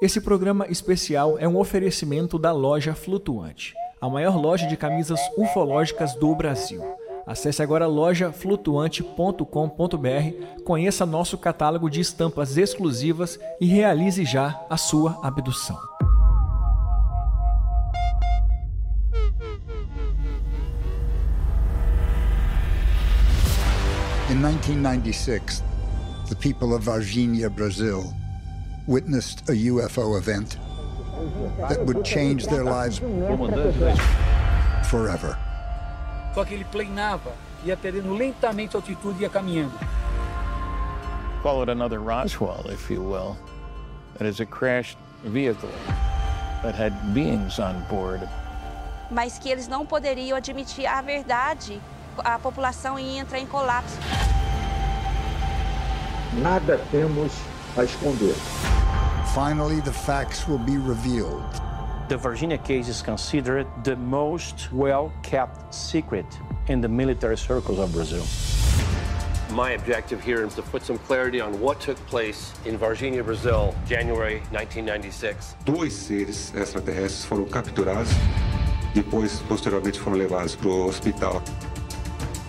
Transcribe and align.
Esse 0.00 0.18
programa 0.18 0.66
especial 0.70 1.38
é 1.38 1.46
um 1.46 1.58
oferecimento 1.58 2.38
da 2.38 2.52
Loja 2.52 2.94
Flutuante, 2.94 3.74
a 4.00 4.08
maior 4.08 4.34
loja 4.34 4.66
de 4.66 4.74
camisas 4.74 5.20
ufológicas 5.36 6.14
do 6.14 6.34
Brasil. 6.34 6.82
Acesse 7.26 7.62
agora 7.62 7.86
lojaflutuante.com.br, 7.86 10.64
conheça 10.64 11.04
nosso 11.04 11.36
catálogo 11.36 11.90
de 11.90 12.00
estampas 12.00 12.56
exclusivas 12.56 13.38
e 13.60 13.66
realize 13.66 14.24
já 14.24 14.58
a 14.70 14.78
sua 14.78 15.18
abdução. 15.22 15.76
In 24.30 24.36
1996, 24.36 25.62
the 26.30 26.36
people 26.36 26.72
of 26.72 26.86
Varginha, 26.86 27.50
Brazil, 27.50 28.02
witnessed 28.86 29.48
a 29.48 29.52
UFO 29.52 30.16
event 30.18 30.58
that 31.68 31.84
would 31.84 32.04
change 32.04 32.46
their 32.46 32.64
lives 32.64 32.98
forever. 34.88 35.36
Só 36.34 36.44
que 36.44 36.54
ele 36.54 36.64
planava, 36.64 37.32
ia 37.64 37.76
perdendo 37.76 38.14
lentamente 38.14 38.76
a 38.76 38.78
altitude 38.78 39.18
e 39.20 39.22
ia 39.22 39.28
caminhando. 39.28 39.72
Followed 41.42 41.70
another 41.70 42.00
Roswell, 42.00 42.70
if 42.70 42.90
you 42.90 43.02
will. 43.02 43.36
That 44.18 44.28
is 44.28 44.40
a 44.40 44.46
crashed 44.46 44.98
vehicle 45.24 45.70
that 46.62 46.74
had 46.74 46.92
beings 47.14 47.58
on 47.58 47.82
board. 47.88 48.20
Mas 49.10 49.38
que 49.38 49.50
eles 49.50 49.66
não 49.66 49.84
poderiam 49.84 50.36
admitir 50.36 50.86
a 50.86 51.00
verdade, 51.02 51.80
a 52.18 52.38
população 52.38 52.98
ia 52.98 53.20
entrar 53.20 53.38
em 53.38 53.46
colapso. 53.46 53.96
Nada 56.34 56.78
temos 56.92 57.32
a 57.76 57.82
esconder. 57.82 58.34
Finally, 59.34 59.80
the 59.80 59.92
facts 59.92 60.48
will 60.48 60.58
be 60.58 60.76
revealed. 60.76 61.42
The 62.08 62.16
Virginia 62.16 62.58
case 62.58 62.88
is 62.88 63.02
considered 63.02 63.66
the 63.84 63.94
most 63.94 64.72
well 64.72 65.12
kept 65.22 65.72
secret 65.72 66.26
in 66.66 66.80
the 66.80 66.88
military 66.88 67.36
circles 67.36 67.78
of 67.78 67.92
Brazil. 67.92 68.24
My 69.54 69.72
objective 69.72 70.20
here 70.22 70.44
is 70.44 70.54
to 70.54 70.62
put 70.62 70.82
some 70.82 70.98
clarity 70.98 71.40
on 71.40 71.60
what 71.60 71.80
took 71.80 71.96
place 72.06 72.52
in 72.64 72.76
Virginia, 72.76 73.22
Brazil, 73.22 73.74
January 73.86 74.40
1996. 74.50 75.56
Dois 75.64 75.92
seres 75.92 76.52
extraterrestres 76.54 77.24
foram 77.24 77.44
capturados, 77.46 78.08
depois, 78.94 79.40
posteriormente, 79.48 79.98
foram 79.98 80.16
levados 80.16 80.54
para 80.54 80.68
o 80.68 80.88
hospital. 80.88 81.42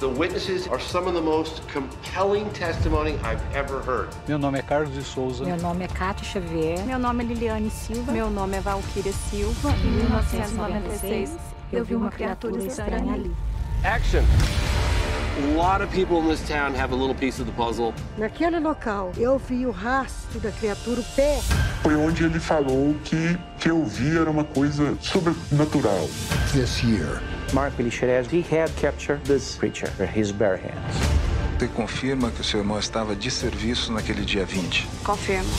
The 0.02 0.10
witnesses 0.10 0.68
are 0.68 0.80
some 0.80 1.06
of 1.06 1.14
the 1.14 1.22
most 1.22 1.62
compelling 1.68 2.50
testimony 2.54 3.20
I've 3.24 3.40
ever 3.54 3.84
heard. 3.84 4.10
Meu 4.28 4.40
nome 4.40 4.58
é 4.58 4.64
Carlos 4.64 4.92
de 4.96 5.04
Souza. 5.04 5.46
Meu 5.46 5.58
nome 5.58 5.86
é 5.86 5.88
Cátia 5.88 6.26
Xavier. 6.26 6.84
Meu 6.88 6.98
nome 6.98 7.24
é 7.24 7.28
Liliane 7.28 7.70
Silva. 7.70 8.12
Meu 8.12 8.32
nome 8.32 8.58
é 8.58 8.62
Valquíria 8.62 9.14
Silva. 9.14 9.70
Em 9.70 9.92
1996, 9.92 11.38
eu 11.72 11.86
vi 11.86 11.94
uma 11.94 12.10
criatura 12.10 12.64
estranha 12.64 13.14
ali. 13.14 13.32
Action! 13.84 14.24
A 15.38 15.56
lot 15.56 15.84
of 15.84 15.94
people 15.94 16.18
in 16.18 16.28
this 16.28 16.42
town 16.48 16.74
have 16.74 16.92
a 16.92 16.96
little 16.96 17.14
piece 17.14 17.40
of 17.40 17.46
the 17.46 17.56
puzzle. 17.56 17.94
Naquele 18.18 18.58
local, 18.58 19.12
eu 19.18 19.38
vi 19.38 19.68
o 19.68 19.72
rastro 19.72 20.40
da 20.40 20.52
criatura, 20.52 21.02
o 21.02 21.04
pé. 21.16 21.40
Foi 21.84 21.96
onde 21.96 22.24
ele 22.24 22.40
falou 22.40 22.96
que 23.04 23.38
que 23.60 23.70
eu 23.70 23.86
vi 23.86 24.18
era 24.18 24.32
uma 24.32 24.46
coisa 24.46 24.98
sobrenatural. 25.00 26.10
This 26.52 26.82
year, 26.82 27.22
Mark 27.54 27.74
Bilixerez, 27.76 28.28
he 28.30 28.42
had 28.42 28.70
captured 28.78 29.24
this 29.26 29.56
creature 29.56 29.92
with 30.00 30.10
his 30.10 30.32
bare 30.32 30.58
hands. 30.58 30.96
Você 31.60 31.68
confirma 31.68 32.32
que 32.32 32.42
o 32.42 32.44
seu 32.44 32.60
irmão 32.60 32.80
estava 32.80 33.16
de 33.16 33.30
serviço 33.30 33.92
naquele 33.92 34.26
dia 34.26 34.46
20? 34.46 34.88
Confirmo. 35.04 35.50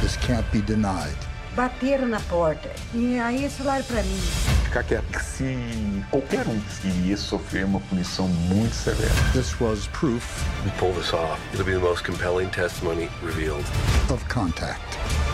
this 0.00 0.16
can't 0.16 0.44
be 0.50 0.60
denied. 0.60 1.14
Bateram 1.54 2.08
na 2.08 2.18
porta. 2.20 2.70
E 2.94 3.18
aí 3.20 3.48
falaram 3.50 3.84
pra 3.84 4.02
mim. 4.02 4.20
Ficar 4.64 4.82
quieto. 4.84 5.20
Se 5.22 6.02
qualquer 6.10 6.46
um 6.48 6.58
iria 6.82 7.16
sofrer 7.16 7.64
uma 7.66 7.78
punição 7.80 8.26
muito 8.26 8.74
severa. 8.74 9.12
This 9.34 9.60
was 9.60 9.86
proof 9.88 10.24
We 10.64 10.70
pull 10.78 10.94
this 10.94 11.12
off. 11.12 11.38
It'll 11.52 11.66
be 11.66 11.72
the 11.72 11.78
most 11.78 12.02
compelling 12.04 12.48
testimony 12.48 13.08
revealed. 13.22 13.64
of 14.10 14.24
contact. 14.32 14.80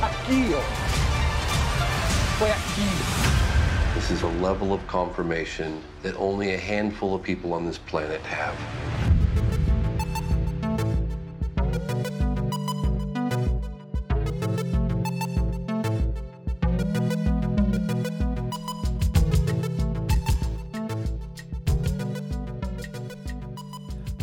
Aqui, 0.03 0.51
ó. 0.55 0.61
Foi 2.39 2.51
aqui. 2.51 2.89
This 4.09 4.23
is 4.23 4.23
a 4.23 4.43
level 4.43 4.73
of 4.73 4.81
confirmation 4.87 5.83
that 6.03 6.17
only 6.17 6.55
a 6.55 6.57
handful 6.57 7.15
of 7.15 7.23
people 7.23 7.53
on 7.53 7.67
this 7.67 7.77
planet 7.77 8.23
have. 8.23 8.57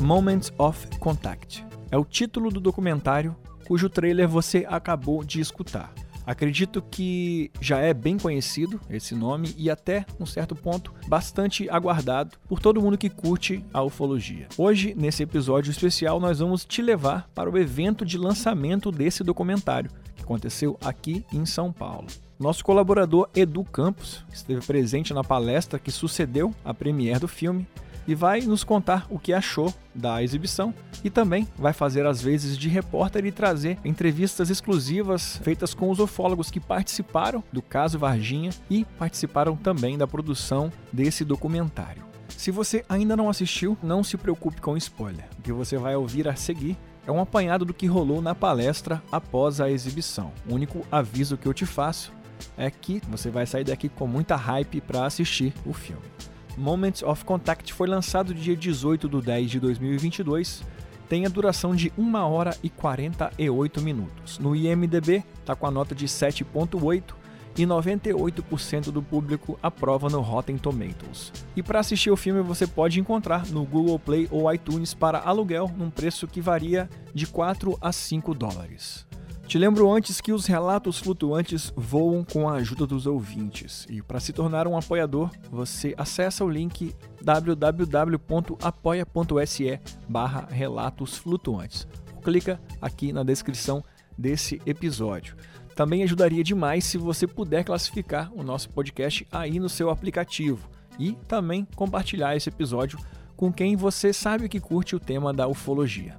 Moments 0.01 0.51
of 0.57 0.87
Contact 0.99 1.63
é 1.91 1.97
o 1.99 2.03
título 2.03 2.49
do 2.49 2.59
documentário 2.59 3.35
cujo 3.67 3.87
trailer 3.87 4.27
você 4.27 4.65
acabou 4.67 5.23
de 5.23 5.39
escutar. 5.39 5.93
Acredito 6.25 6.81
que 6.81 7.51
já 7.61 7.79
é 7.79 7.93
bem 7.93 8.17
conhecido 8.17 8.81
esse 8.89 9.13
nome 9.13 9.53
e 9.57 9.69
até 9.69 10.05
um 10.19 10.25
certo 10.25 10.55
ponto 10.55 10.93
bastante 11.07 11.69
aguardado 11.69 12.37
por 12.47 12.59
todo 12.59 12.81
mundo 12.81 12.97
que 12.97 13.09
curte 13.09 13.63
a 13.71 13.83
ufologia. 13.83 14.47
Hoje, 14.57 14.95
nesse 14.97 15.21
episódio 15.21 15.69
especial, 15.69 16.19
nós 16.19 16.39
vamos 16.39 16.65
te 16.65 16.81
levar 16.81 17.29
para 17.35 17.49
o 17.49 17.57
evento 17.57 18.03
de 18.03 18.17
lançamento 18.17 18.91
desse 18.91 19.23
documentário, 19.23 19.91
que 20.15 20.23
aconteceu 20.23 20.77
aqui 20.83 21.23
em 21.31 21.45
São 21.45 21.71
Paulo. 21.71 22.07
Nosso 22.39 22.65
colaborador 22.65 23.29
Edu 23.33 23.63
Campos 23.63 24.25
esteve 24.33 24.65
presente 24.65 25.13
na 25.13 25.23
palestra 25.23 25.79
que 25.79 25.91
sucedeu 25.91 26.53
a 26.65 26.73
premiere 26.73 27.19
do 27.19 27.27
filme 27.27 27.65
e 28.07 28.15
vai 28.15 28.41
nos 28.41 28.63
contar 28.63 29.05
o 29.09 29.19
que 29.19 29.33
achou 29.33 29.73
da 29.93 30.21
exibição 30.21 30.73
e 31.03 31.09
também 31.09 31.47
vai 31.57 31.73
fazer 31.73 32.05
as 32.05 32.21
vezes 32.21 32.57
de 32.57 32.69
repórter 32.69 33.25
e 33.25 33.31
trazer 33.31 33.77
entrevistas 33.83 34.49
exclusivas 34.49 35.37
feitas 35.37 35.73
com 35.73 35.89
os 35.89 35.99
ufólogos 35.99 36.51
que 36.51 36.59
participaram 36.59 37.43
do 37.51 37.61
caso 37.61 37.99
Varginha 37.99 38.51
e 38.69 38.85
participaram 38.97 39.55
também 39.55 39.97
da 39.97 40.07
produção 40.07 40.71
desse 40.91 41.23
documentário. 41.23 42.03
Se 42.29 42.51
você 42.51 42.83
ainda 42.89 43.15
não 43.15 43.29
assistiu, 43.29 43.77
não 43.81 44.03
se 44.03 44.17
preocupe 44.17 44.61
com 44.61 44.75
spoiler. 44.77 45.25
O 45.39 45.41
que 45.41 45.53
você 45.53 45.77
vai 45.77 45.95
ouvir 45.95 46.27
a 46.27 46.35
seguir 46.35 46.77
é 47.07 47.11
um 47.11 47.21
apanhado 47.21 47.65
do 47.65 47.73
que 47.73 47.85
rolou 47.85 48.21
na 48.21 48.35
palestra 48.35 49.01
após 49.11 49.61
a 49.61 49.69
exibição. 49.69 50.31
O 50.49 50.53
único 50.53 50.85
aviso 50.91 51.37
que 51.37 51.47
eu 51.47 51.53
te 51.53 51.65
faço 51.65 52.11
é 52.57 52.69
que 52.69 53.01
você 53.09 53.29
vai 53.29 53.45
sair 53.45 53.63
daqui 53.63 53.87
com 53.87 54.07
muita 54.07 54.35
hype 54.35 54.81
para 54.81 55.05
assistir 55.05 55.53
o 55.65 55.73
filme. 55.73 56.03
Moments 56.57 57.03
of 57.03 57.25
Contact 57.25 57.73
foi 57.73 57.87
lançado 57.87 58.33
dia 58.33 58.55
18 58.55 59.09
de 59.09 59.21
10 59.21 59.51
de 59.51 59.59
2022, 59.59 60.63
tem 61.09 61.25
a 61.25 61.29
duração 61.29 61.75
de 61.75 61.91
1 61.97 62.15
hora 62.15 62.55
e 62.63 62.69
48 62.69 63.81
minutos. 63.81 64.39
No 64.39 64.55
IMDB 64.55 65.23
está 65.39 65.55
com 65.55 65.67
a 65.67 65.71
nota 65.71 65.93
de 65.93 66.07
7.8 66.07 67.13
e 67.57 67.65
98% 67.65 68.91
do 68.91 69.01
público 69.01 69.57
aprova 69.61 70.09
no 70.09 70.21
Rotten 70.21 70.57
Tomatoes. 70.57 71.31
E 71.55 71.63
para 71.63 71.79
assistir 71.79 72.11
o 72.11 72.17
filme 72.17 72.41
você 72.41 72.67
pode 72.67 72.99
encontrar 72.99 73.45
no 73.47 73.63
Google 73.63 73.99
Play 73.99 74.27
ou 74.31 74.51
iTunes 74.51 74.93
para 74.93 75.19
aluguel 75.19 75.71
num 75.77 75.89
preço 75.89 76.27
que 76.27 76.41
varia 76.41 76.89
de 77.13 77.27
4 77.27 77.77
a 77.79 77.91
5 77.91 78.33
dólares. 78.33 79.05
Te 79.47 79.59
lembro 79.59 79.91
antes 79.91 80.19
que 80.19 80.33
os 80.33 80.47
relatos 80.47 80.97
flutuantes 80.97 81.71
voam 81.75 82.23
com 82.23 82.49
a 82.49 82.53
ajuda 82.55 82.87
dos 82.87 83.05
ouvintes. 83.05 83.85
E 83.89 84.01
para 84.01 84.19
se 84.19 84.33
tornar 84.33 84.67
um 84.67 84.75
apoiador, 84.75 85.29
você 85.51 85.93
acessa 85.97 86.43
o 86.43 86.49
link 86.49 86.95
www.apoia.se 87.21 87.79
barra 90.09 90.47
relatos 90.49 91.15
flutuantes. 91.17 91.87
Clica 92.23 92.59
aqui 92.81 93.13
na 93.13 93.21
descrição 93.21 93.83
desse 94.17 94.59
episódio. 94.65 95.35
Também 95.75 96.01
ajudaria 96.01 96.43
demais 96.43 96.83
se 96.83 96.97
você 96.97 97.27
puder 97.27 97.63
classificar 97.63 98.31
o 98.33 98.41
nosso 98.41 98.71
podcast 98.71 99.27
aí 99.31 99.59
no 99.59 99.69
seu 99.69 99.91
aplicativo 99.91 100.67
e 100.97 101.11
também 101.27 101.67
compartilhar 101.75 102.35
esse 102.35 102.49
episódio 102.49 102.97
com 103.35 103.53
quem 103.53 103.75
você 103.75 104.11
sabe 104.11 104.49
que 104.49 104.59
curte 104.59 104.95
o 104.95 104.99
tema 104.99 105.31
da 105.31 105.47
ufologia. 105.47 106.17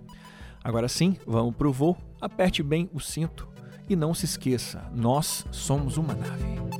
Agora 0.63 0.89
sim, 0.89 1.17
vamos 1.27 1.57
pro 1.57 1.73
voo, 1.73 1.97
aperte 2.21 2.63
bem 2.63 2.89
o 2.93 3.01
cinto 3.01 3.49
e 3.89 3.95
não 3.95 4.13
se 4.13 4.25
esqueça, 4.25 4.83
nós 4.95 5.45
somos 5.51 5.97
uma 5.97 6.15
nave. 6.15 6.76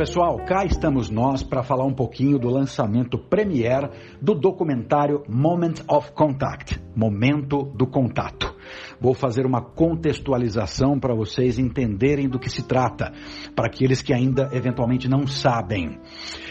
Pessoal, 0.00 0.38
cá 0.46 0.64
estamos 0.64 1.10
nós 1.10 1.42
para 1.42 1.62
falar 1.62 1.84
um 1.84 1.92
pouquinho 1.92 2.38
do 2.38 2.48
lançamento 2.48 3.18
premiere 3.18 3.90
do 4.18 4.34
documentário 4.34 5.22
Moment 5.28 5.74
of 5.86 6.12
Contact 6.12 6.80
Momento 6.96 7.64
do 7.74 7.86
Contato. 7.86 8.56
Vou 8.98 9.12
fazer 9.12 9.44
uma 9.44 9.60
contextualização 9.60 10.98
para 10.98 11.14
vocês 11.14 11.58
entenderem 11.58 12.30
do 12.30 12.38
que 12.38 12.48
se 12.48 12.66
trata, 12.66 13.12
para 13.54 13.66
aqueles 13.66 14.00
que 14.00 14.14
ainda 14.14 14.48
eventualmente 14.54 15.06
não 15.06 15.26
sabem. 15.26 16.00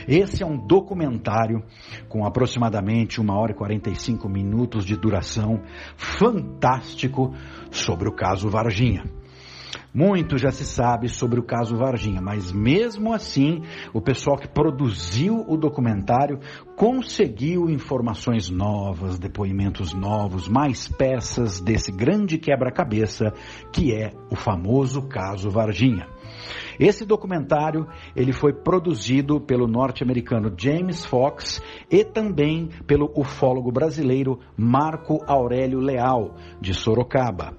Esse 0.07 0.43
é 0.43 0.45
um 0.45 0.67
documentário 0.67 1.63
com 2.07 2.27
aproximadamente 2.27 3.19
uma 3.19 3.35
hora 3.35 3.51
e 3.51 3.55
45 3.55 4.29
minutos 4.29 4.85
de 4.85 4.95
duração, 4.95 5.63
fantástico, 5.97 7.33
sobre 7.71 8.07
o 8.07 8.13
caso 8.13 8.47
Varginha. 8.47 9.18
Muito 9.93 10.37
já 10.37 10.51
se 10.51 10.63
sabe 10.63 11.09
sobre 11.09 11.39
o 11.39 11.43
caso 11.43 11.75
Varginha, 11.75 12.21
mas 12.21 12.51
mesmo 12.51 13.13
assim, 13.13 13.63
o 13.93 14.01
pessoal 14.01 14.37
que 14.37 14.47
produziu 14.47 15.43
o 15.47 15.57
documentário 15.57 16.39
conseguiu 16.75 17.69
informações 17.69 18.49
novas, 18.49 19.17
depoimentos 19.17 19.93
novos, 19.93 20.47
mais 20.47 20.87
peças 20.87 21.59
desse 21.59 21.91
grande 21.91 22.37
quebra-cabeça 22.37 23.33
que 23.71 23.93
é 23.93 24.11
o 24.31 24.35
famoso 24.35 25.01
caso 25.07 25.49
Varginha. 25.49 26.07
Esse 26.79 27.05
documentário 27.05 27.85
ele 28.15 28.31
foi 28.31 28.53
produzido 28.53 29.41
pelo 29.41 29.67
norte-americano 29.67 30.53
James 30.57 31.05
Fox 31.05 31.61
e 31.91 32.05
também 32.05 32.69
pelo 32.87 33.11
ufólogo 33.17 33.69
brasileiro 33.69 34.39
Marco 34.55 35.21
Aurélio 35.27 35.79
Leal, 35.79 36.35
de 36.61 36.73
Sorocaba. 36.73 37.53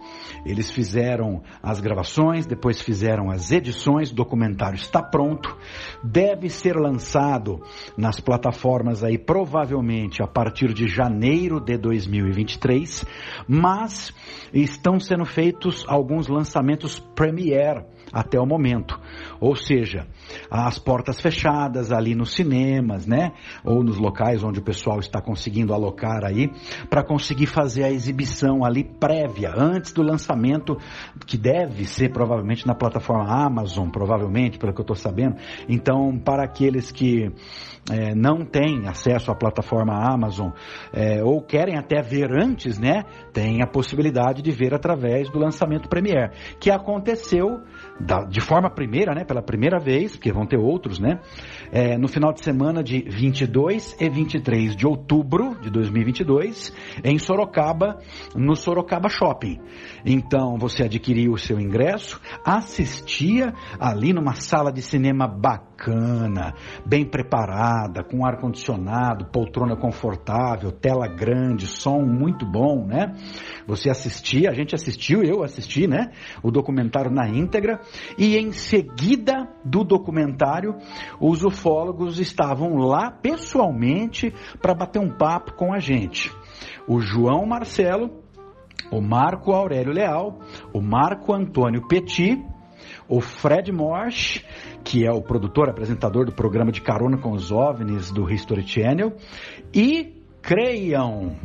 Eles 0.46 0.70
fizeram 0.70 1.42
as 1.62 1.80
gravações, 1.80 2.46
depois 2.46 2.80
fizeram 2.80 3.30
as 3.30 3.52
edições, 3.52 4.10
o 4.10 4.14
documentário 4.14 4.76
está 4.76 5.02
pronto, 5.02 5.54
deve 6.02 6.48
ser 6.48 6.76
lançado 6.76 7.60
nas 7.98 8.20
plataformas 8.20 9.04
aí 9.04 9.18
provavelmente 9.18 10.22
a 10.22 10.26
partir 10.26 10.72
de 10.72 10.88
janeiro 10.88 11.60
de 11.60 11.76
2023, 11.76 13.04
mas 13.46 14.14
estão 14.54 14.98
sendo 14.98 15.26
feitos 15.26 15.84
alguns 15.86 16.26
lançamentos 16.26 16.98
premiere 16.98 17.84
até 18.12 18.38
o 18.38 18.46
momento. 18.46 18.98
Ou 19.40 19.54
seja, 19.54 20.06
as 20.50 20.78
portas 20.78 21.20
fechadas 21.20 21.92
ali 21.92 22.14
nos 22.14 22.34
cinemas, 22.34 23.06
né? 23.06 23.32
Ou 23.64 23.82
nos 23.82 23.98
locais 23.98 24.42
onde 24.42 24.58
o 24.58 24.62
pessoal 24.62 25.00
está 25.00 25.20
conseguindo 25.20 25.72
alocar 25.72 26.24
aí, 26.24 26.50
para 26.88 27.02
conseguir 27.02 27.46
fazer 27.46 27.84
a 27.84 27.90
exibição 27.90 28.64
ali 28.64 28.84
prévia, 28.84 29.52
antes 29.56 29.92
do 29.92 30.02
lançamento, 30.02 30.76
que 31.26 31.36
deve 31.36 31.84
ser 31.84 32.10
provavelmente 32.12 32.66
na 32.66 32.74
plataforma 32.74 33.24
Amazon, 33.24 33.88
provavelmente, 33.88 34.58
pelo 34.58 34.72
que 34.72 34.80
eu 34.80 34.84
estou 34.84 34.96
sabendo. 34.96 35.36
Então, 35.68 36.18
para 36.18 36.44
aqueles 36.44 36.90
que 36.90 37.32
é, 37.90 38.14
não 38.14 38.44
têm 38.44 38.86
acesso 38.86 39.30
à 39.30 39.34
plataforma 39.34 39.94
Amazon 39.94 40.50
é, 40.92 41.22
ou 41.24 41.42
querem 41.42 41.76
até 41.76 42.02
ver 42.02 42.30
antes, 42.30 42.78
né? 42.78 43.04
Tem 43.32 43.62
a 43.62 43.66
possibilidade 43.66 44.42
de 44.42 44.50
ver 44.50 44.74
através 44.74 45.30
do 45.30 45.38
lançamento 45.38 45.88
Premiere, 45.88 46.30
que 46.60 46.70
aconteceu 46.70 47.60
da, 48.00 48.24
de 48.24 48.40
forma 48.40 48.70
primeira, 48.70 49.14
né, 49.14 49.24
pela 49.24 49.42
primeira 49.42 49.78
vez, 49.78 50.12
porque 50.12 50.32
vão 50.32 50.46
ter 50.46 50.56
outros, 50.56 50.98
né, 50.98 51.20
é, 51.70 51.98
no 51.98 52.08
final 52.08 52.32
de 52.32 52.42
semana 52.42 52.82
de 52.82 53.02
22 53.02 53.96
e 54.00 54.08
23 54.08 54.74
de 54.74 54.86
outubro 54.86 55.56
de 55.60 55.70
2022, 55.70 56.72
em 57.04 57.18
Sorocaba, 57.18 57.98
no 58.34 58.56
Sorocaba 58.56 59.08
Shopping. 59.08 59.60
Então, 60.04 60.56
você 60.58 60.84
adquiria 60.84 61.30
o 61.30 61.38
seu 61.38 61.60
ingresso, 61.60 62.20
assistia 62.44 63.52
ali 63.78 64.12
numa 64.12 64.34
sala 64.34 64.72
de 64.72 64.82
cinema 64.82 65.26
bacana, 65.26 66.54
bem 66.86 67.04
preparada, 67.04 68.02
com 68.02 68.24
ar-condicionado, 68.24 69.26
poltrona 69.26 69.76
confortável, 69.76 70.72
tela 70.72 71.06
grande, 71.06 71.66
som 71.66 72.00
muito 72.00 72.46
bom, 72.46 72.86
né? 72.86 73.12
Você 73.66 73.90
assistia, 73.90 74.50
a 74.50 74.54
gente 74.54 74.74
assistiu, 74.74 75.22
eu 75.22 75.42
assisti, 75.42 75.86
né? 75.86 76.12
O 76.42 76.50
documentário 76.50 77.10
na 77.10 77.28
íntegra 77.28 77.80
e 78.16 78.36
em 78.36 78.52
seguida 78.52 79.48
do 79.64 79.84
documentário, 79.84 80.76
os 81.20 81.44
ufólogos 81.44 82.18
estavam 82.18 82.76
lá 82.76 83.10
pessoalmente 83.10 84.32
para 84.60 84.74
bater 84.74 84.98
um 84.98 85.10
papo 85.10 85.54
com 85.54 85.72
a 85.72 85.78
gente. 85.78 86.32
O 86.86 87.00
João 87.00 87.46
Marcelo, 87.46 88.10
o 88.90 89.00
Marco 89.00 89.52
Aurélio 89.52 89.92
Leal, 89.92 90.40
o 90.72 90.80
Marco 90.80 91.32
Antônio 91.32 91.86
Petit, 91.86 92.42
o 93.08 93.20
Fred 93.20 93.72
Morsch, 93.72 94.44
que 94.84 95.06
é 95.06 95.10
o 95.10 95.22
produtor, 95.22 95.68
apresentador 95.68 96.24
do 96.24 96.32
programa 96.32 96.72
de 96.72 96.80
Carona 96.80 97.18
com 97.18 97.32
os 97.32 97.50
OVNIs 97.50 98.10
do 98.10 98.30
History 98.30 98.66
Channel, 98.66 99.12
e 99.74 100.22
creiam, 100.40 101.36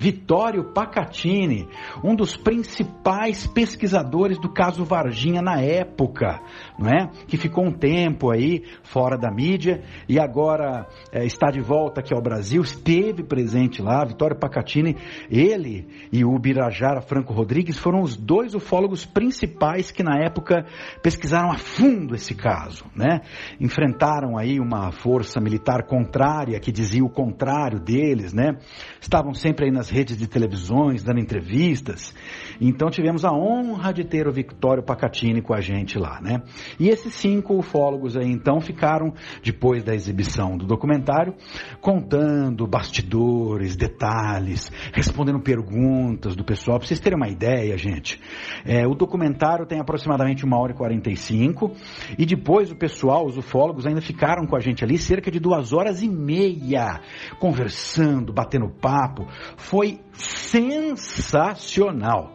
Vitório 0.00 0.64
Pacatini, 0.72 1.68
um 2.02 2.16
dos 2.16 2.34
principais 2.34 3.46
pesquisadores 3.46 4.38
do 4.38 4.48
caso 4.50 4.82
Varginha 4.82 5.42
na 5.42 5.60
época, 5.60 6.40
não 6.78 6.88
é? 6.88 7.10
Que 7.28 7.36
ficou 7.36 7.66
um 7.66 7.70
tempo 7.70 8.30
aí 8.30 8.64
fora 8.82 9.18
da 9.18 9.30
mídia 9.30 9.82
e 10.08 10.18
agora 10.18 10.86
é, 11.12 11.26
está 11.26 11.50
de 11.50 11.60
volta 11.60 12.00
aqui 12.00 12.14
ao 12.14 12.22
Brasil, 12.22 12.62
esteve 12.62 13.22
presente 13.22 13.82
lá, 13.82 14.02
Vitório 14.02 14.38
Pacatini, 14.38 14.96
ele 15.30 15.86
e 16.10 16.24
o 16.24 16.38
Birajara 16.38 17.02
Franco 17.02 17.34
Rodrigues 17.34 17.78
foram 17.78 18.00
os 18.00 18.16
dois 18.16 18.54
ufólogos 18.54 19.04
principais 19.04 19.90
que 19.90 20.02
na 20.02 20.18
época 20.24 20.64
pesquisaram 21.02 21.50
a 21.50 21.58
fundo 21.58 22.14
esse 22.14 22.34
caso, 22.34 22.86
né? 22.96 23.20
Enfrentaram 23.60 24.38
aí 24.38 24.58
uma 24.58 24.90
força 24.92 25.42
militar 25.42 25.82
contrária 25.82 26.58
que 26.58 26.72
dizia 26.72 27.04
o 27.04 27.10
contrário 27.10 27.78
deles, 27.78 28.32
né? 28.32 28.56
Estavam 28.98 29.34
sempre 29.34 29.66
aí 29.66 29.70
nas 29.70 29.89
redes 29.90 30.16
de 30.16 30.26
televisões, 30.26 31.02
dando 31.02 31.20
entrevistas. 31.20 32.14
Então 32.60 32.90
tivemos 32.90 33.24
a 33.24 33.32
honra 33.32 33.92
de 33.92 34.04
ter 34.04 34.28
o 34.28 34.32
Victório 34.32 34.82
Pacatini 34.82 35.42
com 35.42 35.52
a 35.52 35.60
gente 35.60 35.98
lá, 35.98 36.20
né? 36.20 36.42
E 36.78 36.88
esses 36.88 37.12
cinco 37.14 37.58
ufólogos 37.58 38.16
aí 38.16 38.30
então 38.30 38.60
ficaram, 38.60 39.12
depois 39.42 39.82
da 39.82 39.94
exibição 39.94 40.56
do 40.56 40.66
documentário, 40.66 41.34
contando 41.80 42.66
bastidores, 42.66 43.76
detalhes, 43.76 44.70
respondendo 44.92 45.40
perguntas 45.40 46.36
do 46.36 46.44
pessoal. 46.44 46.78
Pra 46.78 46.86
vocês 46.86 47.00
terem 47.00 47.16
uma 47.16 47.28
ideia, 47.28 47.76
gente, 47.76 48.20
é, 48.64 48.86
o 48.86 48.94
documentário 48.94 49.66
tem 49.66 49.80
aproximadamente 49.80 50.44
uma 50.44 50.58
hora 50.58 50.72
e 50.72 50.76
45 50.76 51.72
e 52.18 52.24
depois 52.24 52.70
o 52.70 52.76
pessoal, 52.76 53.26
os 53.26 53.36
ufólogos, 53.36 53.86
ainda 53.86 54.00
ficaram 54.00 54.46
com 54.46 54.56
a 54.56 54.60
gente 54.60 54.84
ali 54.84 54.98
cerca 54.98 55.30
de 55.30 55.40
duas 55.40 55.72
horas 55.72 56.02
e 56.02 56.08
meia, 56.08 57.00
conversando, 57.38 58.32
batendo 58.32 58.68
papo. 58.68 59.26
Foi 59.56 59.80
foi 59.80 59.98
sensacional. 60.20 62.34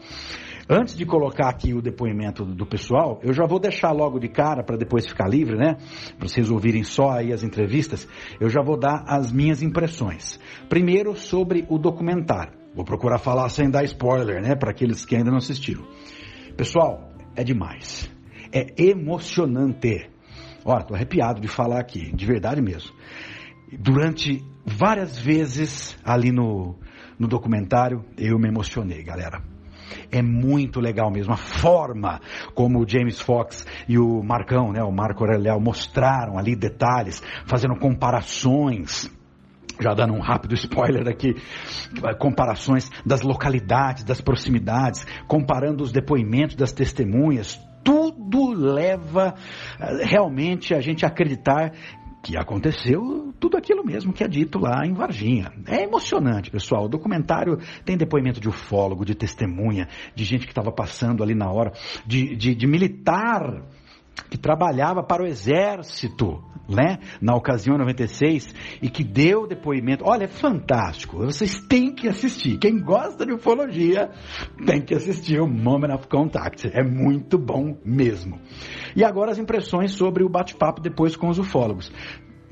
Antes 0.68 0.98
de 0.98 1.06
colocar 1.06 1.48
aqui 1.48 1.76
o 1.76 1.82
depoimento 1.82 2.44
do 2.44 2.66
pessoal, 2.66 3.20
eu 3.22 3.32
já 3.34 3.46
vou 3.46 3.60
deixar 3.60 3.92
logo 3.92 4.18
de 4.18 4.28
cara 4.28 4.64
para 4.64 4.76
depois 4.76 5.06
ficar 5.06 5.30
livre, 5.30 5.56
né? 5.56 5.78
Para 6.18 6.28
vocês 6.28 6.50
ouvirem 6.50 6.84
só 6.84 7.12
aí 7.12 7.32
as 7.32 7.44
entrevistas, 7.44 8.08
eu 8.40 8.50
já 8.50 8.64
vou 8.64 8.76
dar 8.76 9.04
as 9.06 9.32
minhas 9.32 9.62
impressões. 9.62 10.40
Primeiro 10.68 11.16
sobre 11.16 11.68
o 11.70 11.78
documentário. 11.78 12.54
Vou 12.74 12.84
procurar 12.84 13.20
falar 13.20 13.48
sem 13.50 13.70
dar 13.70 13.84
spoiler, 13.84 14.42
né? 14.42 14.56
Para 14.56 14.72
aqueles 14.72 15.06
que 15.06 15.16
ainda 15.16 15.30
não 15.30 15.38
assistiram. 15.38 15.86
Pessoal, 16.58 17.12
é 17.36 17.44
demais. 17.44 18.12
É 18.52 18.66
emocionante. 18.76 20.10
Olha, 20.66 20.84
tô 20.84 20.96
arrepiado 20.96 21.40
de 21.40 21.48
falar 21.48 21.80
aqui, 21.80 22.12
de 22.12 22.26
verdade 22.26 22.60
mesmo. 22.60 22.92
Durante 23.72 24.44
várias 24.66 25.16
vezes 25.16 25.96
ali 26.04 26.32
no, 26.32 26.76
no 27.20 27.28
documentário, 27.28 28.04
eu 28.18 28.38
me 28.38 28.48
emocionei, 28.48 29.04
galera. 29.04 29.42
É 30.12 30.22
muito 30.22 30.80
legal 30.80 31.12
mesmo 31.12 31.34
a 31.34 31.38
forma 31.38 32.20
como 32.54 32.80
o 32.80 32.88
James 32.88 33.20
Fox 33.20 33.66
e 33.88 33.98
o 33.98 34.24
Marcão, 34.24 34.72
né, 34.72 34.84
o 34.84 34.92
Marco 34.92 35.24
Aurelial 35.24 35.60
mostraram 35.60 36.38
ali 36.38 36.56
detalhes, 36.56 37.22
fazendo 37.46 37.76
comparações 37.76 39.12
já 39.80 39.94
dando 39.94 40.14
um 40.14 40.22
rápido 40.22 40.54
spoiler 40.56 41.06
aqui, 41.06 41.36
comparações 42.18 42.90
das 43.06 43.22
localidades, 43.22 44.06
das 44.06 44.22
proximidades, 44.22 45.06
comparando 45.28 45.84
os 45.84 45.92
depoimentos 45.92 46.56
das 46.56 46.72
testemunhas, 46.72 47.60
tudo 47.84 48.54
leva 48.54 49.36
eh, 49.80 50.06
realmente 50.06 50.74
a 50.74 50.82
gente 50.82 51.06
a 51.06 51.10
acreditar 51.10 51.74
que 52.26 52.36
aconteceu 52.36 53.32
tudo 53.40 53.56
aquilo 53.56 53.86
mesmo 53.86 54.12
que 54.12 54.24
é 54.24 54.28
dito 54.28 54.58
lá 54.58 54.84
em 54.84 54.94
Varginha. 54.94 55.54
É 55.68 55.84
emocionante, 55.84 56.50
pessoal. 56.50 56.86
O 56.86 56.90
documentário 56.90 57.60
tem 57.86 57.96
depoimento 57.96 58.40
de 58.40 58.50
ufólogo, 58.50 59.06
de 59.06 59.14
testemunha, 59.14 59.88
de 60.16 60.24
gente 60.24 60.48
que 60.48 60.52
estava 60.52 60.72
passando 60.72 61.22
ali 61.22 61.36
na 61.36 61.52
hora, 61.52 61.72
de, 62.04 62.36
de, 62.36 62.56
de 62.56 62.66
militar 62.66 63.62
que 64.30 64.38
trabalhava 64.38 65.04
para 65.04 65.24
o 65.24 65.26
exército, 65.26 66.44
né, 66.68 66.98
na 67.22 67.36
ocasião 67.36 67.78
96 67.78 68.54
e 68.82 68.90
que 68.90 69.04
deu 69.04 69.48
depoimento. 69.48 70.04
Olha, 70.06 70.26
é 70.26 70.28
fantástico. 70.28 71.18
Vocês 71.18 71.60
têm 71.68 71.94
que 71.94 72.08
assistir. 72.08 72.58
Quem 72.58 72.80
gosta 72.80 73.26
de 73.26 73.34
ufologia 73.34 74.10
tem 74.66 74.82
que 74.82 74.96
assistir 74.96 75.40
o 75.40 75.48
Moment 75.48 75.94
of 75.94 76.08
Contact. 76.08 76.70
É 76.74 76.84
muito 76.84 77.38
bom 77.38 77.78
mesmo. 77.86 78.40
E 78.96 79.04
agora 79.04 79.32
as 79.32 79.38
impressões 79.38 79.92
sobre 79.92 80.24
o 80.24 80.30
bate-papo 80.30 80.82
depois 80.82 81.16
com 81.16 81.30
os 81.30 81.40
ufólogos 81.40 81.92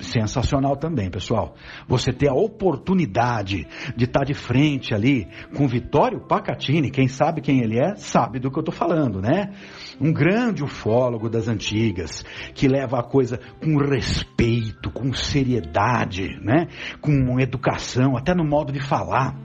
sensacional 0.04 0.76
também, 0.76 1.10
pessoal. 1.10 1.56
Você 1.88 2.12
ter 2.12 2.30
a 2.30 2.34
oportunidade 2.34 3.68
de 3.96 4.06
estar 4.06 4.24
de 4.24 4.34
frente 4.34 4.94
ali 4.94 5.28
com 5.56 5.68
Vitório 5.68 6.20
Pacatini, 6.28 6.92
quem 6.92 7.08
sabe 7.08 7.42
quem 7.42 7.62
ele 7.62 7.80
é, 7.80 7.96
sabe 7.96 8.40
do 8.40 8.52
que 8.52 8.58
eu 8.58 8.62
estou 8.62 8.76
falando, 8.76 9.22
né? 9.22 9.54
Um 10.00 10.12
grande 10.12 10.64
ufólogo 10.64 11.30
das 11.30 11.48
antigas, 11.48 12.24
que 12.54 12.68
leva 12.68 13.00
a 13.00 13.04
coisa 13.04 13.40
com 13.62 13.78
respeito, 13.78 14.92
com 14.92 15.14
seriedade, 15.14 16.40
né? 16.42 16.68
Com 17.02 17.40
educação, 17.40 18.18
até 18.18 18.34
no 18.34 18.44
modo 18.44 18.72
de 18.72 18.80
falar. 18.80 19.36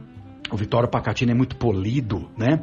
O 0.50 0.57
Vitório 0.57 0.88
Pacatini 0.88 1.33
é 1.33 1.35
muito 1.35 1.57
polido, 1.57 2.31
né? 2.37 2.62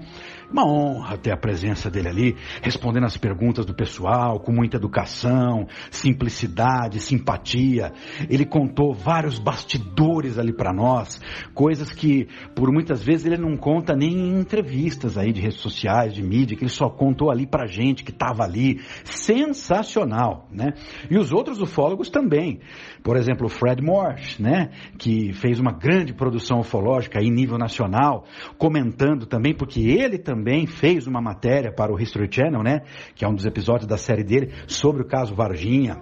Uma 0.51 0.65
honra 0.65 1.17
ter 1.17 1.31
a 1.31 1.37
presença 1.37 1.89
dele 1.89 2.07
ali, 2.07 2.35
respondendo 2.61 3.05
as 3.05 3.17
perguntas 3.17 3.65
do 3.65 3.73
pessoal, 3.73 4.39
com 4.39 4.51
muita 4.51 4.77
educação, 4.77 5.67
simplicidade, 5.89 6.99
simpatia. 6.99 7.91
Ele 8.29 8.45
contou 8.45 8.93
vários 8.93 9.39
bastidores 9.39 10.37
ali 10.37 10.53
para 10.53 10.71
nós, 10.71 11.19
coisas 11.53 11.91
que 11.91 12.27
por 12.55 12.71
muitas 12.71 13.03
vezes 13.03 13.25
ele 13.25 13.37
não 13.37 13.57
conta 13.57 13.95
nem 13.95 14.13
em 14.13 14.39
entrevistas 14.39 15.17
aí 15.17 15.31
de 15.31 15.41
redes 15.41 15.59
sociais, 15.59 16.13
de 16.13 16.21
mídia, 16.21 16.55
que 16.55 16.63
ele 16.63 16.71
só 16.71 16.89
contou 16.89 17.31
ali 17.31 17.47
pra 17.47 17.65
gente 17.65 18.03
que 18.03 18.11
estava 18.11 18.43
ali. 18.43 18.79
Sensacional, 19.03 20.47
né? 20.51 20.73
E 21.09 21.17
os 21.17 21.33
outros 21.33 21.61
ufólogos 21.61 22.09
também. 22.09 22.59
Por 23.03 23.17
exemplo, 23.17 23.47
o 23.47 23.49
Fred 23.49 23.81
Morse, 23.81 24.41
né? 24.41 24.69
Que 24.97 25.33
fez 25.33 25.59
uma 25.59 25.71
grande 25.71 26.13
produção 26.13 26.59
ufológica 26.59 27.21
em 27.21 27.31
nível 27.31 27.57
nacional, 27.57 28.25
comentando 28.57 29.25
também, 29.25 29.53
porque 29.53 29.81
ele 29.81 30.17
também 30.17 30.34
também 30.35 30.67
fez 30.67 31.07
uma 31.07 31.21
matéria 31.21 31.71
para 31.71 31.93
o 31.93 31.99
History 31.99 32.27
Channel, 32.29 32.61
né? 32.61 32.81
Que 33.15 33.23
é 33.23 33.27
um 33.27 33.33
dos 33.33 33.45
episódios 33.45 33.87
da 33.87 33.97
série 33.97 34.23
dele 34.23 34.51
sobre 34.67 35.01
o 35.01 35.07
caso 35.07 35.33
Varginha. 35.33 35.95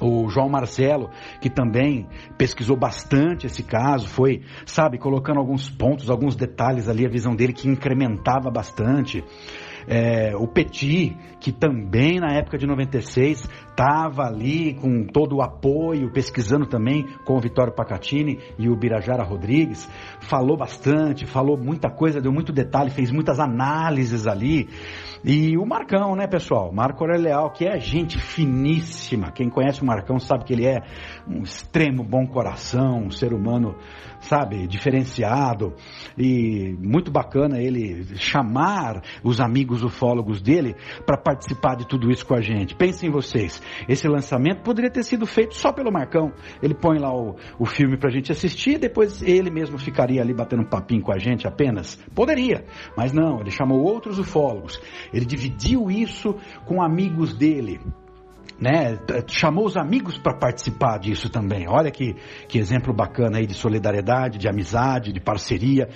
O 0.00 0.28
João 0.28 0.48
Marcelo, 0.48 1.08
que 1.40 1.48
também 1.48 2.06
pesquisou 2.36 2.76
bastante 2.76 3.46
esse 3.46 3.62
caso, 3.62 4.08
foi, 4.08 4.42
sabe, 4.66 4.98
colocando 4.98 5.38
alguns 5.38 5.70
pontos, 5.70 6.10
alguns 6.10 6.36
detalhes 6.36 6.88
ali, 6.88 7.06
a 7.06 7.08
visão 7.08 7.34
dele 7.34 7.52
que 7.52 7.68
incrementava 7.68 8.50
bastante. 8.50 9.24
É, 9.86 10.34
o 10.36 10.46
Petit, 10.46 11.16
que 11.40 11.52
também 11.52 12.18
na 12.18 12.32
época 12.34 12.56
de 12.56 12.66
96 12.66 13.48
estava 13.68 14.22
ali 14.22 14.74
com 14.74 15.04
todo 15.04 15.36
o 15.36 15.42
apoio, 15.42 16.12
pesquisando 16.12 16.66
também 16.66 17.06
com 17.24 17.36
o 17.36 17.40
Vitório 17.40 17.72
Pacatini 17.72 18.38
e 18.58 18.68
o 18.68 18.76
Birajara 18.76 19.22
Rodrigues, 19.22 19.88
falou 20.20 20.56
bastante, 20.56 21.26
falou 21.26 21.56
muita 21.56 21.90
coisa, 21.90 22.20
deu 22.20 22.32
muito 22.32 22.52
detalhe, 22.52 22.90
fez 22.90 23.10
muitas 23.10 23.38
análises 23.38 24.26
ali. 24.26 24.68
E 25.26 25.56
o 25.56 25.64
Marcão, 25.64 26.14
né, 26.14 26.26
pessoal? 26.26 26.70
Marco 26.70 27.02
Aurélio 27.02 27.24
Leal, 27.24 27.50
que 27.50 27.66
é 27.66 27.80
gente 27.80 28.18
finíssima. 28.18 29.32
Quem 29.32 29.48
conhece 29.48 29.82
o 29.82 29.86
Marcão 29.86 30.18
sabe 30.18 30.44
que 30.44 30.52
ele 30.52 30.66
é 30.66 30.82
um 31.26 31.42
extremo 31.42 32.04
bom 32.04 32.26
coração, 32.26 33.04
um 33.04 33.10
ser 33.10 33.32
humano, 33.32 33.74
sabe, 34.24 34.66
diferenciado. 34.66 35.74
E 36.18 36.74
muito 36.78 37.10
bacana 37.10 37.60
ele 37.60 38.04
chamar 38.16 39.02
os 39.22 39.40
amigos 39.40 39.82
ufólogos 39.82 40.40
dele 40.40 40.74
para 41.06 41.16
participar 41.16 41.76
de 41.76 41.86
tudo 41.86 42.10
isso 42.10 42.26
com 42.26 42.34
a 42.34 42.40
gente. 42.40 42.74
Pensem 42.74 43.10
vocês, 43.10 43.62
esse 43.88 44.08
lançamento 44.08 44.62
poderia 44.62 44.90
ter 44.90 45.02
sido 45.02 45.26
feito 45.26 45.54
só 45.54 45.72
pelo 45.72 45.92
Marcão. 45.92 46.32
Ele 46.62 46.74
põe 46.74 46.98
lá 46.98 47.14
o, 47.14 47.36
o 47.58 47.66
filme 47.66 47.96
pra 47.96 48.10
gente 48.10 48.32
assistir, 48.32 48.78
depois 48.78 49.22
ele 49.22 49.50
mesmo 49.50 49.78
ficaria 49.78 50.20
ali 50.20 50.34
batendo 50.34 50.62
um 50.62 50.68
papinho 50.68 51.02
com 51.02 51.12
a 51.12 51.18
gente 51.18 51.46
apenas. 51.46 51.96
Poderia, 52.14 52.64
mas 52.96 53.12
não, 53.12 53.40
ele 53.40 53.50
chamou 53.50 53.80
outros 53.82 54.18
ufólogos. 54.18 54.80
Ele 55.12 55.24
dividiu 55.24 55.90
isso 55.90 56.34
com 56.66 56.82
amigos 56.82 57.34
dele 57.34 57.80
né, 58.60 58.98
chamou 59.28 59.66
os 59.66 59.76
amigos 59.76 60.16
para 60.18 60.36
participar 60.36 60.98
disso 60.98 61.28
também. 61.28 61.66
Olha 61.68 61.90
que, 61.90 62.14
que 62.48 62.58
exemplo 62.58 62.92
bacana 62.92 63.38
aí 63.38 63.46
de 63.46 63.54
solidariedade, 63.54 64.38
de 64.38 64.48
amizade, 64.48 65.12
de 65.12 65.20
parceria. 65.20 65.88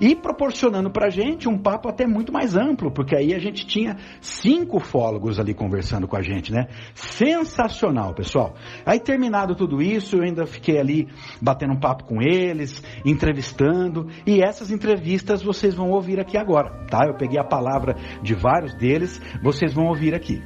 E 0.00 0.14
proporcionando 0.14 0.90
para 0.90 1.06
a 1.06 1.10
gente 1.10 1.48
um 1.48 1.58
papo 1.58 1.88
até 1.88 2.06
muito 2.06 2.32
mais 2.32 2.54
amplo, 2.54 2.90
porque 2.90 3.16
aí 3.16 3.34
a 3.34 3.38
gente 3.38 3.66
tinha 3.66 3.96
cinco 4.20 4.78
fólogos 4.78 5.40
ali 5.40 5.54
conversando 5.54 6.06
com 6.06 6.16
a 6.16 6.22
gente, 6.22 6.52
né? 6.52 6.66
Sensacional, 6.94 8.14
pessoal. 8.14 8.54
Aí 8.84 9.00
terminado 9.00 9.54
tudo 9.54 9.80
isso, 9.80 10.16
eu 10.16 10.22
ainda 10.22 10.46
fiquei 10.46 10.78
ali 10.78 11.08
batendo 11.40 11.72
um 11.72 11.80
papo 11.80 12.04
com 12.04 12.20
eles, 12.20 12.82
entrevistando, 13.04 14.06
e 14.26 14.42
essas 14.42 14.70
entrevistas 14.70 15.42
vocês 15.42 15.74
vão 15.74 15.90
ouvir 15.90 16.20
aqui 16.20 16.36
agora, 16.36 16.86
tá? 16.90 17.06
Eu 17.06 17.16
peguei 17.16 17.38
a 17.38 17.44
palavra 17.44 17.96
de 18.22 18.34
vários 18.34 18.74
deles, 18.74 19.20
vocês 19.42 19.72
vão 19.72 19.86
ouvir 19.86 20.14
aqui. 20.14 20.42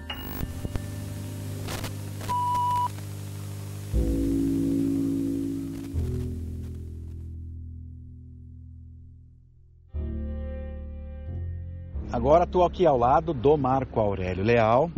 Agora 12.20 12.44
estou 12.44 12.66
aqui 12.66 12.84
ao 12.84 12.98
lado 12.98 13.32
do 13.32 13.56
Marco 13.56 13.98
Aurélio 13.98 14.44
Leal, 14.44 14.90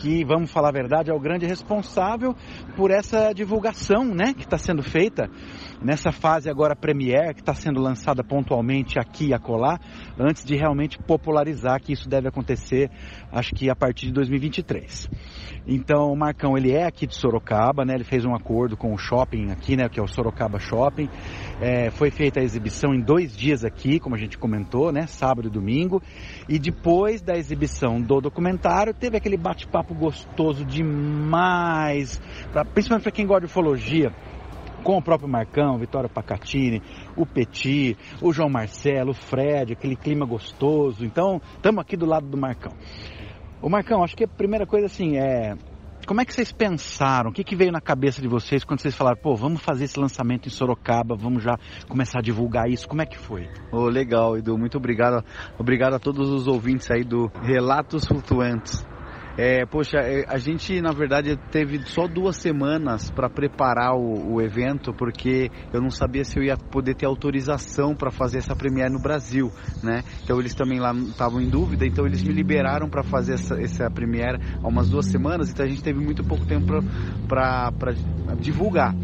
que, 0.00 0.24
vamos 0.24 0.50
falar 0.50 0.70
a 0.70 0.72
verdade, 0.72 1.10
é 1.10 1.14
o 1.14 1.20
grande 1.20 1.44
responsável 1.44 2.34
por 2.74 2.90
essa 2.90 3.34
divulgação 3.34 4.02
né, 4.02 4.32
que 4.32 4.44
está 4.44 4.56
sendo 4.56 4.82
feita 4.82 5.28
nessa 5.82 6.12
fase 6.12 6.50
agora 6.50 6.76
Premiere, 6.76 7.34
que 7.34 7.40
está 7.40 7.54
sendo 7.54 7.80
lançada 7.80 8.22
pontualmente 8.22 8.98
aqui 8.98 9.28
e 9.28 9.34
acolá, 9.34 9.78
antes 10.18 10.44
de 10.44 10.56
realmente 10.56 10.98
popularizar 10.98 11.80
que 11.80 11.92
isso 11.92 12.08
deve 12.08 12.28
acontecer, 12.28 12.90
acho 13.32 13.52
que 13.54 13.70
a 13.70 13.74
partir 13.74 14.06
de 14.06 14.12
2023. 14.12 15.08
Então, 15.66 16.10
o 16.12 16.16
Marcão, 16.16 16.56
ele 16.56 16.72
é 16.72 16.86
aqui 16.86 17.06
de 17.06 17.14
Sorocaba, 17.14 17.84
né? 17.84 17.94
Ele 17.94 18.04
fez 18.04 18.24
um 18.24 18.34
acordo 18.34 18.76
com 18.76 18.92
o 18.92 18.98
shopping 18.98 19.50
aqui, 19.50 19.76
né? 19.76 19.88
Que 19.88 20.00
é 20.00 20.02
o 20.02 20.08
Sorocaba 20.08 20.58
Shopping. 20.58 21.08
É, 21.60 21.90
foi 21.90 22.10
feita 22.10 22.40
a 22.40 22.42
exibição 22.42 22.94
em 22.94 23.00
dois 23.00 23.36
dias 23.36 23.64
aqui, 23.64 24.00
como 24.00 24.14
a 24.14 24.18
gente 24.18 24.38
comentou, 24.38 24.90
né? 24.90 25.06
Sábado 25.06 25.48
e 25.48 25.50
domingo. 25.50 26.02
E 26.48 26.58
depois 26.58 27.20
da 27.20 27.36
exibição 27.36 28.00
do 28.00 28.20
documentário, 28.20 28.94
teve 28.94 29.16
aquele 29.16 29.36
bate-papo 29.36 29.94
gostoso 29.94 30.64
demais, 30.64 32.20
pra, 32.52 32.64
principalmente 32.64 33.04
para 33.04 33.12
quem 33.12 33.26
gosta 33.26 33.40
de 33.40 33.46
ufologia 33.46 34.12
com 34.82 34.96
o 34.96 35.02
próprio 35.02 35.28
Marcão, 35.28 35.78
Vitória 35.78 36.08
Pacatini, 36.08 36.82
o 37.16 37.26
Petit, 37.26 37.96
o 38.20 38.32
João 38.32 38.48
Marcelo, 38.48 39.10
o 39.10 39.14
Fred, 39.14 39.72
aquele 39.72 39.96
clima 39.96 40.26
gostoso. 40.26 41.04
Então, 41.04 41.40
estamos 41.54 41.80
aqui 41.80 41.96
do 41.96 42.06
lado 42.06 42.26
do 42.26 42.36
Marcão. 42.36 42.72
O 43.62 43.68
Marcão, 43.68 44.02
acho 44.02 44.16
que 44.16 44.24
a 44.24 44.28
primeira 44.28 44.66
coisa 44.66 44.86
assim 44.86 45.18
é. 45.18 45.54
Como 46.06 46.20
é 46.20 46.24
que 46.24 46.32
vocês 46.32 46.50
pensaram? 46.50 47.30
O 47.30 47.32
que, 47.32 47.44
que 47.44 47.54
veio 47.54 47.70
na 47.70 47.80
cabeça 47.80 48.22
de 48.22 48.26
vocês 48.26 48.64
quando 48.64 48.80
vocês 48.80 48.96
falaram, 48.96 49.18
pô, 49.22 49.36
vamos 49.36 49.60
fazer 49.62 49.84
esse 49.84 50.00
lançamento 50.00 50.46
em 50.46 50.50
Sorocaba, 50.50 51.14
vamos 51.14 51.42
já 51.42 51.56
começar 51.88 52.18
a 52.18 52.22
divulgar 52.22 52.68
isso? 52.68 52.88
Como 52.88 53.02
é 53.02 53.06
que 53.06 53.18
foi? 53.18 53.48
Oh, 53.70 53.84
legal, 53.84 54.36
Edu. 54.36 54.56
Muito 54.56 54.78
obrigado. 54.78 55.22
Obrigado 55.58 55.94
a 55.94 55.98
todos 55.98 56.30
os 56.30 56.48
ouvintes 56.48 56.90
aí 56.90 57.04
do 57.04 57.30
Relatos 57.42 58.06
Flutuantes. 58.06 58.84
É, 59.42 59.64
poxa, 59.64 59.96
é, 59.96 60.26
a 60.28 60.36
gente 60.36 60.82
na 60.82 60.92
verdade 60.92 61.34
teve 61.50 61.82
só 61.86 62.06
duas 62.06 62.36
semanas 62.36 63.10
para 63.10 63.30
preparar 63.30 63.94
o, 63.94 64.34
o, 64.34 64.42
evento, 64.42 64.92
porque 64.92 65.50
eu 65.72 65.80
não 65.80 65.88
sabia 65.88 66.26
se 66.26 66.38
eu 66.38 66.44
ia 66.44 66.58
poder 66.58 66.94
ter 66.94 67.06
autorização 67.06 67.94
para 67.94 68.10
fazer 68.10 68.36
essa 68.36 68.54
premiere 68.54 68.92
no 68.92 69.00
Brasil, 69.00 69.50
né? 69.82 70.02
Então 70.22 70.38
eles 70.38 70.54
também 70.54 70.78
lá 70.78 70.92
estavam 70.92 71.40
em 71.40 71.48
dúvida, 71.48 71.86
então 71.86 72.04
eles 72.04 72.22
me 72.22 72.34
liberaram 72.34 72.90
para 72.90 73.02
fazer 73.02 73.32
essa, 73.32 73.58
essa 73.58 73.90
premiere 73.90 74.38
há 74.62 74.68
umas 74.68 74.90
duas 74.90 75.06
semanas, 75.06 75.50
então 75.50 75.64
a 75.64 75.68
gente 75.70 75.82
teve 75.82 75.98
muito 75.98 76.22
pouco 76.22 76.44
tempo 76.44 76.66
para 77.26 77.94
divulgar. 78.38 78.94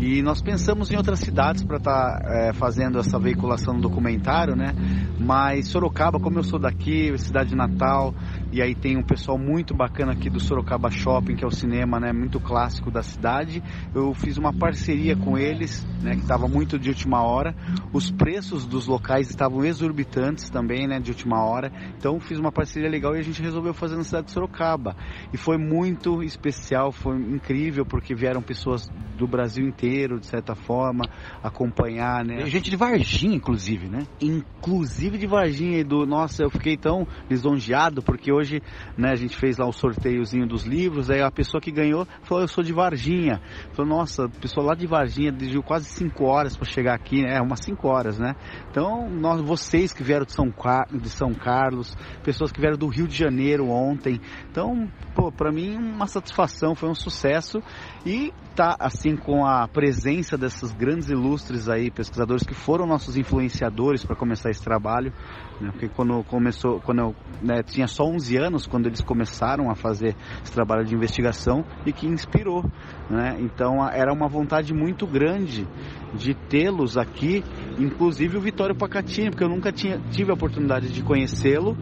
E 0.00 0.22
nós 0.22 0.40
pensamos 0.40 0.92
em 0.92 0.96
outras 0.96 1.18
cidades 1.18 1.64
para 1.64 1.78
estar 1.78 2.20
tá, 2.20 2.28
é, 2.32 2.52
fazendo 2.52 3.00
essa 3.00 3.18
veiculação 3.18 3.74
do 3.74 3.80
documentário, 3.80 4.54
né? 4.54 4.72
Mas 5.18 5.66
Sorocaba, 5.68 6.20
como 6.20 6.38
eu 6.38 6.44
sou 6.44 6.58
daqui, 6.58 7.12
cidade 7.18 7.48
de 7.48 7.56
Natal, 7.56 8.14
e 8.50 8.62
aí 8.62 8.74
tem 8.74 8.96
um 8.96 9.02
pessoal 9.02 9.36
muito 9.36 9.74
bacana 9.74 10.12
aqui 10.12 10.30
do 10.30 10.40
Sorocaba 10.40 10.90
Shopping, 10.90 11.36
que 11.36 11.44
é 11.44 11.46
o 11.46 11.50
cinema, 11.50 12.00
né, 12.00 12.12
muito 12.12 12.40
clássico 12.40 12.90
da 12.90 13.02
cidade. 13.02 13.62
Eu 13.94 14.14
fiz 14.14 14.38
uma 14.38 14.52
parceria 14.52 15.14
com 15.16 15.36
eles, 15.36 15.86
né, 16.02 16.14
que 16.14 16.22
estava 16.22 16.48
muito 16.48 16.78
de 16.78 16.88
última 16.88 17.22
hora. 17.22 17.54
Os 17.92 18.10
preços 18.10 18.64
dos 18.64 18.86
locais 18.86 19.28
estavam 19.28 19.64
exorbitantes 19.64 20.48
também, 20.48 20.86
né, 20.86 20.98
de 20.98 21.10
última 21.10 21.44
hora. 21.44 21.70
Então 21.98 22.18
fiz 22.18 22.38
uma 22.38 22.50
parceria 22.50 22.88
legal 22.88 23.14
e 23.14 23.18
a 23.18 23.22
gente 23.22 23.42
resolveu 23.42 23.74
fazer 23.74 23.96
na 23.96 24.04
cidade 24.04 24.26
de 24.26 24.32
Sorocaba. 24.32 24.96
E 25.32 25.36
foi 25.36 25.58
muito 25.58 26.22
especial, 26.22 26.90
foi 26.90 27.16
incrível 27.16 27.84
porque 27.84 28.14
vieram 28.14 28.40
pessoas 28.40 28.88
do 29.18 29.26
Brasil 29.26 29.66
inteiro, 29.66 30.18
de 30.18 30.26
certa 30.26 30.54
forma, 30.54 31.04
acompanhar, 31.42 32.24
né? 32.24 32.46
Gente 32.46 32.70
de 32.70 32.76
Varginha, 32.76 33.34
inclusive, 33.34 33.88
né? 33.88 34.06
Inclusive 34.20 35.18
de 35.18 35.26
Varginha, 35.26 35.84
do 35.84 36.06
nossa, 36.06 36.44
eu 36.44 36.50
fiquei 36.50 36.76
tão 36.76 37.06
lisonjeado 37.28 38.02
porque 38.02 38.32
hoje, 38.38 38.62
né, 38.96 39.10
a 39.10 39.16
gente 39.16 39.36
fez 39.36 39.58
lá 39.58 39.66
o 39.66 39.72
sorteiozinho 39.72 40.46
dos 40.46 40.64
livros, 40.64 41.10
aí 41.10 41.20
a 41.20 41.30
pessoa 41.30 41.60
que 41.60 41.70
ganhou 41.70 42.06
falou, 42.22 42.42
eu 42.44 42.48
sou 42.48 42.62
de 42.62 42.72
Varginha. 42.72 43.40
Falou, 43.72 43.98
nossa, 43.98 44.28
pessoa 44.28 44.66
lá 44.66 44.74
de 44.74 44.86
Varginha 44.86 45.32
dirigiu 45.32 45.62
quase 45.62 45.86
5 45.86 46.24
horas 46.24 46.56
para 46.56 46.66
chegar 46.66 46.94
aqui, 46.94 47.24
é 47.24 47.40
umas 47.40 47.60
5 47.64 47.88
horas, 47.88 48.18
né? 48.18 48.34
Então, 48.70 49.08
nós, 49.10 49.40
vocês 49.40 49.92
que 49.92 50.02
vieram 50.02 50.24
de 50.24 50.32
São, 50.32 50.52
de 50.92 51.10
São 51.10 51.34
Carlos, 51.34 51.96
pessoas 52.22 52.52
que 52.52 52.60
vieram 52.60 52.76
do 52.76 52.86
Rio 52.86 53.06
de 53.06 53.16
Janeiro 53.16 53.68
ontem. 53.68 54.20
Então, 54.50 54.88
pô, 55.14 55.30
para 55.32 55.50
mim 55.50 55.76
uma 55.76 56.06
satisfação, 56.06 56.74
foi 56.74 56.88
um 56.88 56.94
sucesso 56.94 57.60
e 58.06 58.32
tá 58.54 58.76
assim 58.78 59.16
com 59.16 59.46
a 59.46 59.68
presença 59.68 60.36
desses 60.36 60.72
grandes 60.72 61.08
ilustres 61.08 61.68
aí, 61.68 61.90
pesquisadores 61.90 62.42
que 62.42 62.54
foram 62.54 62.86
nossos 62.86 63.16
influenciadores 63.16 64.04
para 64.04 64.16
começar 64.16 64.50
esse 64.50 64.62
trabalho, 64.62 65.12
né? 65.60 65.70
porque 65.70 65.88
quando 65.88 66.24
começou, 66.24 66.80
quando 66.80 66.98
eu 67.00 67.16
né, 67.40 67.62
tinha 67.62 67.86
só 67.86 68.04
11 68.04 68.27
anos 68.36 68.66
quando 68.66 68.86
eles 68.86 69.00
começaram 69.00 69.70
a 69.70 69.74
fazer 69.74 70.14
esse 70.42 70.52
trabalho 70.52 70.84
de 70.84 70.94
investigação 70.94 71.64
e 71.86 71.92
que 71.92 72.06
inspirou, 72.06 72.64
né? 73.08 73.36
Então 73.40 73.86
era 73.88 74.12
uma 74.12 74.28
vontade 74.28 74.74
muito 74.74 75.06
grande 75.06 75.66
de 76.14 76.34
tê-los 76.34 76.96
aqui, 76.96 77.44
inclusive 77.78 78.36
o 78.36 78.40
Vitório 78.40 78.74
Pacatini, 78.74 79.30
porque 79.30 79.44
eu 79.44 79.48
nunca 79.48 79.70
tinha, 79.70 79.98
tive 80.10 80.30
a 80.30 80.34
oportunidade 80.34 80.92
de 80.92 81.02
conhecê-lo 81.02 81.76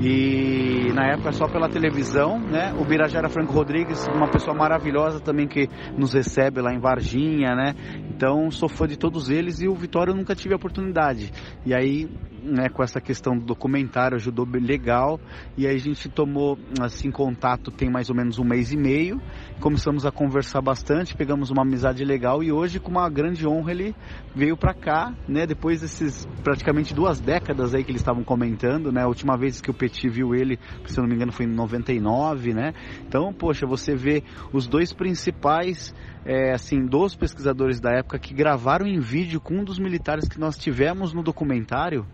e 0.00 0.92
na 0.94 1.12
época 1.12 1.32
só 1.32 1.46
pela 1.46 1.68
televisão, 1.68 2.38
né? 2.38 2.74
O 2.78 2.84
Birajara 2.84 3.28
Franco 3.28 3.52
Rodrigues, 3.52 4.06
uma 4.14 4.28
pessoa 4.28 4.56
maravilhosa 4.56 5.20
também 5.20 5.46
que 5.46 5.68
nos 5.96 6.12
recebe 6.12 6.60
lá 6.60 6.72
em 6.72 6.78
Varginha, 6.78 7.54
né? 7.54 7.74
Então 8.10 8.50
sou 8.50 8.68
fã 8.68 8.86
de 8.86 8.96
todos 8.96 9.30
eles 9.30 9.60
e 9.60 9.68
o 9.68 9.74
Vitório 9.74 10.12
eu 10.12 10.16
nunca 10.16 10.34
tive 10.34 10.54
a 10.54 10.56
oportunidade. 10.56 11.30
E 11.64 11.74
aí 11.74 12.08
né, 12.42 12.68
com 12.68 12.82
essa 12.82 13.00
questão 13.00 13.36
do 13.36 13.44
documentário, 13.44 14.16
ajudou 14.16 14.46
legal. 14.46 15.20
E 15.56 15.66
aí 15.66 15.74
a 15.74 15.78
gente 15.78 16.08
tomou 16.08 16.58
assim 16.80 17.10
contato 17.10 17.70
tem 17.70 17.90
mais 17.90 18.10
ou 18.10 18.16
menos 18.16 18.38
um 18.38 18.44
mês 18.44 18.72
e 18.72 18.76
meio. 18.76 19.20
Começamos 19.60 20.06
a 20.06 20.10
conversar 20.10 20.60
bastante, 20.60 21.16
pegamos 21.16 21.50
uma 21.50 21.62
amizade 21.62 22.04
legal 22.04 22.42
e 22.42 22.52
hoje 22.52 22.78
com 22.78 22.90
uma 22.90 23.08
grande 23.08 23.46
honra 23.46 23.72
ele 23.72 23.94
veio 24.34 24.56
para 24.56 24.74
cá, 24.74 25.14
né, 25.28 25.46
depois 25.46 25.80
desses 25.80 26.26
praticamente 26.42 26.94
duas 26.94 27.20
décadas 27.20 27.74
aí 27.74 27.82
que 27.82 27.90
eles 27.90 28.00
estavam 28.00 28.22
comentando, 28.22 28.92
né? 28.92 29.02
A 29.02 29.08
última 29.08 29.36
vez 29.36 29.60
que 29.60 29.70
o 29.70 29.74
Petit 29.74 30.08
viu 30.08 30.34
ele, 30.34 30.58
se 30.86 30.98
eu 30.98 31.02
não 31.02 31.08
me 31.08 31.14
engano, 31.14 31.32
foi 31.32 31.46
em 31.46 31.54
99, 31.54 32.54
né? 32.54 32.72
Então, 33.06 33.32
poxa, 33.32 33.66
você 33.66 33.94
vê 33.94 34.22
os 34.52 34.66
dois 34.66 34.92
principais 34.92 35.94
é, 36.28 36.52
assim, 36.52 36.84
dos 36.84 37.16
pesquisadores 37.16 37.80
da 37.80 37.90
época 37.90 38.18
que 38.18 38.34
gravaram 38.34 38.86
em 38.86 39.00
vídeo 39.00 39.40
com 39.40 39.54
um 39.54 39.64
dos 39.64 39.78
militares 39.78 40.28
que 40.28 40.38
nós 40.38 40.58
tivemos 40.58 41.14
no 41.14 41.22
documentário. 41.22 42.06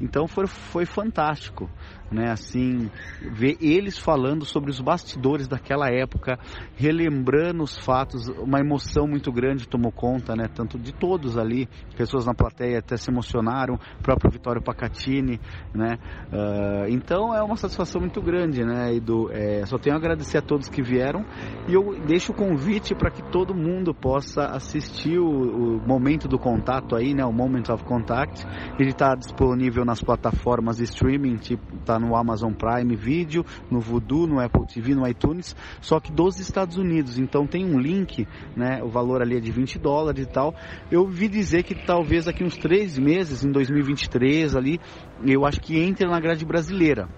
Então 0.00 0.26
foi, 0.26 0.48
foi 0.48 0.84
fantástico 0.84 1.70
né? 2.12 2.30
Assim, 2.30 2.90
ver 3.32 3.56
eles 3.60 3.98
falando 3.98 4.44
sobre 4.44 4.70
os 4.70 4.80
bastidores 4.80 5.48
daquela 5.48 5.88
época, 5.88 6.38
relembrando 6.76 7.62
os 7.62 7.78
fatos, 7.78 8.28
uma 8.28 8.60
emoção 8.60 9.06
muito 9.06 9.32
grande 9.32 9.68
tomou 9.68 9.92
conta, 9.92 10.34
né? 10.36 10.46
Tanto 10.52 10.78
de 10.78 10.92
todos 10.92 11.38
ali, 11.38 11.68
pessoas 11.96 12.26
na 12.26 12.34
plateia 12.34 12.78
até 12.78 12.96
se 12.96 13.10
emocionaram, 13.10 13.78
próprio 14.02 14.30
Vitório 14.30 14.62
Pacatini, 14.62 15.40
né? 15.74 15.98
Uh, 16.32 16.88
então 16.88 17.34
é 17.34 17.42
uma 17.42 17.56
satisfação 17.56 18.00
muito 18.00 18.20
grande, 18.20 18.64
né? 18.64 18.94
Edu, 18.94 19.30
é, 19.32 19.64
só 19.66 19.78
tenho 19.78 19.96
a 19.96 19.98
agradecer 19.98 20.38
a 20.38 20.42
todos 20.42 20.68
que 20.68 20.82
vieram 20.82 21.24
e 21.68 21.74
eu 21.74 22.00
deixo 22.06 22.32
o 22.32 22.34
convite 22.34 22.94
para 22.94 23.10
que 23.10 23.22
todo 23.30 23.54
mundo 23.54 23.94
possa 23.94 24.46
assistir 24.46 25.18
o, 25.18 25.26
o, 25.26 25.86
momento 25.86 26.26
do 26.26 26.38
contato 26.38 26.96
aí, 26.96 27.14
né? 27.14 27.24
O 27.24 27.32
Moment 27.32 27.70
of 27.72 27.84
Contact. 27.84 28.44
Ele 28.78 28.90
está 28.90 29.14
disponível 29.14 29.84
nas 29.84 30.02
plataformas 30.02 30.76
de 30.76 30.84
streaming, 30.84 31.36
tipo, 31.36 31.62
tá 31.84 31.98
no 32.02 32.16
Amazon 32.16 32.52
Prime 32.52 32.94
Video, 32.96 33.44
no 33.70 33.80
Vudu, 33.80 34.26
no 34.26 34.40
Apple 34.40 34.66
TV, 34.66 34.94
no 34.94 35.06
iTunes, 35.06 35.56
só 35.80 36.00
que 36.00 36.12
dos 36.12 36.38
Estados 36.40 36.76
Unidos. 36.76 37.18
Então 37.18 37.46
tem 37.46 37.64
um 37.64 37.78
link, 37.78 38.26
né? 38.56 38.82
O 38.82 38.88
valor 38.88 39.22
ali 39.22 39.36
é 39.36 39.40
de 39.40 39.50
20 39.50 39.78
dólares 39.78 40.24
e 40.24 40.28
tal. 40.28 40.54
Eu 40.90 41.06
vi 41.06 41.28
dizer 41.28 41.62
que 41.62 41.74
talvez 41.74 42.24
daqui 42.24 42.42
uns 42.44 42.56
três 42.56 42.98
meses, 42.98 43.44
em 43.44 43.52
2023 43.52 44.56
ali, 44.56 44.80
eu 45.24 45.46
acho 45.46 45.60
que 45.60 45.78
entre 45.78 46.06
na 46.06 46.20
grade 46.20 46.44
brasileira. 46.44 47.08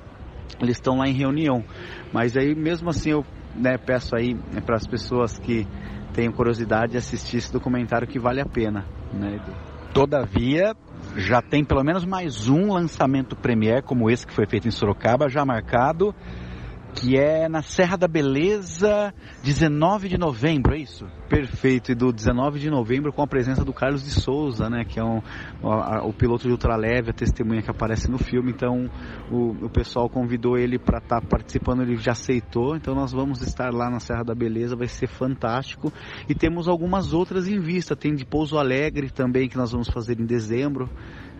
Eles 0.61 0.77
estão 0.77 0.99
lá 0.99 1.09
em 1.09 1.15
reunião. 1.15 1.65
Mas 2.13 2.37
aí 2.37 2.55
mesmo 2.55 2.91
assim 2.91 3.11
eu 3.11 3.25
né, 3.55 3.77
peço 3.79 4.15
aí 4.17 4.35
né, 4.35 4.61
para 4.65 4.77
as 4.77 4.87
pessoas 4.87 5.39
que 5.39 5.67
tenham 6.13 6.33
curiosidade 6.33 6.97
assistir 6.97 7.39
esse 7.39 7.53
documentário 7.53 8.07
que 8.07 8.19
vale 8.19 8.41
a 8.41 8.47
pena, 8.47 8.87
né, 9.13 9.41
Todavia, 9.93 10.75
já 11.17 11.41
tem 11.41 11.65
pelo 11.65 11.85
menos 11.85 12.05
mais 12.05 12.49
um 12.49 12.73
lançamento 12.73 13.37
Premiere 13.37 13.83
como 13.83 14.11
esse 14.11 14.27
que 14.27 14.33
foi 14.33 14.47
feito 14.47 14.67
em 14.67 14.71
Sorocaba, 14.71 15.29
já 15.29 15.45
marcado, 15.45 16.15
que 16.95 17.17
é 17.17 17.49
na 17.49 17.61
Serra 17.61 17.97
da 17.97 18.07
Beleza, 18.07 19.13
19 19.43 20.09
de 20.09 20.17
novembro, 20.17 20.75
é 20.75 20.79
isso? 20.79 21.07
Perfeito, 21.29 21.91
e 21.91 21.95
do 21.95 22.13
19 22.13 22.61
de 22.61 22.71
novembro 22.71 23.13
com 23.13 23.23
a 23.23 23.27
presença 23.27 23.65
do 23.65 23.73
Carlos 23.73 24.05
de 24.05 24.11
Souza, 24.11 24.71
né, 24.71 24.85
que 24.85 25.01
é 25.01 25.05
um, 25.05 25.21
o, 25.63 26.09
o 26.09 26.13
piloto 26.13 26.45
de 26.45 26.53
ultraleve, 26.53 27.11
a 27.11 27.13
testemunha 27.13 27.63
que 27.63 27.71
aparece 27.71 28.11
no 28.11 28.19
filme, 28.19 28.53
então 28.53 28.89
o, 29.31 29.67
o 29.67 29.71
pessoal 29.71 30.09
convidou 30.09 30.57
ele 30.57 30.79
para 30.79 30.99
estar 30.99 31.21
tá 31.21 31.27
participando, 31.27 31.83
ele 31.83 31.97
já 31.97 32.13
aceitou, 32.13 32.77
então 32.77 32.95
nós 32.95 33.13
vamos 33.13 33.43
estar 33.43 33.73
lá 33.73 33.91
na 33.91 33.99
Serra 33.99 34.23
da 34.23 34.35
Beleza, 34.35 34.77
vai 34.77 34.89
ser 34.89 35.09
fantástico, 35.09 35.93
e 36.29 36.35
temos 36.35 36.69
algumas 36.69 37.13
outras 37.13 37.49
em 37.49 37.59
vista, 37.59 37.97
tem 37.97 38.15
de 38.15 38.25
Pouso 38.25 38.57
Alegre 38.57 39.11
também, 39.11 39.49
que 39.49 39.57
nós 39.57 39.73
vamos 39.73 39.89
fazer 39.89 40.21
em 40.21 40.27
dezembro, 40.27 40.89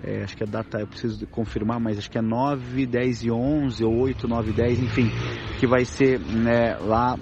é, 0.07 0.23
acho 0.23 0.37
que 0.37 0.45
a 0.45 0.47
data 0.47 0.79
eu 0.79 0.87
preciso 0.87 1.27
confirmar, 1.29 1.81
mas 1.81 1.99
acho 1.99 2.11
que 2.11 2.19
é 2.19 2.23
9, 2.23 2.87
10 2.87 3.25
e 3.25 3.31
11, 3.31 3.85
ou 3.85 4.03
8, 4.03 4.29
9, 4.29 4.53
10, 4.53 4.83
enfim, 4.83 5.11
que 5.59 5.67
vai 5.67 5.85
ser 5.85 6.21
né, 6.21 6.77
lá 6.81 7.17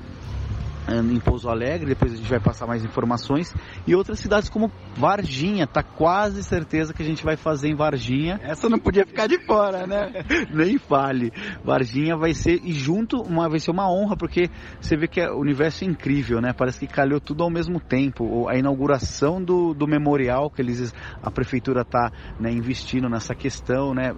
em 0.88 1.21
Pouso 1.21 1.49
Alegre, 1.49 1.87
depois 1.87 2.12
a 2.12 2.16
gente 2.16 2.29
vai 2.29 2.40
passar 2.40 2.66
mais 2.66 2.85
informações. 2.85 3.55
E 3.87 3.95
outras 3.95 4.18
cidades 4.18 4.49
como 4.49 4.71
Varginha, 4.97 5.66
tá 5.66 5.83
quase 5.83 6.42
certeza 6.42 6.92
que 6.92 7.03
a 7.03 7.07
gente 7.07 7.25
vai 7.25 7.37
fazer 7.37 7.68
em 7.68 7.75
Varginha. 7.75 8.40
Essa 8.42 8.68
não 8.68 8.79
podia 8.79 9.07
ficar 9.07 9.27
de 9.27 9.38
fora, 9.47 9.87
né? 9.87 10.25
Nem 10.53 10.79
fale. 10.79 11.33
Varginha 11.64 12.16
vai 12.16 12.35
ser, 12.35 12.61
e 12.64 12.73
junto, 12.73 13.23
uma, 13.23 13.49
vai 13.49 13.59
ser 13.59 13.71
uma 13.71 13.90
honra, 13.90 14.16
porque 14.16 14.51
você 14.81 14.97
vê 14.97 15.07
que 15.07 15.21
o 15.21 15.38
universo 15.38 15.85
é 15.85 15.87
incrível, 15.87 16.40
né? 16.40 16.53
Parece 16.53 16.81
que 16.81 16.87
calhou 16.87 17.21
tudo 17.21 17.42
ao 17.42 17.51
mesmo 17.51 17.81
tempo. 17.81 18.49
A 18.49 18.57
inauguração 18.57 19.42
do, 19.42 19.73
do 19.73 19.87
memorial 19.87 20.51
que 20.51 20.61
eles, 20.61 20.95
a 21.23 21.31
prefeitura 21.31 21.85
tá 21.85 22.11
né, 22.38 22.51
investindo 22.51 23.09
nessa 23.09 23.35
questão, 23.35 23.95
né? 23.95 24.12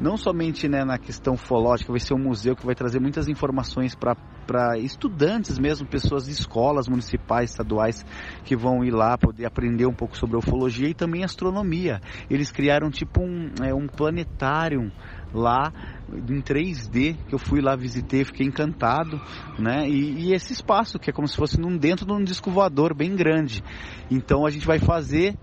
Não 0.00 0.16
somente 0.16 0.68
né, 0.68 0.84
na 0.84 0.98
questão 0.98 1.36
fológica, 1.36 1.92
vai 1.92 2.00
ser 2.00 2.14
um 2.14 2.18
museu 2.18 2.56
que 2.56 2.66
vai 2.66 2.74
trazer 2.74 3.00
muitas 3.00 3.28
informações 3.28 3.94
para 3.94 4.16
estudantes 4.78 5.58
mesmo, 5.58 5.86
pessoas 5.86 6.08
pessoas 6.08 6.24
de 6.24 6.32
escolas 6.32 6.88
municipais, 6.88 7.50
estaduais, 7.50 8.04
que 8.44 8.56
vão 8.56 8.84
ir 8.84 8.90
lá 8.90 9.16
poder 9.18 9.46
aprender 9.46 9.86
um 9.86 9.94
pouco 9.94 10.16
sobre 10.16 10.36
ufologia 10.36 10.88
e 10.88 10.94
também 10.94 11.22
astronomia. 11.22 12.00
Eles 12.30 12.50
criaram 12.50 12.90
tipo 12.90 13.20
um, 13.20 13.52
é, 13.62 13.74
um 13.74 13.86
planetário 13.86 14.90
lá 15.32 15.72
em 16.10 16.40
3D 16.40 17.16
que 17.28 17.34
eu 17.34 17.38
fui 17.38 17.60
lá 17.60 17.76
visitei 17.76 18.24
fiquei 18.24 18.46
encantado 18.46 19.20
né 19.58 19.86
e, 19.86 20.28
e, 20.28 20.32
esse 20.32 20.54
espaço 20.54 20.98
que 20.98 21.10
é 21.10 21.12
como 21.12 21.28
se 21.28 21.36
fosse 21.36 21.60
num, 21.60 21.76
dentro 21.76 22.06
de 22.06 22.12
um 22.14 22.24
disco 22.24 22.50
voador 22.50 22.94
bem 22.94 23.14
grande 23.14 23.62
então 24.10 24.46
a 24.46 24.50
gente 24.50 24.66
vai 24.66 24.78
fazer 24.78 25.36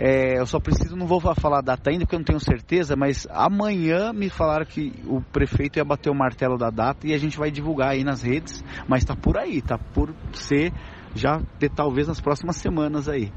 é, 0.00 0.38
eu 0.38 0.46
só 0.46 0.60
preciso, 0.60 0.94
não 0.96 1.08
vou 1.08 1.20
falar 1.20 1.58
a 1.58 1.60
data 1.60 1.90
ainda 1.90 2.04
porque 2.04 2.14
eu 2.14 2.20
não 2.20 2.24
tenho 2.24 2.38
certeza, 2.38 2.94
mas 2.94 3.26
amanhã 3.30 4.12
me 4.12 4.30
falaram 4.30 4.64
que 4.64 4.92
o 5.04 5.20
prefeito 5.20 5.76
ia 5.76 5.84
bater 5.84 6.08
o 6.08 6.14
martelo 6.14 6.56
da 6.56 6.70
data 6.70 7.04
e 7.04 7.12
a 7.12 7.18
gente 7.18 7.36
vai 7.36 7.50
divulgar 7.50 7.90
aí 7.90 8.04
nas 8.04 8.22
redes, 8.22 8.62
mas 8.86 9.02
está 9.02 9.16
por 9.16 9.36
aí, 9.36 9.58
está 9.58 9.76
por 9.76 10.14
ser 10.32 10.72
já 11.16 11.42
de, 11.58 11.68
talvez 11.68 12.06
nas 12.06 12.20
próximas 12.20 12.56
semanas 12.56 13.08
aí. 13.08 13.32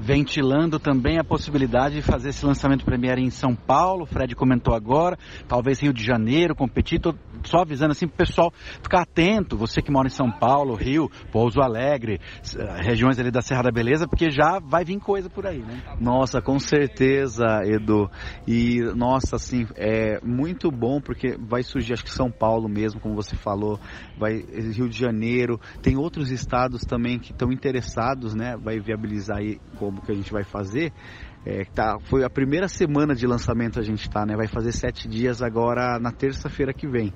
Ventilando 0.00 0.78
também 0.78 1.18
a 1.18 1.24
possibilidade 1.24 1.96
de 1.96 2.02
fazer 2.02 2.30
esse 2.30 2.44
lançamento 2.44 2.86
Premiere 2.86 3.22
em 3.22 3.30
São 3.30 3.54
Paulo, 3.54 4.04
o 4.04 4.06
Fred 4.06 4.34
comentou 4.34 4.74
agora, 4.74 5.18
talvez 5.46 5.78
Rio 5.78 5.92
de 5.92 6.02
Janeiro, 6.02 6.54
competir, 6.54 7.00
só 7.44 7.58
avisando 7.58 7.92
assim 7.92 8.06
para 8.06 8.14
o 8.14 8.26
pessoal 8.26 8.52
ficar 8.82 9.02
atento, 9.02 9.56
você 9.56 9.80
que 9.80 9.90
mora 9.90 10.06
em 10.06 10.10
São 10.10 10.30
Paulo, 10.30 10.74
Rio, 10.74 11.10
Pouso 11.32 11.60
Alegre, 11.60 12.20
eh, 12.56 12.82
regiões 12.82 13.18
ali 13.18 13.30
da 13.30 13.40
Serra 13.42 13.62
da 13.62 13.70
Beleza, 13.70 14.06
porque 14.06 14.30
já 14.30 14.58
vai 14.58 14.84
vir 14.84 14.98
coisa 14.98 15.28
por 15.28 15.46
aí, 15.46 15.58
né? 15.58 15.82
Nossa, 16.00 16.40
com 16.40 16.58
certeza, 16.58 17.44
Edu. 17.64 18.10
E, 18.46 18.80
nossa, 18.94 19.36
assim, 19.36 19.66
é 19.76 20.20
muito 20.24 20.70
bom 20.70 21.00
porque 21.00 21.36
vai 21.38 21.62
surgir, 21.62 21.94
acho 21.94 22.04
que 22.04 22.10
São 22.10 22.30
Paulo 22.30 22.68
mesmo, 22.68 23.00
como 23.00 23.14
você 23.14 23.36
falou, 23.36 23.78
vai 24.16 24.34
Rio 24.38 24.88
de 24.88 24.98
Janeiro, 24.98 25.60
tem 25.82 25.96
outros 25.96 26.30
estados 26.30 26.82
também 26.82 27.18
que 27.18 27.32
estão 27.32 27.52
interessados, 27.52 28.34
né? 28.34 28.56
Vai 28.56 28.78
viabilizar 28.78 29.38
aí 29.38 29.60
como 29.78 30.02
que 30.02 30.12
a 30.12 30.14
gente 30.14 30.32
vai 30.32 30.44
fazer. 30.44 30.92
É, 31.46 31.64
tá, 31.64 31.98
foi 32.04 32.24
a 32.24 32.30
primeira 32.30 32.68
semana 32.68 33.14
de 33.14 33.26
lançamento 33.26 33.78
a 33.78 33.82
gente 33.82 34.02
está, 34.02 34.26
né? 34.26 34.36
Vai 34.36 34.46
fazer 34.46 34.72
sete 34.72 35.08
dias 35.08 35.42
agora 35.42 35.98
na 35.98 36.10
terça-feira 36.10 36.72
que 36.72 36.86
vem. 36.86 37.12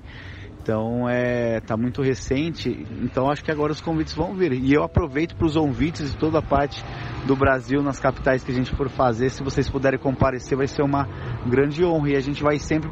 Então 0.61 1.09
é 1.09 1.59
tá 1.59 1.75
muito 1.75 2.01
recente, 2.01 2.87
então 3.01 3.29
acho 3.29 3.43
que 3.43 3.51
agora 3.51 3.73
os 3.73 3.81
convites 3.81 4.13
vão 4.13 4.33
vir. 4.33 4.53
E 4.53 4.73
eu 4.73 4.81
aproveito 4.81 5.35
para 5.35 5.45
os 5.45 5.55
convites 5.55 6.11
de 6.13 6.17
toda 6.17 6.39
a 6.39 6.41
parte 6.41 6.81
do 7.27 7.35
Brasil, 7.35 7.83
nas 7.83 7.99
capitais 7.99 8.45
que 8.45 8.51
a 8.51 8.55
gente 8.55 8.73
for 8.73 8.89
fazer, 8.89 9.29
se 9.29 9.43
vocês 9.43 9.69
puderem 9.69 9.99
comparecer, 9.99 10.57
vai 10.57 10.67
ser 10.67 10.81
uma 10.81 11.05
grande 11.45 11.83
honra 11.83 12.11
e 12.11 12.15
a 12.15 12.21
gente 12.21 12.41
vai 12.41 12.59
sempre 12.59 12.89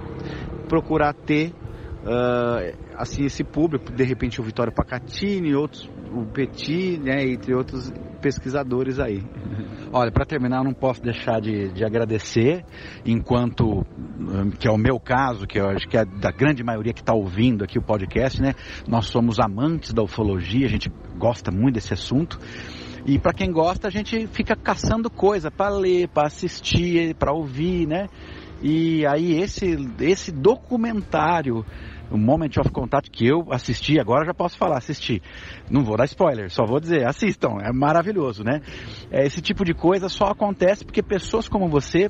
procurar 0.68 1.14
ter 1.14 1.54
uh, 2.04 2.78
assim 2.96 3.26
esse 3.26 3.44
público, 3.44 3.92
de 3.92 4.04
repente 4.04 4.40
o 4.42 4.44
Vitório 4.44 4.74
Pacatini, 4.74 5.56
outros, 5.56 5.90
o 6.14 6.26
Petit, 6.26 6.98
né, 7.00 7.26
entre 7.26 7.54
outros 7.54 7.92
pesquisadores 8.22 9.00
aí. 9.00 9.24
Olha, 9.94 10.12
para 10.12 10.26
terminar, 10.26 10.64
não 10.64 10.74
posso 10.74 11.02
deixar 11.02 11.42
de, 11.42 11.70
de, 11.74 11.84
agradecer, 11.84 12.64
enquanto, 13.06 13.86
que 14.60 14.68
é 14.68 14.72
o 14.72 14.78
meu 14.78 15.00
caso, 15.00 15.46
que 15.46 15.60
eu 15.60 15.68
acho 15.68 15.88
que 15.88 15.98
é 15.98 16.06
da 16.06 16.32
grande 16.32 16.64
maioria 16.64 16.94
que 16.94 17.02
está 17.02 17.14
ouvindo 17.14 17.64
aqui 17.64 17.78
o 17.78 17.82
podcast, 17.82 18.42
né? 18.42 18.54
Nós 18.88 19.08
somos 19.08 19.40
amantes 19.40 19.92
da 19.92 20.02
ufologia, 20.02 20.66
a 20.66 20.70
gente 20.70 20.90
gosta 21.18 21.52
muito 21.52 21.76
desse 21.76 21.94
assunto. 21.94 22.40
E 23.06 23.18
para 23.18 23.34
quem 23.34 23.52
gosta, 23.52 23.88
a 23.88 23.92
gente 23.92 24.28
fica 24.28 24.56
caçando 24.56 25.10
coisa 25.10 25.50
para 25.50 25.70
ler, 25.70 26.08
para 26.08 26.28
assistir, 26.28 27.16
para 27.16 27.34
ouvir, 27.34 27.88
né? 27.88 28.08
E 28.62 29.06
aí 29.08 29.40
esse 29.40 29.76
esse 30.00 30.32
documentário 30.32 31.66
o 32.12 32.18
Moment 32.18 32.52
of 32.60 32.72
Contact 32.72 33.10
que 33.10 33.26
eu 33.26 33.48
assisti, 33.52 34.00
agora 34.00 34.26
já 34.26 34.34
posso 34.34 34.58
falar, 34.58 34.78
assisti. 34.78 35.22
Não 35.70 35.84
vou 35.84 35.98
dar 35.98 36.06
spoiler, 36.06 36.50
só 36.52 36.66
vou 36.66 36.80
dizer, 36.80 37.08
assistam, 37.08 37.60
é 37.62 37.72
maravilhoso, 37.72 38.44
né? 38.44 38.62
É, 39.10 39.26
esse 39.26 39.42
tipo 39.42 39.64
de 39.64 39.74
coisa 39.74 40.10
só 40.10 40.26
acontece 40.26 40.84
porque 40.86 41.02
pessoas 41.02 41.48
como 41.48 41.68
você 41.68 42.10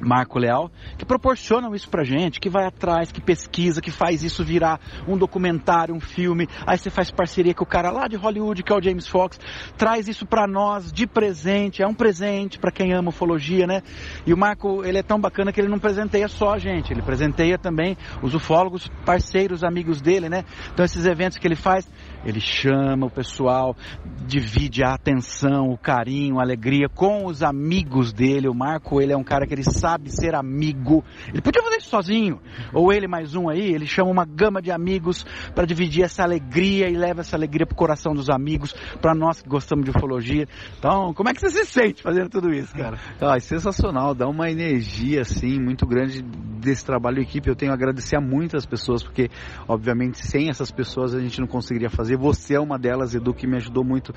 Marco 0.00 0.38
Leal, 0.38 0.70
que 0.96 1.04
proporcionam 1.04 1.74
isso 1.74 1.88
pra 1.88 2.04
gente, 2.04 2.40
que 2.40 2.48
vai 2.48 2.66
atrás, 2.66 3.12
que 3.12 3.20
pesquisa, 3.20 3.80
que 3.80 3.90
faz 3.90 4.22
isso 4.22 4.44
virar 4.44 4.80
um 5.06 5.16
documentário, 5.16 5.94
um 5.94 6.00
filme. 6.00 6.48
Aí 6.66 6.78
você 6.78 6.90
faz 6.90 7.10
parceria 7.10 7.54
com 7.54 7.64
o 7.64 7.66
cara 7.66 7.90
lá 7.90 8.08
de 8.08 8.16
Hollywood, 8.16 8.62
que 8.62 8.72
é 8.72 8.76
o 8.76 8.82
James 8.82 9.06
Fox, 9.06 9.38
traz 9.76 10.08
isso 10.08 10.26
pra 10.26 10.46
nós 10.46 10.90
de 10.92 11.06
presente, 11.06 11.82
é 11.82 11.86
um 11.86 11.94
presente 11.94 12.58
para 12.58 12.70
quem 12.70 12.92
ama 12.92 13.10
ufologia, 13.10 13.66
né? 13.66 13.82
E 14.26 14.32
o 14.32 14.36
Marco, 14.36 14.84
ele 14.84 14.98
é 14.98 15.02
tão 15.02 15.20
bacana 15.20 15.52
que 15.52 15.60
ele 15.60 15.68
não 15.68 15.78
presenteia 15.78 16.28
só 16.28 16.54
a 16.54 16.58
gente, 16.58 16.92
ele 16.92 17.02
presenteia 17.02 17.58
também 17.58 17.96
os 18.22 18.34
ufólogos, 18.34 18.90
parceiros, 19.04 19.62
amigos 19.62 20.00
dele, 20.00 20.28
né? 20.28 20.44
Então 20.72 20.84
esses 20.84 21.04
eventos 21.04 21.38
que 21.38 21.46
ele 21.46 21.56
faz, 21.56 21.88
ele 22.24 22.40
chama 22.40 23.06
o 23.06 23.10
pessoal, 23.10 23.76
divide 24.26 24.82
a 24.82 24.94
atenção, 24.94 25.70
o 25.70 25.78
carinho, 25.78 26.38
a 26.38 26.42
alegria 26.42 26.88
com 26.88 27.26
os 27.26 27.42
amigos 27.42 28.12
dele. 28.12 28.48
O 28.48 28.54
Marco, 28.54 29.00
ele 29.00 29.12
é 29.12 29.16
um 29.16 29.24
cara 29.24 29.46
que 29.46 29.54
ele 29.54 29.64
sabe 29.64 29.89
ser 30.06 30.34
amigo. 30.34 31.04
Ele 31.28 31.40
podia 31.40 31.62
fazer 31.62 31.76
isso 31.76 31.90
sozinho, 31.90 32.40
ou 32.72 32.92
ele 32.92 33.06
mais 33.06 33.34
um 33.34 33.48
aí, 33.48 33.72
ele 33.72 33.86
chama 33.86 34.10
uma 34.10 34.24
gama 34.24 34.60
de 34.60 34.70
amigos 34.70 35.24
para 35.54 35.64
dividir 35.64 36.04
essa 36.04 36.22
alegria 36.22 36.88
e 36.88 36.96
leva 36.96 37.20
essa 37.20 37.36
alegria 37.36 37.66
pro 37.66 37.76
coração 37.76 38.12
dos 38.12 38.28
amigos, 38.28 38.72
para 39.00 39.14
nós 39.14 39.40
que 39.40 39.48
gostamos 39.48 39.84
de 39.84 39.90
ufologia. 39.90 40.46
Então, 40.78 41.12
como 41.14 41.28
é 41.28 41.34
que 41.34 41.40
você 41.40 41.50
se 41.50 41.64
sente 41.64 42.02
fazendo 42.02 42.28
tudo 42.28 42.52
isso, 42.52 42.74
cara? 42.74 42.98
Ah, 43.20 43.36
é 43.36 43.40
sensacional, 43.40 44.14
dá 44.14 44.28
uma 44.28 44.50
energia 44.50 45.22
assim 45.22 45.58
muito 45.60 45.86
grande 45.86 46.22
desse 46.22 46.84
trabalho 46.84 47.20
equipe. 47.20 47.48
Eu 47.48 47.56
tenho 47.56 47.72
a 47.72 47.74
agradecer 47.74 48.16
a 48.16 48.20
muitas 48.20 48.66
pessoas, 48.66 49.02
porque 49.02 49.30
obviamente 49.66 50.26
sem 50.26 50.48
essas 50.48 50.70
pessoas 50.70 51.14
a 51.14 51.20
gente 51.20 51.40
não 51.40 51.46
conseguiria 51.46 51.90
fazer. 51.90 52.16
Você 52.16 52.54
é 52.54 52.60
uma 52.60 52.78
delas, 52.78 53.14
Edu, 53.14 53.32
que 53.32 53.46
me 53.46 53.56
ajudou 53.56 53.84
muito 53.84 54.12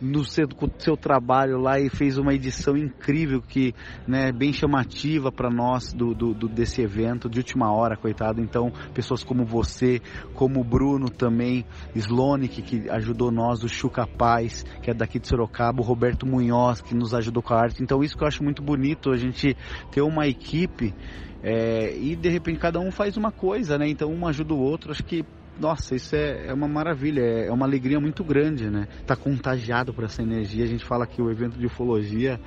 no 0.00 0.24
seu, 0.24 0.48
seu 0.78 0.96
trabalho 0.96 1.58
lá 1.58 1.78
e 1.78 1.88
fez 1.88 2.18
uma 2.18 2.34
edição 2.34 2.76
incrível 2.76 3.42
que, 3.42 3.74
né, 4.06 4.32
bem 4.32 4.52
chamativa 4.52 5.30
para 5.32 5.50
nós 5.50 5.92
do, 5.92 6.14
do, 6.14 6.34
do, 6.34 6.48
desse 6.48 6.82
evento 6.82 7.28
de 7.28 7.38
última 7.38 7.72
hora, 7.72 7.96
coitado. 7.96 8.40
Então, 8.40 8.72
pessoas 8.94 9.24
como 9.24 9.44
você, 9.44 10.00
como 10.34 10.60
o 10.60 10.64
Bruno 10.64 11.08
também, 11.08 11.64
Slone, 11.94 12.48
que, 12.48 12.62
que 12.62 12.90
ajudou 12.90 13.30
nós, 13.30 13.62
o 13.62 13.68
Chuca 13.68 14.06
Paz, 14.06 14.64
que 14.82 14.90
é 14.90 14.94
daqui 14.94 15.18
de 15.18 15.28
Sorocaba, 15.28 15.80
o 15.80 15.84
Roberto 15.84 16.26
Munhoz, 16.26 16.80
que 16.80 16.94
nos 16.94 17.14
ajudou 17.14 17.42
com 17.42 17.54
a 17.54 17.60
arte. 17.60 17.82
Então, 17.82 18.02
isso 18.02 18.16
que 18.16 18.22
eu 18.22 18.28
acho 18.28 18.42
muito 18.42 18.62
bonito, 18.62 19.10
a 19.10 19.16
gente 19.16 19.56
ter 19.90 20.02
uma 20.02 20.26
equipe 20.26 20.94
é, 21.42 21.96
e 21.96 22.16
de 22.16 22.28
repente 22.28 22.58
cada 22.58 22.80
um 22.80 22.90
faz 22.90 23.16
uma 23.16 23.30
coisa, 23.30 23.78
né? 23.78 23.88
Então 23.88 24.10
um 24.10 24.26
ajuda 24.26 24.54
o 24.54 24.58
outro. 24.58 24.90
Acho 24.90 25.04
que 25.04 25.24
nossa, 25.58 25.94
isso 25.94 26.14
é, 26.14 26.46
é 26.46 26.54
uma 26.54 26.68
maravilha, 26.68 27.20
é, 27.20 27.48
é 27.48 27.52
uma 27.52 27.66
alegria 27.66 27.98
muito 27.98 28.22
grande, 28.22 28.70
né? 28.70 28.86
Tá 29.06 29.16
contagiado 29.16 29.92
por 29.92 30.04
essa 30.04 30.22
energia. 30.22 30.64
A 30.64 30.68
gente 30.68 30.84
fala 30.84 31.06
que 31.06 31.20
o 31.20 31.30
evento 31.30 31.58
de 31.58 31.66
ufologia 31.66 32.40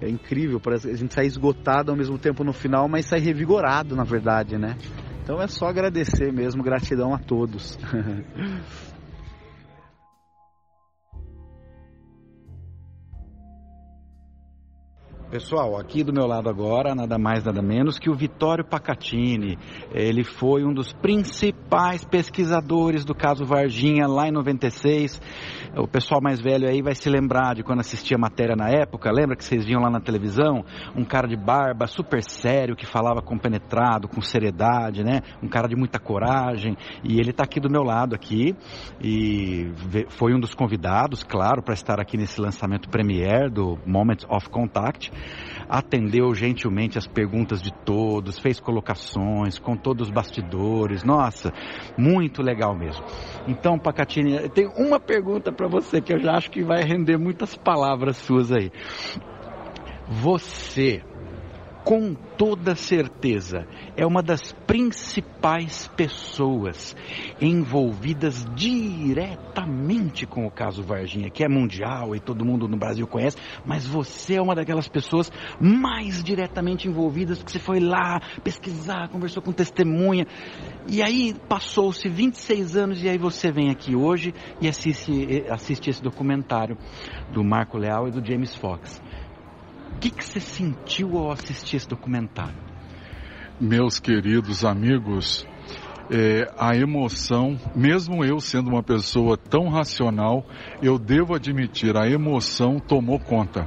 é 0.00 0.08
incrível, 0.08 0.60
parece 0.60 0.90
a 0.90 0.94
gente 0.94 1.14
sai 1.14 1.26
esgotado 1.26 1.90
ao 1.90 1.96
mesmo 1.96 2.18
tempo 2.18 2.44
no 2.44 2.52
final, 2.52 2.88
mas 2.88 3.06
sai 3.06 3.20
revigorado, 3.20 3.96
na 3.96 4.04
verdade, 4.04 4.58
né? 4.58 4.76
Então 5.22 5.40
é 5.40 5.48
só 5.48 5.66
agradecer 5.66 6.32
mesmo, 6.32 6.62
gratidão 6.62 7.12
a 7.14 7.18
todos. 7.18 7.78
Pessoal, 15.28 15.76
aqui 15.76 16.04
do 16.04 16.12
meu 16.12 16.24
lado 16.24 16.48
agora, 16.48 16.94
nada 16.94 17.18
mais 17.18 17.42
nada 17.42 17.60
menos 17.60 17.98
que 17.98 18.08
o 18.08 18.14
Vitório 18.14 18.64
Pacatini. 18.64 19.58
Ele 19.90 20.22
foi 20.22 20.64
um 20.64 20.72
dos 20.72 20.92
principais 20.92 22.04
pesquisadores 22.04 23.04
do 23.04 23.12
caso 23.12 23.44
Varginha 23.44 24.06
lá 24.06 24.28
em 24.28 24.30
96. 24.30 25.20
O 25.76 25.88
pessoal 25.88 26.20
mais 26.22 26.40
velho 26.40 26.68
aí 26.68 26.80
vai 26.80 26.94
se 26.94 27.10
lembrar 27.10 27.56
de 27.56 27.64
quando 27.64 27.80
assistia 27.80 28.16
a 28.16 28.20
matéria 28.20 28.54
na 28.54 28.68
época. 28.68 29.10
Lembra 29.10 29.34
que 29.34 29.44
vocês 29.44 29.64
viam 29.64 29.82
lá 29.82 29.90
na 29.90 30.00
televisão? 30.00 30.64
Um 30.94 31.04
cara 31.04 31.26
de 31.26 31.36
barba 31.36 31.88
super 31.88 32.22
sério 32.22 32.76
que 32.76 32.86
falava 32.86 33.20
compenetrado, 33.20 34.06
com 34.06 34.20
seriedade, 34.20 35.02
né? 35.02 35.22
Um 35.42 35.48
cara 35.48 35.66
de 35.66 35.74
muita 35.74 35.98
coragem. 35.98 36.76
E 37.02 37.18
ele 37.18 37.30
está 37.30 37.42
aqui 37.42 37.58
do 37.58 37.68
meu 37.68 37.82
lado 37.82 38.14
aqui 38.14 38.54
e 39.02 39.72
foi 40.10 40.32
um 40.32 40.38
dos 40.38 40.54
convidados, 40.54 41.24
claro, 41.24 41.64
para 41.64 41.74
estar 41.74 42.00
aqui 42.00 42.16
nesse 42.16 42.40
lançamento 42.40 42.88
premiere 42.88 43.50
do 43.50 43.76
Moment 43.84 44.24
of 44.28 44.48
Contact 44.50 45.15
atendeu 45.68 46.34
gentilmente 46.34 46.98
as 46.98 47.06
perguntas 47.06 47.60
de 47.60 47.72
todos, 47.72 48.38
fez 48.38 48.60
colocações, 48.60 49.58
contou 49.58 49.94
dos 49.94 50.10
bastidores. 50.10 51.02
Nossa, 51.02 51.52
muito 51.96 52.42
legal 52.42 52.76
mesmo. 52.76 53.04
Então, 53.48 53.78
Pacatini, 53.78 54.48
tem 54.50 54.66
uma 54.76 55.00
pergunta 55.00 55.52
para 55.52 55.66
você 55.66 56.00
que 56.00 56.12
eu 56.12 56.18
já 56.18 56.36
acho 56.36 56.50
que 56.50 56.62
vai 56.62 56.82
render 56.82 57.16
muitas 57.16 57.56
palavras 57.56 58.16
suas 58.16 58.52
aí. 58.52 58.70
Você 60.08 61.02
com 61.86 62.16
toda 62.36 62.74
certeza, 62.74 63.64
é 63.96 64.04
uma 64.04 64.20
das 64.20 64.52
principais 64.66 65.86
pessoas 65.96 66.96
envolvidas 67.40 68.44
diretamente 68.56 70.26
com 70.26 70.44
o 70.44 70.50
caso 70.50 70.82
Varginha, 70.82 71.30
que 71.30 71.44
é 71.44 71.48
mundial 71.48 72.12
e 72.16 72.18
todo 72.18 72.44
mundo 72.44 72.66
no 72.66 72.76
Brasil 72.76 73.06
conhece, 73.06 73.36
mas 73.64 73.86
você 73.86 74.34
é 74.34 74.42
uma 74.42 74.56
daquelas 74.56 74.88
pessoas 74.88 75.30
mais 75.60 76.24
diretamente 76.24 76.88
envolvidas, 76.88 77.40
que 77.40 77.52
você 77.52 77.60
foi 77.60 77.78
lá 77.78 78.20
pesquisar, 78.42 79.08
conversou 79.08 79.40
com 79.40 79.52
testemunha, 79.52 80.26
e 80.88 81.00
aí 81.00 81.36
passou-se 81.48 82.08
26 82.08 82.76
anos 82.76 83.00
e 83.00 83.08
aí 83.08 83.16
você 83.16 83.52
vem 83.52 83.70
aqui 83.70 83.94
hoje 83.94 84.34
e 84.60 84.66
assiste, 84.66 85.44
assiste 85.48 85.88
esse 85.88 86.02
documentário 86.02 86.76
do 87.32 87.44
Marco 87.44 87.78
Leal 87.78 88.08
e 88.08 88.10
do 88.10 88.26
James 88.26 88.56
Fox. 88.56 89.00
Que, 90.00 90.10
que 90.10 90.24
você 90.24 90.40
sentiu 90.40 91.16
ao 91.16 91.32
assistir 91.32 91.76
esse 91.76 91.88
documentário? 91.88 92.54
Meus 93.58 93.98
queridos 93.98 94.64
amigos, 94.64 95.46
é, 96.10 96.52
a 96.58 96.76
emoção, 96.76 97.58
mesmo 97.74 98.24
eu 98.24 98.38
sendo 98.38 98.68
uma 98.68 98.82
pessoa 98.82 99.36
tão 99.36 99.68
racional, 99.68 100.44
eu 100.82 100.98
devo 100.98 101.34
admitir, 101.34 101.96
a 101.96 102.08
emoção 102.08 102.78
tomou 102.78 103.18
conta. 103.18 103.66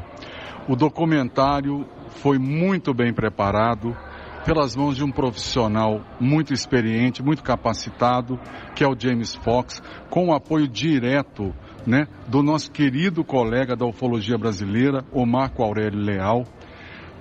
O 0.67 0.75
documentário 0.75 1.87
foi 2.21 2.37
muito 2.37 2.93
bem 2.93 3.11
preparado, 3.11 3.97
pelas 4.45 4.75
mãos 4.75 4.95
de 4.95 5.03
um 5.03 5.11
profissional 5.11 6.01
muito 6.19 6.53
experiente, 6.53 7.23
muito 7.23 7.43
capacitado, 7.43 8.39
que 8.75 8.83
é 8.83 8.87
o 8.87 8.95
James 8.97 9.35
Fox, 9.35 9.81
com 10.09 10.27
o 10.27 10.33
apoio 10.33 10.67
direto 10.67 11.53
né, 11.85 12.07
do 12.27 12.41
nosso 12.41 12.71
querido 12.71 13.23
colega 13.23 13.75
da 13.75 13.85
ufologia 13.85 14.37
brasileira, 14.37 15.03
o 15.11 15.25
Marco 15.25 15.63
Aurélio 15.63 15.99
Leal. 15.99 16.45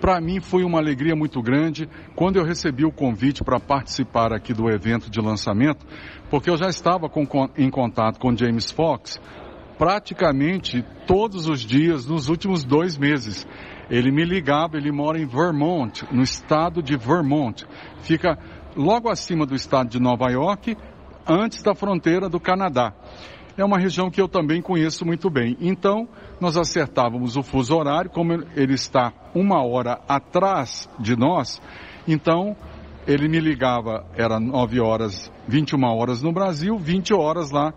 Para 0.00 0.20
mim 0.20 0.40
foi 0.40 0.62
uma 0.62 0.78
alegria 0.78 1.16
muito 1.16 1.42
grande 1.42 1.88
quando 2.14 2.36
eu 2.36 2.44
recebi 2.44 2.84
o 2.84 2.92
convite 2.92 3.42
para 3.42 3.58
participar 3.58 4.32
aqui 4.32 4.54
do 4.54 4.70
evento 4.70 5.10
de 5.10 5.20
lançamento, 5.20 5.84
porque 6.30 6.48
eu 6.48 6.56
já 6.56 6.68
estava 6.68 7.08
com, 7.08 7.26
em 7.56 7.68
contato 7.68 8.20
com 8.20 8.36
James 8.36 8.70
Fox 8.70 9.20
praticamente 9.78 10.84
todos 11.06 11.48
os 11.48 11.60
dias 11.60 12.04
nos 12.04 12.28
últimos 12.28 12.64
dois 12.64 12.98
meses. 12.98 13.46
Ele 13.90 14.10
me 14.10 14.24
ligava, 14.24 14.76
ele 14.76 14.92
mora 14.92 15.18
em 15.18 15.26
Vermont, 15.26 16.04
no 16.12 16.22
estado 16.22 16.82
de 16.82 16.96
Vermont. 16.96 17.66
Fica 18.00 18.38
logo 18.76 19.08
acima 19.08 19.46
do 19.46 19.54
estado 19.54 19.88
de 19.88 20.00
Nova 20.00 20.30
York, 20.30 20.76
antes 21.26 21.62
da 21.62 21.74
fronteira 21.74 22.28
do 22.28 22.38
Canadá 22.38 22.94
é 23.60 23.64
uma 23.64 23.78
região 23.78 24.08
que 24.08 24.20
eu 24.20 24.28
também 24.28 24.62
conheço 24.62 25.04
muito 25.04 25.28
bem. 25.28 25.56
Então, 25.60 26.08
nós 26.40 26.56
acertávamos 26.56 27.36
o 27.36 27.42
fuso 27.42 27.74
horário, 27.76 28.08
como 28.08 28.32
ele 28.54 28.74
está 28.74 29.12
uma 29.34 29.64
hora 29.64 30.00
atrás 30.08 30.88
de 30.98 31.16
nós, 31.16 31.60
então 32.06 32.56
ele 33.06 33.28
me 33.28 33.40
ligava, 33.40 34.06
era 34.14 34.38
9 34.38 34.80
horas, 34.80 35.32
21 35.48 35.82
horas 35.84 36.22
no 36.22 36.32
Brasil, 36.32 36.78
20 36.78 37.12
horas 37.14 37.50
lá 37.50 37.74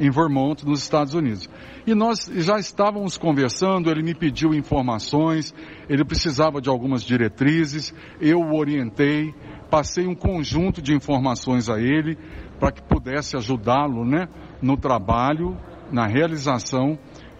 em 0.00 0.10
Vermont, 0.10 0.66
nos 0.66 0.82
Estados 0.82 1.12
Unidos. 1.12 1.48
E 1.86 1.94
nós 1.94 2.30
já 2.36 2.58
estávamos 2.58 3.18
conversando, 3.18 3.90
ele 3.90 4.02
me 4.02 4.14
pediu 4.14 4.54
informações, 4.54 5.54
ele 5.88 6.04
precisava 6.04 6.60
de 6.60 6.70
algumas 6.70 7.02
diretrizes, 7.02 7.94
eu 8.18 8.40
o 8.40 8.56
orientei, 8.56 9.34
passei 9.70 10.06
um 10.06 10.14
conjunto 10.14 10.80
de 10.80 10.94
informações 10.94 11.68
a 11.68 11.78
ele 11.78 12.16
para 12.58 12.72
que 12.72 12.82
pudesse 12.82 13.36
ajudá-lo 13.36 14.04
né, 14.04 14.26
no 14.62 14.76
trabalho, 14.76 15.56
na 15.92 16.06
realização 16.06 16.98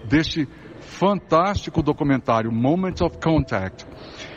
deste 0.08 0.46
fantástico 0.80 1.82
documentário 1.82 2.52
Moment 2.52 3.00
of 3.02 3.18
Contact. 3.18 3.86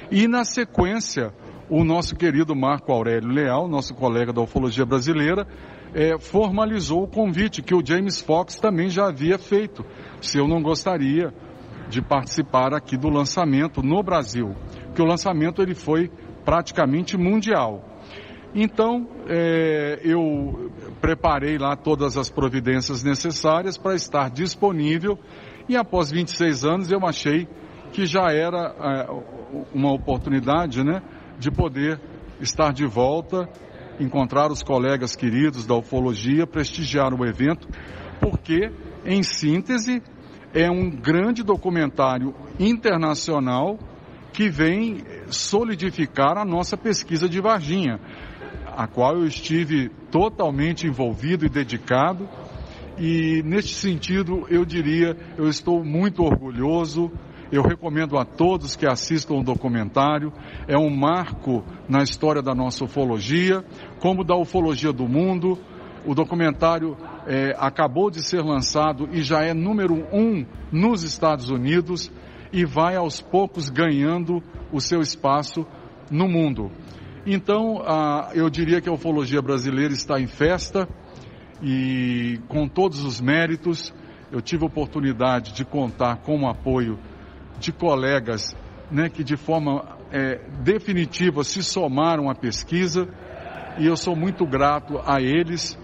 E 0.10 0.28
na 0.28 0.46
sequência, 0.46 1.34
o 1.70 1.84
nosso 1.84 2.16
querido 2.16 2.56
Marco 2.56 2.92
Aurélio 2.92 3.30
Leal, 3.30 3.68
nosso 3.68 3.94
colega 3.96 4.32
da 4.32 4.42
ufologia 4.42 4.86
brasileira, 4.86 5.48
é, 5.94 6.18
formalizou 6.20 7.04
o 7.04 7.08
convite 7.08 7.62
que 7.62 7.76
o 7.76 7.86
James 7.86 8.22
Fox 8.22 8.56
também 8.56 8.90
já 8.90 9.08
havia 9.08 9.38
feito, 9.38 9.86
se 10.22 10.38
eu 10.38 10.48
não 10.48 10.62
gostaria 10.62 11.34
de 11.90 12.02
participar 12.02 12.74
aqui 12.74 12.98
do 12.98 13.10
lançamento 13.10 13.84
no 13.84 14.02
Brasil, 14.02 14.56
que 14.96 15.02
o 15.02 15.06
lançamento 15.06 15.62
ele 15.62 15.76
foi 15.76 16.10
praticamente 16.44 17.18
mundial. 17.18 17.84
Então, 18.56 19.08
é, 19.28 20.00
eu 20.04 20.72
preparei 21.02 21.58
lá 21.58 21.76
todas 21.76 22.18
as 22.18 22.30
providências 22.30 23.04
necessárias 23.04 23.78
para 23.78 23.96
estar 23.96 24.30
disponível 24.30 25.18
e 25.68 25.76
após 25.76 26.12
26 26.12 26.66
anos 26.66 26.92
eu 26.92 27.06
achei 27.06 27.48
que 27.92 28.06
já 28.06 28.32
era 28.32 28.76
é, 28.80 29.08
uma 29.74 29.92
oportunidade 29.92 30.84
né, 30.84 31.02
de 31.40 31.50
poder 31.50 32.00
estar 32.40 32.72
de 32.74 32.86
volta, 32.86 33.50
encontrar 34.00 34.52
os 34.52 34.64
colegas 34.64 35.16
queridos 35.16 35.66
da 35.66 35.76
ufologia, 35.76 36.48
prestigiar 36.48 37.14
o 37.14 37.26
evento, 37.26 37.68
porque, 38.20 38.72
em 39.06 39.24
síntese, 39.24 40.02
é 40.54 40.70
um 40.70 40.90
grande 40.90 41.44
documentário 41.44 42.34
internacional 42.60 43.80
que 44.32 44.50
vem 44.50 45.04
solidificar 45.30 46.38
a 46.38 46.46
nossa 46.46 46.76
pesquisa 46.76 47.28
de 47.30 47.40
Varginha, 47.40 48.00
a 48.76 48.88
qual 48.88 49.16
eu 49.16 49.26
estive 49.26 49.90
totalmente 50.12 50.88
envolvido 50.88 51.46
e 51.46 51.50
dedicado. 51.50 52.28
E 52.98 53.42
neste 53.44 53.76
sentido, 53.76 54.46
eu 54.50 54.66
diria, 54.66 55.18
eu 55.38 55.48
estou 55.48 55.84
muito 55.84 56.24
orgulhoso. 56.24 57.12
Eu 57.52 57.62
recomendo 57.62 58.18
a 58.18 58.26
todos 58.26 58.76
que 58.76 58.86
assistam 58.86 59.36
o 59.36 59.44
documentário. 59.44 60.34
É 60.68 60.78
um 60.78 60.90
marco 60.90 61.64
na 61.88 62.02
história 62.02 62.42
da 62.42 62.56
nossa 62.56 62.86
ufologia, 62.86 63.64
como 64.00 64.24
da 64.24 64.36
ufologia 64.36 64.92
do 64.92 65.08
mundo. 65.08 65.58
O 66.06 66.14
documentário 66.14 66.98
é, 67.26 67.56
acabou 67.58 68.10
de 68.10 68.22
ser 68.28 68.42
lançado 68.42 69.08
e 69.12 69.22
já 69.22 69.44
é 69.44 69.54
número 69.54 70.06
um 70.12 70.46
nos 70.72 71.04
Estados 71.04 71.50
Unidos 71.50 72.12
e 72.52 72.66
vai 72.66 72.96
aos 72.96 73.22
poucos 73.22 73.70
ganhando 73.70 74.42
o 74.72 74.80
seu 74.82 75.02
espaço 75.02 75.66
no 76.12 76.28
mundo. 76.28 76.72
Então, 77.26 77.82
eu 78.34 78.50
diria 78.50 78.82
que 78.82 78.90
a 78.90 78.94
ufologia 78.94 79.42
brasileira 79.42 79.94
está 79.94 80.20
em 80.20 80.28
festa 80.28 80.88
e 81.62 82.40
com 82.50 82.68
todos 82.68 83.04
os 83.04 83.22
méritos. 83.22 83.94
Eu 84.30 84.42
tive 84.42 84.64
a 84.64 84.68
oportunidade 84.68 85.54
de 85.54 85.64
contar 85.64 86.18
com 86.18 86.42
o 86.42 86.48
apoio 86.48 87.00
de 87.64 87.72
colegas 87.72 88.56
né, 88.92 89.10
que 89.10 89.24
de 89.24 89.38
forma 89.38 89.98
é, 90.12 90.40
definitiva 90.64 91.44
se 91.44 91.64
somaram 91.64 92.30
à 92.30 92.36
pesquisa 92.36 93.08
e 93.80 93.88
eu 93.88 93.96
sou 93.96 94.16
muito 94.16 94.46
grato 94.46 95.00
a 95.06 95.22
eles 95.22 95.78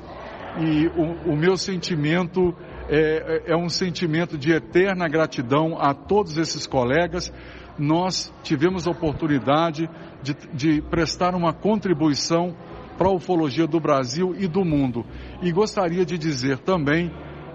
e 0.60 0.88
o, 0.88 1.32
o 1.32 1.38
meu 1.38 1.56
sentimento 1.56 2.54
é, 2.90 3.44
é, 3.48 3.54
é 3.54 3.58
um 3.58 3.70
sentimento 3.70 4.38
de 4.38 4.52
eterna 4.52 5.08
gratidão 5.08 5.78
a 5.80 5.94
todos 5.94 6.38
esses 6.38 6.68
colegas. 6.68 7.32
Nós 7.78 8.34
tivemos 8.44 8.88
a 8.88 8.92
oportunidade 8.92 9.90
de, 10.22 10.36
de 10.54 10.82
prestar 10.82 11.34
uma 11.34 11.54
contribuição 11.54 12.56
para 12.98 13.08
a 13.08 13.14
ufologia 13.14 13.66
do 13.66 13.80
Brasil 13.80 14.36
e 14.38 14.48
do 14.48 14.66
mundo. 14.66 15.06
E 15.42 15.52
gostaria 15.52 16.04
de 16.06 16.18
dizer 16.18 16.58
também 16.60 17.12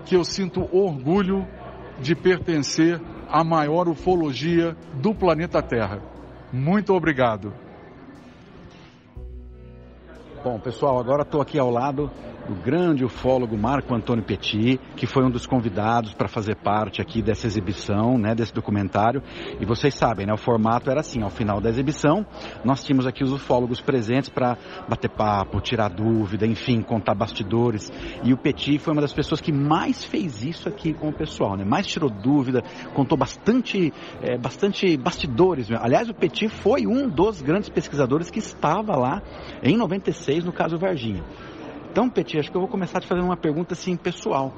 que 0.06 0.16
eu 0.16 0.24
sinto 0.24 0.62
orgulho 0.72 1.46
de 2.00 2.14
pertencer 2.14 3.00
à 3.28 3.42
maior 3.44 3.88
ufologia 3.88 4.76
do 4.94 5.14
planeta 5.14 5.62
Terra. 5.62 6.00
Muito 6.52 6.92
obrigado. 6.94 7.52
Bom, 10.42 10.58
pessoal, 10.58 10.98
agora 10.98 11.22
estou 11.22 11.40
aqui 11.40 11.58
ao 11.58 11.70
lado 11.70 12.10
do 12.48 12.54
grande 12.54 13.04
ufólogo 13.04 13.56
Marco 13.56 13.94
Antônio 13.94 14.24
Petit, 14.24 14.78
que 14.96 15.06
foi 15.06 15.24
um 15.24 15.30
dos 15.30 15.46
convidados 15.46 16.12
para 16.14 16.28
fazer 16.28 16.56
parte 16.56 17.00
aqui 17.00 17.22
dessa 17.22 17.46
exibição, 17.46 18.18
né, 18.18 18.34
desse 18.34 18.52
documentário. 18.52 19.22
E 19.60 19.64
vocês 19.64 19.94
sabem, 19.94 20.26
né, 20.26 20.32
o 20.32 20.36
formato 20.36 20.90
era 20.90 21.00
assim, 21.00 21.22
ao 21.22 21.30
final 21.30 21.60
da 21.60 21.70
exibição, 21.70 22.26
nós 22.64 22.84
tínhamos 22.84 23.06
aqui 23.06 23.24
os 23.24 23.32
ufólogos 23.32 23.80
presentes 23.80 24.28
para 24.28 24.56
bater 24.88 25.10
papo, 25.10 25.60
tirar 25.60 25.88
dúvida, 25.88 26.46
enfim, 26.46 26.82
contar 26.82 27.14
bastidores. 27.14 27.90
E 28.22 28.32
o 28.32 28.36
Petit 28.36 28.78
foi 28.78 28.92
uma 28.92 29.02
das 29.02 29.12
pessoas 29.12 29.40
que 29.40 29.52
mais 29.52 30.04
fez 30.04 30.44
isso 30.44 30.68
aqui 30.68 30.92
com 30.92 31.08
o 31.08 31.12
pessoal, 31.12 31.56
né? 31.56 31.64
Mais 31.64 31.86
tirou 31.86 32.10
dúvida, 32.10 32.62
contou 32.94 33.16
bastante, 33.16 33.92
é, 34.22 34.36
bastante 34.36 34.96
bastidores. 34.96 35.70
Aliás, 35.72 36.08
o 36.08 36.14
Petit 36.14 36.48
foi 36.48 36.86
um 36.86 37.08
dos 37.08 37.40
grandes 37.40 37.68
pesquisadores 37.68 38.30
que 38.30 38.38
estava 38.38 38.96
lá 38.96 39.22
em 39.62 39.76
96 39.76 40.44
no 40.44 40.52
caso 40.52 40.78
Varginha. 40.78 41.22
Então, 41.94 42.10
Petit, 42.10 42.40
acho 42.40 42.50
que 42.50 42.56
eu 42.56 42.60
vou 42.60 42.68
começar 42.68 42.98
te 42.98 43.06
fazendo 43.06 43.26
uma 43.26 43.36
pergunta 43.36 43.74
assim 43.74 43.96
pessoal. 43.96 44.52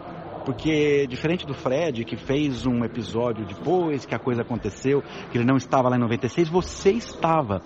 Porque, 0.47 1.07
diferente 1.07 1.45
do 1.45 1.53
Fred, 1.53 2.03
que 2.03 2.17
fez 2.17 2.65
um 2.65 2.83
episódio 2.83 3.45
depois 3.45 4.07
que 4.07 4.15
a 4.15 4.19
coisa 4.19 4.41
aconteceu, 4.41 5.03
que 5.31 5.37
ele 5.37 5.45
não 5.45 5.59
estava 5.59 5.91
lá 5.91 5.97
em 5.97 6.01
96, 6.01 6.49
você 6.49 6.93
estava. 6.93 7.61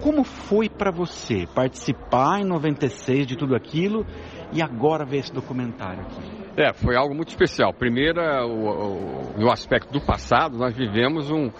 Como 0.00 0.22
foi 0.22 0.68
para 0.68 0.92
você 0.92 1.44
participar 1.52 2.38
em 2.40 2.44
96 2.44 3.26
de 3.26 3.36
tudo 3.36 3.56
aquilo 3.56 4.06
e 4.52 4.62
agora 4.62 5.04
ver 5.04 5.18
esse 5.18 5.32
documentário 5.32 6.02
aqui? 6.02 6.38
É, 6.56 6.72
foi 6.72 6.96
algo 6.96 7.16
muito 7.16 7.30
especial. 7.30 7.74
Primeiro, 7.74 8.20
o, 8.46 9.32
o, 9.32 9.38
no 9.40 9.50
aspecto 9.50 9.92
do 9.92 10.00
passado, 10.00 10.56
nós 10.56 10.72
vivemos 10.76 11.32
um, 11.32 11.50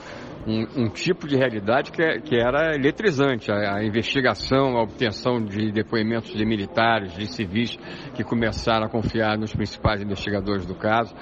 um, 0.46 0.85
um, 0.85 0.90
tipo 0.90 1.27
de 1.27 1.37
realidade 1.37 1.90
que, 1.90 2.03
é, 2.03 2.20
que 2.20 2.37
era 2.37 2.74
eletrizante. 2.74 3.51
A, 3.51 3.77
a, 3.77 3.85
investigação, 3.85 4.77
a 4.77 4.83
obtenção 4.83 5.44
de 5.44 5.72
depoimentos 5.72 6.33
de 6.33 6.44
militares, 6.44 7.12
de 7.12 7.27
civis 7.27 7.77
que 8.14 8.24
começaram 8.24 8.87
a 8.87 8.88
confiar 8.88 9.37
nos 9.38 9.55
principais 9.55 10.03
investigadores 10.03 10.66
do 10.66 10.74
caso. 10.74 11.14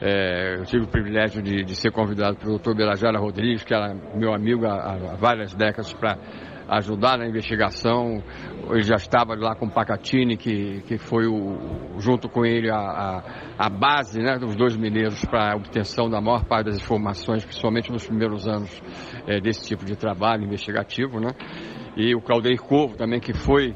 É, 0.00 0.56
eu 0.58 0.64
tive 0.64 0.84
o 0.84 0.88
privilégio 0.88 1.42
de, 1.42 1.64
de 1.64 1.74
ser 1.76 1.90
convidado 1.92 2.36
pelo 2.36 2.50
doutor 2.52 2.74
Belajara 2.74 3.18
Rodrigues, 3.18 3.64
que 3.64 3.74
era 3.74 3.94
meu 4.14 4.32
amigo 4.32 4.66
há, 4.66 4.94
há 4.94 5.16
várias 5.16 5.54
décadas, 5.54 5.92
para 5.92 6.16
ajudar 6.70 7.18
na 7.18 7.26
investigação. 7.26 8.22
Ele 8.70 8.82
já 8.82 8.94
estava 8.94 9.34
lá 9.34 9.56
com 9.56 9.66
o 9.66 9.70
Pacatini, 9.70 10.36
que, 10.36 10.82
que 10.82 10.96
foi 10.96 11.26
o, 11.26 11.98
junto 11.98 12.28
com 12.28 12.46
ele 12.46 12.70
a, 12.70 12.76
a, 12.76 13.66
a 13.66 13.68
base 13.68 14.20
né, 14.20 14.38
dos 14.38 14.54
dois 14.54 14.76
mineiros 14.76 15.24
para 15.24 15.52
a 15.52 15.56
obtenção 15.56 16.08
da 16.08 16.20
maior 16.20 16.44
parte 16.44 16.66
das 16.66 16.76
informações, 16.76 17.44
principalmente 17.44 17.90
nos 17.90 18.06
primeiros 18.06 18.46
anos 18.46 18.70
é, 19.26 19.40
desse 19.40 19.66
tipo 19.66 19.84
de 19.84 19.96
trabalho 19.96 20.44
investigativo. 20.44 21.18
Né? 21.18 21.30
E 21.96 22.14
o 22.14 22.20
Claudeir 22.20 22.60
Corvo 22.62 22.96
também, 22.96 23.18
que 23.18 23.32
foi 23.32 23.74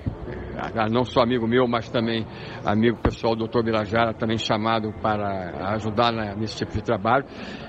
não 0.91 1.05
só 1.05 1.23
amigo 1.23 1.47
meu, 1.47 1.67
mas 1.67 1.89
também 1.89 2.27
amigo 2.65 2.99
pessoal 2.99 3.35
do 3.35 3.47
Dr. 3.47 3.63
Birajara, 3.63 4.15
também 4.15 4.39
chamado 4.39 4.93
para 5.03 5.75
ajudar 5.75 6.13
nesse 6.37 6.59
tipo 6.59 6.73
de 6.73 6.83
trabalho. 6.83 7.25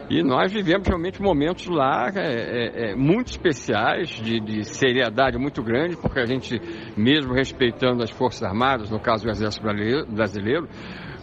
E 0.09 0.21
nós 0.23 0.53
vivemos 0.53 0.87
realmente 0.87 1.21
momentos 1.21 1.65
lá 1.67 2.11
é, 2.15 2.19
é, 2.19 2.91
é, 2.91 2.95
muito 2.95 3.27
especiais, 3.27 4.09
de, 4.09 4.39
de, 4.39 4.63
seriedade 4.63 5.37
muito 5.37 5.63
grande, 5.63 5.97
porque 5.97 6.19
a 6.19 6.25
gente, 6.25 6.59
mesmo 6.95 7.33
respeitando 7.33 8.03
as 8.03 8.11
Forças 8.11 8.43
Armadas, 8.43 8.91
no 8.91 8.99
caso 8.99 9.27
o 9.27 9.31
Exército 9.31 9.63
Brasileiro, 10.07 10.67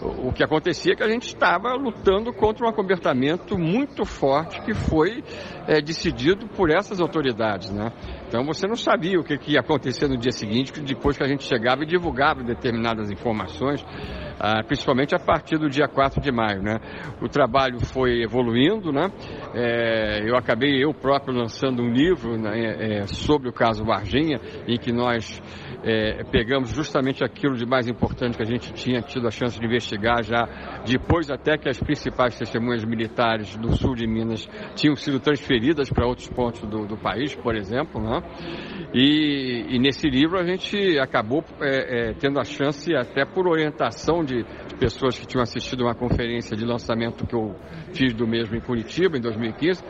o 0.03 0.33
que 0.33 0.43
acontecia 0.43 0.93
é 0.93 0.97
que 0.97 1.03
a 1.03 1.09
gente 1.09 1.27
estava 1.27 1.75
lutando 1.75 2.33
contra 2.33 2.67
um 2.67 2.69
acobertamento 2.69 3.57
muito 3.57 4.05
forte 4.05 4.61
que 4.63 4.75
foi 4.75 5.23
é, 5.67 5.81
decidido 5.81 6.49
por 6.49 6.71
essas 6.71 7.01
autoridades, 7.01 7.71
né? 7.71 7.93
Então 8.27 8.45
você 8.45 8.67
não 8.67 8.77
sabia 8.77 9.21
o 9.21 9.25
que, 9.25 9.37
que 9.39 9.53
ia 9.53 9.61
acontecer 9.61 10.09
no 10.09 10.17
dia 10.17 10.33
seguinte, 10.33 10.73
depois 10.81 11.17
que 11.17 11.23
a 11.23 11.29
gente 11.29 11.45
chegava 11.45 11.83
e 11.83 11.87
divulgava 11.87 12.43
determinadas 12.43 13.11
informações, 13.11 13.85
ah, 14.41 14.63
principalmente 14.65 15.15
a 15.15 15.19
partir 15.19 15.59
do 15.59 15.69
dia 15.69 15.87
4 15.87 16.21
de 16.21 16.33
maio, 16.33 16.63
né? 16.63 16.81
O 17.21 17.29
trabalho 17.29 17.79
foi 17.79 18.23
evoluindo, 18.23 18.91
né? 18.91 19.09
É, 19.55 20.29
eu 20.29 20.35
acabei 20.35 20.83
eu 20.83 20.93
próprio 20.93 21.35
lançando 21.35 21.83
um 21.83 21.91
livro 21.91 22.37
né, 22.37 23.03
é, 23.03 23.07
sobre 23.07 23.49
o 23.49 23.53
caso 23.53 23.85
Varginha, 23.85 24.41
em 24.67 24.79
que 24.79 24.93
nós 24.93 25.41
é, 25.85 26.23
pegamos 26.25 26.71
justamente 26.71 27.25
aquilo 27.25 27.57
de 27.57 27.67
mais 27.67 27.89
importante 27.89 28.37
que 28.37 28.43
a 28.43 28.47
gente 28.47 28.73
tinha 28.73 29.03
tido 29.03 29.27
a 29.27 29.31
chance 29.31 29.59
de 29.59 29.67
investigar 29.67 30.23
já 30.23 30.49
depois 30.87 31.31
até 31.31 31.59
que 31.59 31.69
as 31.69 31.79
principais 31.79 32.39
testemunhas 32.39 32.85
militares 32.85 33.57
do 33.57 33.73
sul 33.77 33.95
de 33.95 34.07
Minas 34.07 34.49
tinham 34.75 34.95
sido 34.95 35.19
transferidas 35.19 35.91
para 35.91 36.07
outros 36.07 36.29
pontos 36.29 36.61
do, 36.63 36.87
do, 36.87 36.97
país, 36.97 37.35
por 37.35 37.57
exemplo, 37.57 38.01
né? 38.01 38.23
e, 38.95 39.67
e, 39.71 39.79
nesse 39.79 40.09
livro 40.09 40.39
a 40.39 40.45
gente 40.45 40.99
acabou 40.99 41.45
é, 41.61 42.11
é, 42.11 42.15
tendo 42.15 42.39
a 42.39 42.45
chance, 42.45 42.95
até 42.95 43.25
por 43.25 43.49
orientação 43.49 44.25
de 44.25 44.45
pessoas 44.79 45.19
que 45.19 45.27
tinham 45.27 45.43
assistido 45.43 45.83
uma 45.83 45.95
conferência 45.95 46.57
de 46.57 46.65
lançamento 46.65 47.27
que 47.27 47.35
eu 47.35 47.55
fiz 47.93 48.15
do 48.15 48.27
mesmo 48.27 48.57
em 48.57 48.61
Curitiba, 48.61 49.17
em 49.17 49.21
2015, 49.21 49.83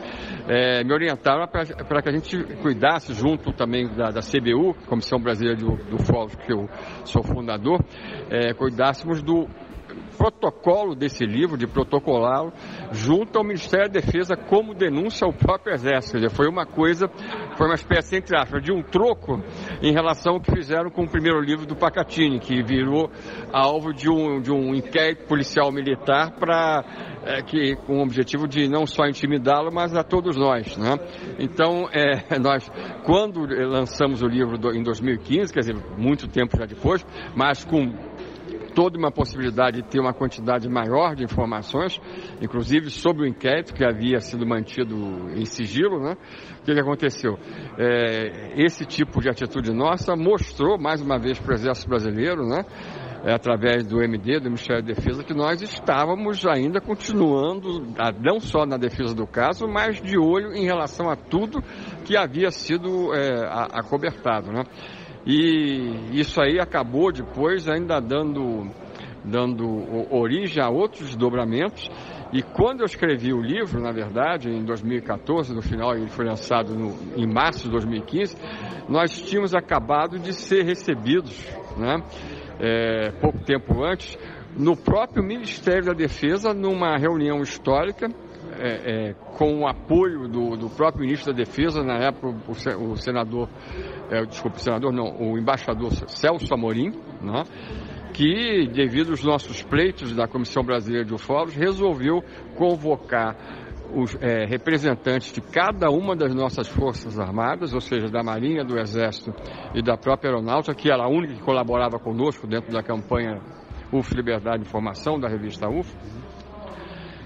é, 0.47 0.83
me 0.83 0.93
orientaram 0.93 1.47
para 1.47 2.01
que 2.01 2.09
a 2.09 2.11
gente 2.11 2.43
cuidasse, 2.61 3.13
junto 3.13 3.51
também 3.53 3.87
da, 3.95 4.09
da 4.09 4.21
CBU, 4.21 4.73
Comissão 4.87 5.19
Brasileira 5.19 5.57
do, 5.59 5.82
do 5.89 5.97
FOLS, 5.97 6.35
que 6.35 6.53
eu 6.53 6.69
sou 7.05 7.23
fundador, 7.23 7.79
é, 8.29 8.53
cuidássemos 8.53 9.21
do 9.21 9.47
protocolo 10.23 10.95
desse 10.95 11.25
livro, 11.25 11.57
de 11.57 11.67
protocolá-lo, 11.67 12.53
junto 12.93 13.37
ao 13.37 13.43
Ministério 13.43 13.91
da 13.91 13.99
Defesa 13.99 14.37
como 14.37 14.73
denúncia 14.73 15.25
ao 15.25 15.33
próprio 15.33 15.73
Exército. 15.73 16.15
Dizer, 16.15 16.29
foi 16.29 16.47
uma 16.47 16.65
coisa, 16.65 17.09
foi 17.57 17.67
uma 17.67 17.75
espécie, 17.75 18.15
entre 18.15 18.37
aspas, 18.37 18.63
de 18.63 18.71
um 18.71 18.81
troco 18.81 19.43
em 19.81 19.91
relação 19.91 20.35
ao 20.35 20.39
que 20.39 20.49
fizeram 20.49 20.89
com 20.89 21.03
o 21.03 21.09
primeiro 21.09 21.41
livro 21.41 21.65
do 21.65 21.75
Pacatini, 21.75 22.39
que 22.39 22.63
virou 22.63 23.11
alvo 23.51 23.93
de 23.93 24.09
um, 24.09 24.39
de 24.39 24.49
um 24.49 24.73
inquérito 24.73 25.25
policial 25.25 25.73
militar 25.73 26.31
para 26.39 26.85
é, 27.25 27.41
que 27.41 27.75
com 27.85 27.99
o 27.99 28.03
objetivo 28.03 28.47
de 28.47 28.69
não 28.69 28.85
só 28.85 29.05
intimidá-lo, 29.05 29.71
mas 29.73 29.93
a 29.93 30.03
todos 30.03 30.37
nós. 30.37 30.77
Né? 30.77 30.97
Então, 31.37 31.89
é, 31.91 32.23
nós, 32.39 32.71
quando 33.05 33.45
lançamos 33.45 34.21
o 34.21 34.27
livro 34.27 34.57
do, 34.57 34.73
em 34.73 34.83
2015, 34.83 35.53
quer 35.53 35.59
dizer, 35.59 35.75
muito 35.97 36.29
tempo 36.29 36.57
já 36.57 36.65
depois, 36.65 37.05
mas 37.35 37.65
com 37.65 38.12
toda 38.73 38.97
uma 38.97 39.11
possibilidade 39.11 39.81
de 39.81 39.87
ter 39.87 39.99
uma 39.99 40.13
quantidade 40.13 40.67
maior 40.69 41.15
de 41.15 41.23
informações, 41.23 41.99
inclusive 42.41 42.89
sobre 42.89 43.23
o 43.23 43.27
inquérito 43.27 43.73
que 43.73 43.85
havia 43.85 44.19
sido 44.19 44.45
mantido 44.45 44.95
em 45.35 45.45
sigilo, 45.45 45.99
né? 45.99 46.15
O 46.61 46.65
que, 46.65 46.73
que 46.73 46.79
aconteceu? 46.79 47.37
É, 47.77 48.53
esse 48.63 48.85
tipo 48.85 49.21
de 49.21 49.29
atitude 49.29 49.71
nossa 49.71 50.15
mostrou, 50.15 50.77
mais 50.77 51.01
uma 51.01 51.19
vez, 51.19 51.39
para 51.39 51.51
o 51.51 51.55
Exército 51.55 51.89
Brasileiro, 51.89 52.47
né? 52.47 52.65
É, 53.25 53.33
através 53.33 53.87
do 53.87 54.03
MD, 54.03 54.39
do 54.39 54.45
Ministério 54.45 54.83
da 54.83 54.93
Defesa, 54.93 55.23
que 55.23 55.33
nós 55.33 55.61
estávamos 55.61 56.45
ainda 56.45 56.81
continuando, 56.81 57.93
a, 57.97 58.11
não 58.11 58.37
só 58.41 58.65
na 58.65 58.75
defesa 58.75 59.15
do 59.15 59.25
caso, 59.25 59.65
mas 59.65 60.01
de 60.01 60.17
olho 60.17 60.53
em 60.53 60.65
relação 60.65 61.09
a 61.09 61.15
tudo 61.15 61.63
que 62.03 62.17
havia 62.17 62.51
sido 62.51 63.13
é, 63.13 63.47
acobertado. 63.71 64.51
Né? 64.51 64.63
E 65.25 66.19
isso 66.19 66.41
aí 66.41 66.59
acabou 66.59 67.11
depois 67.11 67.67
ainda 67.69 67.99
dando, 67.99 68.69
dando 69.23 69.65
origem 70.13 70.61
a 70.61 70.69
outros 70.69 71.07
desdobramentos. 71.07 71.89
E 72.33 72.41
quando 72.41 72.79
eu 72.79 72.85
escrevi 72.85 73.31
o 73.31 73.39
livro, 73.39 73.79
na 73.79 73.91
verdade, 73.91 74.49
em 74.49 74.65
2014, 74.65 75.53
no 75.53 75.61
final 75.61 75.95
ele 75.95 76.07
foi 76.07 76.25
lançado 76.25 76.73
no, 76.73 76.91
em 77.15 77.31
março 77.31 77.65
de 77.65 77.69
2015, 77.69 78.35
nós 78.89 79.11
tínhamos 79.21 79.53
acabado 79.53 80.17
de 80.17 80.33
ser 80.33 80.63
recebidos, 80.63 81.47
né, 81.77 82.01
é, 82.59 83.11
pouco 83.21 83.37
tempo 83.45 83.83
antes, 83.83 84.17
no 84.57 84.75
próprio 84.75 85.23
Ministério 85.23 85.85
da 85.85 85.93
Defesa, 85.93 86.55
numa 86.55 86.97
reunião 86.97 87.41
histórica, 87.41 88.09
é, 88.59 89.09
é, 89.09 89.13
com 89.37 89.61
o 89.61 89.67
apoio 89.67 90.27
do, 90.27 90.55
do, 90.55 90.69
próprio 90.69 91.05
ministro 91.05 91.33
da 91.33 91.37
Defesa, 91.37 91.83
na 91.83 91.97
época 91.97 92.27
o, 92.27 92.91
o 92.91 92.97
senador, 92.97 93.49
é, 94.13 94.25
desculpe, 94.25 94.61
senador 94.61 94.93
não, 94.93 95.15
o 95.19 95.37
embaixador 95.37 95.91
Celso 96.07 96.53
Amorim, 96.53 96.91
né, 97.21 97.43
que, 98.13 98.67
devido 98.71 99.09
aos 99.09 99.23
nossos 99.23 99.63
pleitos 99.63 100.13
da 100.15 100.27
Comissão 100.27 100.63
Brasileira 100.63 101.05
de 101.05 101.13
Ufólogos, 101.13 101.55
resolveu 101.55 102.23
convocar 102.55 103.35
os 103.95 104.15
é, 104.21 104.45
representantes 104.45 105.31
de 105.31 105.41
cada 105.41 105.89
uma 105.89 106.15
das 106.15 106.33
nossas 106.33 106.67
forças 106.67 107.19
armadas, 107.19 107.73
ou 107.73 107.81
seja, 107.81 108.07
da 108.07 108.23
Marinha, 108.23 108.63
do 108.63 108.77
Exército 108.79 109.33
e 109.75 109.81
da 109.81 109.97
própria 109.97 110.31
Aeronáutica, 110.31 110.75
que 110.75 110.91
era 110.91 111.03
a 111.03 111.07
única 111.07 111.33
que 111.33 111.41
colaborava 111.41 111.99
conosco 111.99 112.47
dentro 112.47 112.71
da 112.71 112.81
campanha 112.81 113.39
UF 113.91 114.13
Liberdade 114.15 114.63
de 114.63 114.67
Informação, 114.67 115.19
da 115.19 115.27
revista 115.27 115.69
UF, 115.69 115.95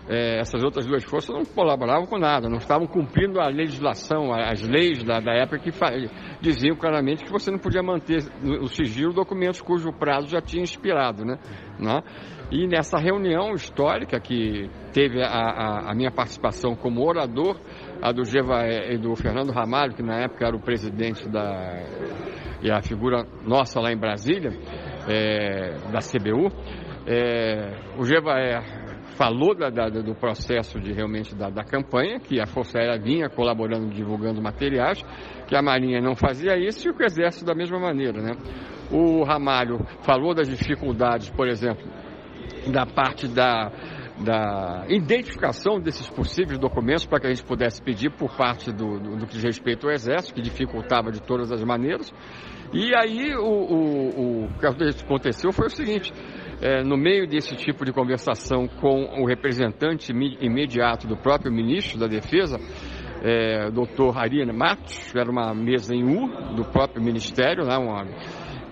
é, 0.09 0.39
essas 0.39 0.63
outras 0.63 0.85
duas 0.85 1.03
forças 1.03 1.35
não 1.35 1.43
colaboravam 1.43 2.05
com 2.05 2.17
nada, 2.17 2.49
não 2.49 2.57
estavam 2.57 2.87
cumprindo 2.87 3.39
a 3.39 3.47
legislação, 3.47 4.33
as 4.33 4.61
leis 4.61 5.03
da, 5.03 5.19
da 5.19 5.33
época 5.33 5.59
que 5.59 5.71
diziam 6.39 6.75
claramente 6.75 7.25
que 7.25 7.31
você 7.31 7.51
não 7.51 7.59
podia 7.59 7.83
manter 7.83 8.23
o 8.61 8.67
sigilo 8.67 9.13
documentos 9.13 9.61
cujo 9.61 9.91
prazo 9.91 10.27
já 10.27 10.41
tinha 10.41 10.63
expirado, 10.63 11.25
né? 11.25 11.37
né? 11.79 12.01
E 12.49 12.65
nessa 12.65 12.97
reunião 12.97 13.53
histórica 13.53 14.19
que 14.21 14.69
teve 14.93 15.21
a, 15.21 15.27
a, 15.27 15.91
a 15.91 15.95
minha 15.95 16.09
participação 16.09 16.75
como 16.75 17.05
orador, 17.05 17.59
a 18.01 18.13
do 18.13 18.23
Geva 18.23 18.65
e 18.65 18.97
do 18.97 19.13
Fernando 19.15 19.51
Ramalho, 19.51 19.93
que 19.93 20.01
na 20.01 20.21
época 20.21 20.47
era 20.47 20.55
o 20.55 20.61
presidente 20.61 21.27
da 21.27 21.83
e 22.61 22.71
a 22.71 22.81
figura 22.81 23.23
nossa 23.45 23.79
lá 23.79 23.91
em 23.91 23.97
Brasília, 23.97 24.51
é, 25.07 25.75
da 25.91 25.99
CBU, 25.99 26.49
é, 27.05 27.77
o 27.97 28.03
Gevaer 28.03 28.86
falou 29.17 29.55
da, 29.55 29.69
da, 29.69 29.89
do 29.89 30.13
processo 30.13 30.79
de 30.79 30.93
realmente 30.93 31.35
da, 31.35 31.49
da, 31.49 31.63
campanha, 31.63 32.19
que 32.19 32.39
a 32.39 32.45
Força 32.45 32.77
Aérea 32.77 32.99
vinha 32.99 33.27
colaborando, 33.27 33.89
divulgando 33.89 34.41
materiais, 34.41 35.03
que 35.47 35.55
a 35.55 35.61
Marinha 35.61 35.99
não 35.99 36.15
fazia 36.15 36.55
isso 36.55 36.87
e 36.87 36.91
o 36.91 37.03
Exército 37.03 37.43
da 37.43 37.55
mesma 37.55 37.79
maneira. 37.79 38.21
Né? 38.21 38.33
O 38.91 39.23
Ramalho 39.23 39.79
falou 40.03 40.35
das 40.35 40.47
dificuldades, 40.47 41.29
por 41.31 41.47
exemplo, 41.47 41.83
da 42.71 42.85
parte 42.85 43.27
da, 43.27 43.71
da 44.23 44.85
identificação 44.87 45.79
desses 45.79 46.07
possíveis 46.07 46.59
documentos 46.59 47.05
para 47.05 47.19
que 47.19 47.27
a 47.27 47.29
gente 47.29 47.43
pudesse 47.43 47.81
pedir 47.81 48.11
por 48.11 48.35
parte 48.37 48.71
do, 48.71 48.99
do, 48.99 49.17
do 49.17 49.25
que 49.25 49.33
diz 49.33 49.43
respeito 49.43 49.87
ao 49.87 49.93
Exército, 49.93 50.35
que 50.35 50.41
dificultava 50.41 51.11
de 51.11 51.21
todas 51.21 51.51
as 51.51 51.63
maneiras. 51.63 52.13
E 52.73 52.93
aí 52.95 53.33
o, 53.35 53.45
o, 53.45 54.45
o 54.45 54.49
que 54.59 54.67
aconteceu 54.67 55.51
foi 55.51 55.67
o 55.67 55.69
seguinte, 55.69 56.11
é, 56.61 56.83
no 56.83 56.97
meio 56.97 57.27
desse 57.27 57.55
tipo 57.55 57.85
de 57.85 57.91
conversação 57.91 58.67
com 58.67 59.21
o 59.21 59.25
representante 59.25 60.11
imediato 60.11 61.07
do 61.07 61.15
próprio 61.17 61.51
ministro 61.51 61.99
da 61.99 62.07
Defesa, 62.07 62.57
é, 63.23 63.69
Dr. 63.71 64.17
Ariane 64.17 64.53
Matos, 64.53 65.15
era 65.15 65.29
uma 65.29 65.53
mesa 65.53 65.93
em 65.93 66.03
U 66.03 66.55
do 66.55 66.65
próprio 66.65 67.03
ministério, 67.03 67.65
né, 67.65 67.77
uma, 67.77 68.05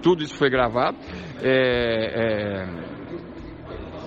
tudo 0.02 0.24
isso 0.24 0.36
foi 0.38 0.50
gravado. 0.50 0.98
É, 1.41 2.62
é, 2.62 2.95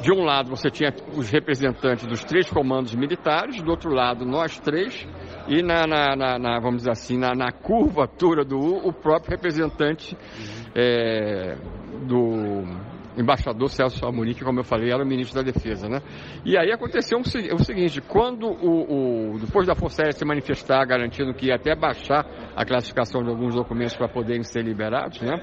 de 0.00 0.12
um 0.12 0.22
lado 0.22 0.48
você 0.48 0.70
tinha 0.70 0.94
os 1.16 1.28
representantes 1.30 2.06
dos 2.06 2.24
três 2.24 2.48
comandos 2.48 2.94
militares, 2.94 3.60
do 3.60 3.70
outro 3.70 3.92
lado 3.92 4.24
nós 4.24 4.58
três, 4.60 5.06
e 5.48 5.62
na, 5.62 5.86
na, 5.86 6.14
na, 6.14 6.38
na 6.38 6.60
vamos 6.60 6.78
dizer 6.78 6.92
assim, 6.92 7.18
na, 7.18 7.34
na, 7.34 7.50
curvatura 7.50 8.44
do 8.44 8.56
U, 8.56 8.88
o 8.88 8.92
próprio 8.92 9.32
representante 9.32 10.16
é, 10.74 11.56
do 12.06 12.62
embaixador 13.18 13.68
Celso 13.68 14.07
Amorim, 14.07 14.33
que, 14.33 14.44
como 14.44 14.61
eu 14.61 14.64
falei, 14.64 14.92
era 14.92 15.02
o 15.02 15.07
ministro 15.07 15.42
da 15.42 15.50
Defesa, 15.50 15.88
né? 15.88 16.00
E 16.44 16.57
aí 16.57 16.70
aconteceu 16.70 17.18
o 17.18 17.24
seguinte, 17.64 18.00
quando 18.00 18.46
o, 18.46 19.35
o, 19.35 19.38
depois 19.38 19.66
da 19.66 19.74
Força 19.74 20.02
Aérea 20.02 20.12
se 20.12 20.24
manifestar 20.24 20.85
garantindo 20.87 21.35
que 21.35 21.46
ia 21.46 21.57
até 21.57 21.74
baixar 21.74 22.24
a 22.54 22.64
classificação 22.64 23.22
de 23.22 23.28
alguns 23.28 23.54
documentos 23.54 23.96
para 23.96 24.09
poderem 24.09 24.44
ser 24.44 24.62
liberados, 24.62 25.20
né? 25.20 25.35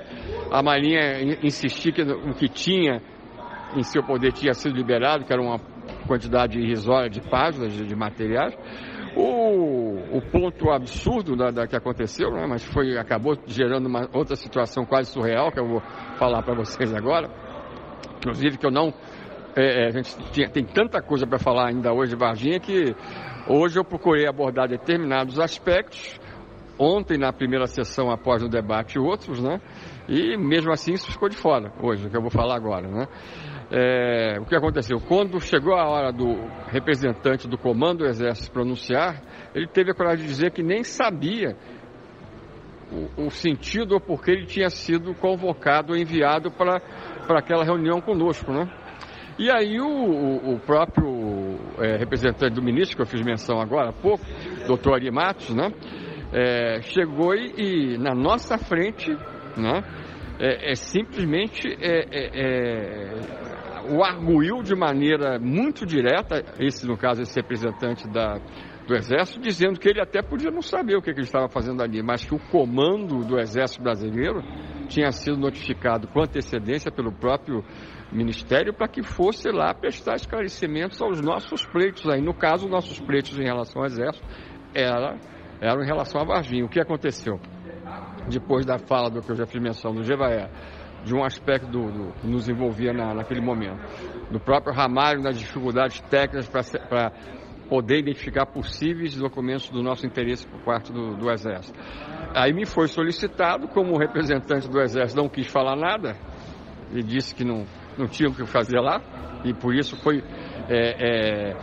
A 0.52 0.64
Marinha 0.64 1.22
insistia 1.44 1.92
que 1.92 2.02
o 2.02 2.34
que 2.34 2.48
tinha 2.48 3.02
em 3.76 3.84
seu 3.84 4.02
poder 4.04 4.32
tinha 4.32 4.54
sido 4.54 4.76
liberado, 4.76 5.26
que 5.26 5.34
era 5.34 5.42
uma 5.42 5.60
quantidade 6.08 6.58
irrisória 6.58 7.10
de 7.10 7.22
páginas 7.22 7.74
de, 7.74 7.86
de 7.86 7.96
materiais. 7.96 8.56
O, 9.18 10.18
o, 10.18 10.22
ponto 10.30 10.70
absurdo 10.72 11.38
da, 11.38 11.50
da 11.50 11.68
que 11.68 11.76
aconteceu, 11.76 12.32
né, 12.32 12.46
mas 12.46 12.66
foi 12.66 12.98
acabou 12.98 13.38
gerando 13.48 13.86
uma 13.86 14.10
outra 14.14 14.36
situação 14.36 14.86
quase 14.86 15.10
surreal 15.10 15.54
que 15.54 15.60
eu 15.60 15.68
vou 15.68 15.82
falar 16.18 16.44
para 16.44 16.54
vocês 16.54 16.94
agora 16.94 17.45
inclusive 18.18 18.58
que 18.58 18.66
eu 18.66 18.72
não. 18.72 18.94
É, 19.56 19.84
é, 19.84 19.88
a 19.88 19.92
gente 19.92 20.16
tinha, 20.32 20.50
tem 20.50 20.66
tanta 20.66 21.02
coisa 21.02 21.26
para 21.26 21.40
falar 21.40 21.70
ainda 21.70 21.94
hoje 21.94 22.12
de 22.12 22.18
Varginha 22.18 22.60
que 22.60 22.94
hoje 23.48 23.80
eu 23.80 23.86
procurei 23.86 24.28
abordar 24.28 24.68
determinados 24.68 25.40
aspectos. 25.40 26.20
Ontem, 26.78 27.18
na 27.18 27.32
primeira 27.32 27.68
sessão, 27.68 28.12
após 28.12 28.44
o 28.44 28.50
debate, 28.50 29.00
outros, 29.00 29.42
né? 29.42 29.62
E 30.10 30.36
mesmo 30.36 30.74
assim 30.74 30.92
isso 30.92 31.10
ficou 31.10 31.30
de 31.30 31.38
fora, 31.38 31.72
hoje, 31.82 32.06
o 32.06 32.10
que 32.10 32.18
eu 32.18 32.22
vou 32.22 32.30
falar 32.30 32.58
agora, 32.58 32.86
né? 32.86 33.08
É, 33.72 34.38
o 34.40 34.46
que 34.46 34.56
aconteceu? 34.56 35.00
Quando 35.00 35.40
chegou 35.40 35.74
a 35.74 35.88
hora 35.88 36.12
do 36.12 36.36
representante 36.68 37.48
do 37.48 37.58
comando 37.58 38.00
do 38.00 38.06
Exército 38.06 38.52
pronunciar, 38.52 39.22
ele 39.56 39.68
teve 39.68 39.92
a 39.92 39.96
coragem 39.96 40.26
de 40.26 40.32
dizer 40.32 40.52
que 40.52 40.62
nem 40.62 40.84
sabia 40.84 41.56
o, 43.18 43.30
sentido 43.30 44.00
porque 44.00 44.32
ele 44.32 44.46
tinha 44.46 44.70
sido 44.70 45.14
convocado 45.16 45.96
enviado 45.96 46.52
para 46.52 46.82
aquela 47.30 47.64
reunião 47.64 48.00
conosco, 48.00 48.52
né? 48.52 48.70
E 49.38 49.52
aí 49.52 49.80
o, 49.82 49.88
o, 49.88 50.54
o 50.54 50.60
próprio 50.60 51.60
é, 51.80 51.98
representante 51.98 52.54
do 52.54 52.62
ministro, 52.62 52.96
que 52.96 53.02
eu 53.02 53.06
fiz 53.06 53.22
menção 53.22 53.60
agora 53.60 53.90
há 53.90 53.94
pouco, 53.94 54.24
doutor 54.66 54.94
Ari 54.96 55.12
Matos, 55.12 55.54
né? 55.54 55.72
É, 56.32 56.82
chegou 56.82 57.36
e, 57.36 57.54
e, 57.58 57.98
na 57.98 58.14
nossa 58.14 58.58
frente, 58.58 59.12
né? 59.58 59.84
É, 60.40 60.72
é 60.72 60.76
simplesmente 60.76 61.68
é, 61.68 62.06
é, 62.12 62.30
é, 62.34 63.94
o 63.94 64.04
arguiu 64.04 64.62
de 64.62 64.76
maneira 64.76 65.40
muito 65.40 65.86
direta, 65.86 66.44
esse 66.60 66.86
no 66.88 66.98
caso, 66.98 67.22
esse 67.22 67.36
representante 67.40 68.08
da, 68.08 68.40
do 68.88 68.96
Exército, 68.96 69.40
dizendo 69.40 69.80
que 69.80 69.90
ele 69.90 70.00
até 70.00 70.22
podia 70.22 70.52
não 70.52 70.62
saber 70.62 70.96
o 70.96 71.02
que, 71.02 71.12
que 71.12 71.20
ele 71.20 71.26
estava 71.26 71.50
fazendo 71.50 71.82
ali, 71.82 72.04
mas 72.04 72.24
que 72.24 72.36
o 72.36 72.40
comando 72.52 73.26
do 73.26 73.40
Exército 73.40 73.82
Brasileiro 73.82 74.42
tinha 74.88 75.12
sido 75.12 75.38
notificado 75.38 76.08
com 76.08 76.22
antecedência 76.22 76.92
pelo 76.92 77.12
próprio 77.12 77.64
Ministério 78.12 78.74
para 78.74 78.88
que 78.88 79.02
fosse 79.02 79.50
lá 79.50 79.74
prestar 79.74 80.16
esclarecimentos 80.16 81.02
aos 81.02 81.20
nossos 81.20 81.66
pleitos. 81.66 82.08
Aí, 82.08 82.22
no 82.22 82.34
caso, 82.34 82.70
nossos 82.70 83.00
pleitos 83.00 83.38
em 83.38 83.44
relação 83.44 83.82
ao 83.82 83.88
Exército 83.88 84.26
era, 84.74 85.18
eram 85.60 85.82
em 85.82 85.86
relação 85.86 86.22
a 86.22 86.26
Varginha. 86.26 86.64
O 86.64 86.70
que 86.70 86.80
aconteceu? 86.80 87.40
Depois 88.30 88.66
da 88.66 88.78
fala 88.78 89.10
do 89.10 89.22
que 89.22 89.32
eu 89.32 89.36
já 89.36 89.46
fiz 89.46 89.62
menção 89.62 89.94
do 89.94 90.04
Jevaé, 90.04 90.50
de 91.04 91.16
um 91.16 91.24
aspecto 91.24 91.68
do, 91.68 91.92
do, 91.92 92.14
que 92.14 92.28
nos 92.28 92.48
envolvia 92.48 92.94
na, 92.94 93.14
naquele 93.14 93.42
momento, 93.42 93.80
do 94.32 94.40
próprio 94.40 94.74
Ramalho 94.74 95.22
nas 95.22 95.38
dificuldades 95.38 96.00
técnicas 96.02 96.48
para 96.48 97.12
poder 97.70 98.00
identificar 98.00 98.46
possíveis 98.46 99.16
documentos 99.16 99.70
do 99.70 99.82
nosso 99.82 100.06
interesse 100.06 100.48
por 100.48 100.60
parte 100.62 100.92
do, 100.92 101.16
do, 101.16 101.32
Exército. 101.32 101.78
Aí 102.36 102.54
me 102.54 102.66
foi 102.66 102.88
solicitado, 102.88 103.68
como 103.68 103.98
representante 103.98 104.70
do 104.70 104.80
Exército 104.80 105.22
não 105.22 105.30
quis 105.30 105.48
falar 105.48 105.76
nada, 105.76 106.16
e 106.94 107.02
disse 107.02 107.34
que 107.34 107.44
não, 107.44 107.66
não 107.98 108.08
tinha 108.08 108.30
o 108.30 108.34
que 108.34 108.46
fazer 108.46 108.80
lá, 108.80 109.02
e 109.44 109.54
por 109.54 109.74
isso 109.74 109.96
foi, 109.98 110.24
é, 110.70 111.54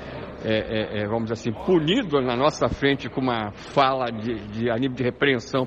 é, 0.44 1.02
é, 1.02 1.06
vamos 1.06 1.30
dizer 1.30 1.34
assim, 1.34 1.52
punido 1.64 2.20
na 2.20 2.36
nossa 2.36 2.68
frente 2.68 3.08
com 3.08 3.20
uma 3.20 3.52
fala 3.52 4.06
de, 4.06 4.46
de 4.48 4.70
a 4.70 4.76
nível 4.76 4.96
de 4.96 5.04
repreensão 5.04 5.66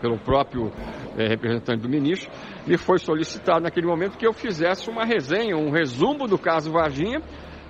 pelo 0.00 0.18
próprio 0.18 0.70
representante 1.16 1.80
do 1.80 1.88
ministro, 1.88 2.30
e 2.66 2.76
foi 2.76 2.98
solicitado 2.98 3.60
naquele 3.62 3.86
momento 3.86 4.18
que 4.18 4.26
eu 4.26 4.32
fizesse 4.34 4.90
uma 4.90 5.06
resenha, 5.06 5.56
um 5.56 5.70
resumo 5.70 6.26
do 6.26 6.38
caso 6.38 6.70
Varginha, 6.70 7.22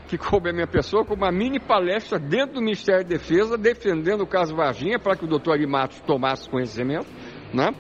que 0.09 0.19
coube 0.19 0.51
a 0.51 0.53
minha 0.53 0.67
pessoa 0.67 1.05
com 1.05 1.15
uma 1.15 1.33
mini 1.33 1.59
palestra 1.59 2.19
dentro 2.19 2.57
do 2.57 2.61
Ministério 2.61 3.03
da 3.03 3.11
Defesa, 3.11 3.57
defendendo 3.57 4.23
o 4.23 4.27
caso 4.27 4.55
Varginha, 4.55 4.99
para 4.99 5.17
que 5.17 5.25
o 5.25 5.29
doutor 5.29 5.53
Arimatos 5.53 6.01
tomasse 6.01 6.49
conhecimento, 6.49 7.07
né? 7.53 7.71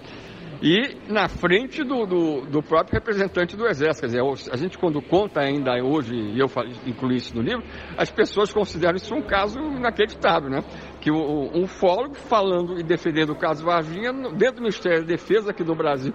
E 0.62 0.96
na 1.12 1.28
frente 1.28 1.84
do, 1.84 2.06
do, 2.06 2.40
do, 2.46 2.62
próprio 2.62 2.94
representante 2.94 3.54
do 3.54 3.66
Exército. 3.66 4.00
Quer 4.08 4.18
dizer, 4.18 4.50
a 4.50 4.56
gente 4.56 4.78
quando 4.78 5.02
conta 5.02 5.40
ainda 5.40 5.72
hoje, 5.82 6.14
e 6.14 6.38
eu 6.38 6.46
incluí 6.86 7.16
isso 7.16 7.34
no 7.36 7.42
livro, 7.42 7.62
as 7.98 8.10
pessoas 8.10 8.50
consideram 8.52 8.96
isso 8.96 9.14
um 9.14 9.20
caso 9.20 9.58
inacreditável, 9.58 10.48
né? 10.48 10.62
Que 11.02 11.10
um 11.10 11.66
fólogo 11.66 12.14
falando 12.14 12.78
e 12.78 12.82
defendendo 12.82 13.30
o 13.30 13.36
caso 13.36 13.64
Varginha 13.64 14.12
dentro 14.12 14.56
do 14.56 14.60
Ministério 14.62 15.00
da 15.00 15.06
Defesa 15.06 15.50
aqui 15.50 15.62
do 15.62 15.74
Brasil, 15.74 16.14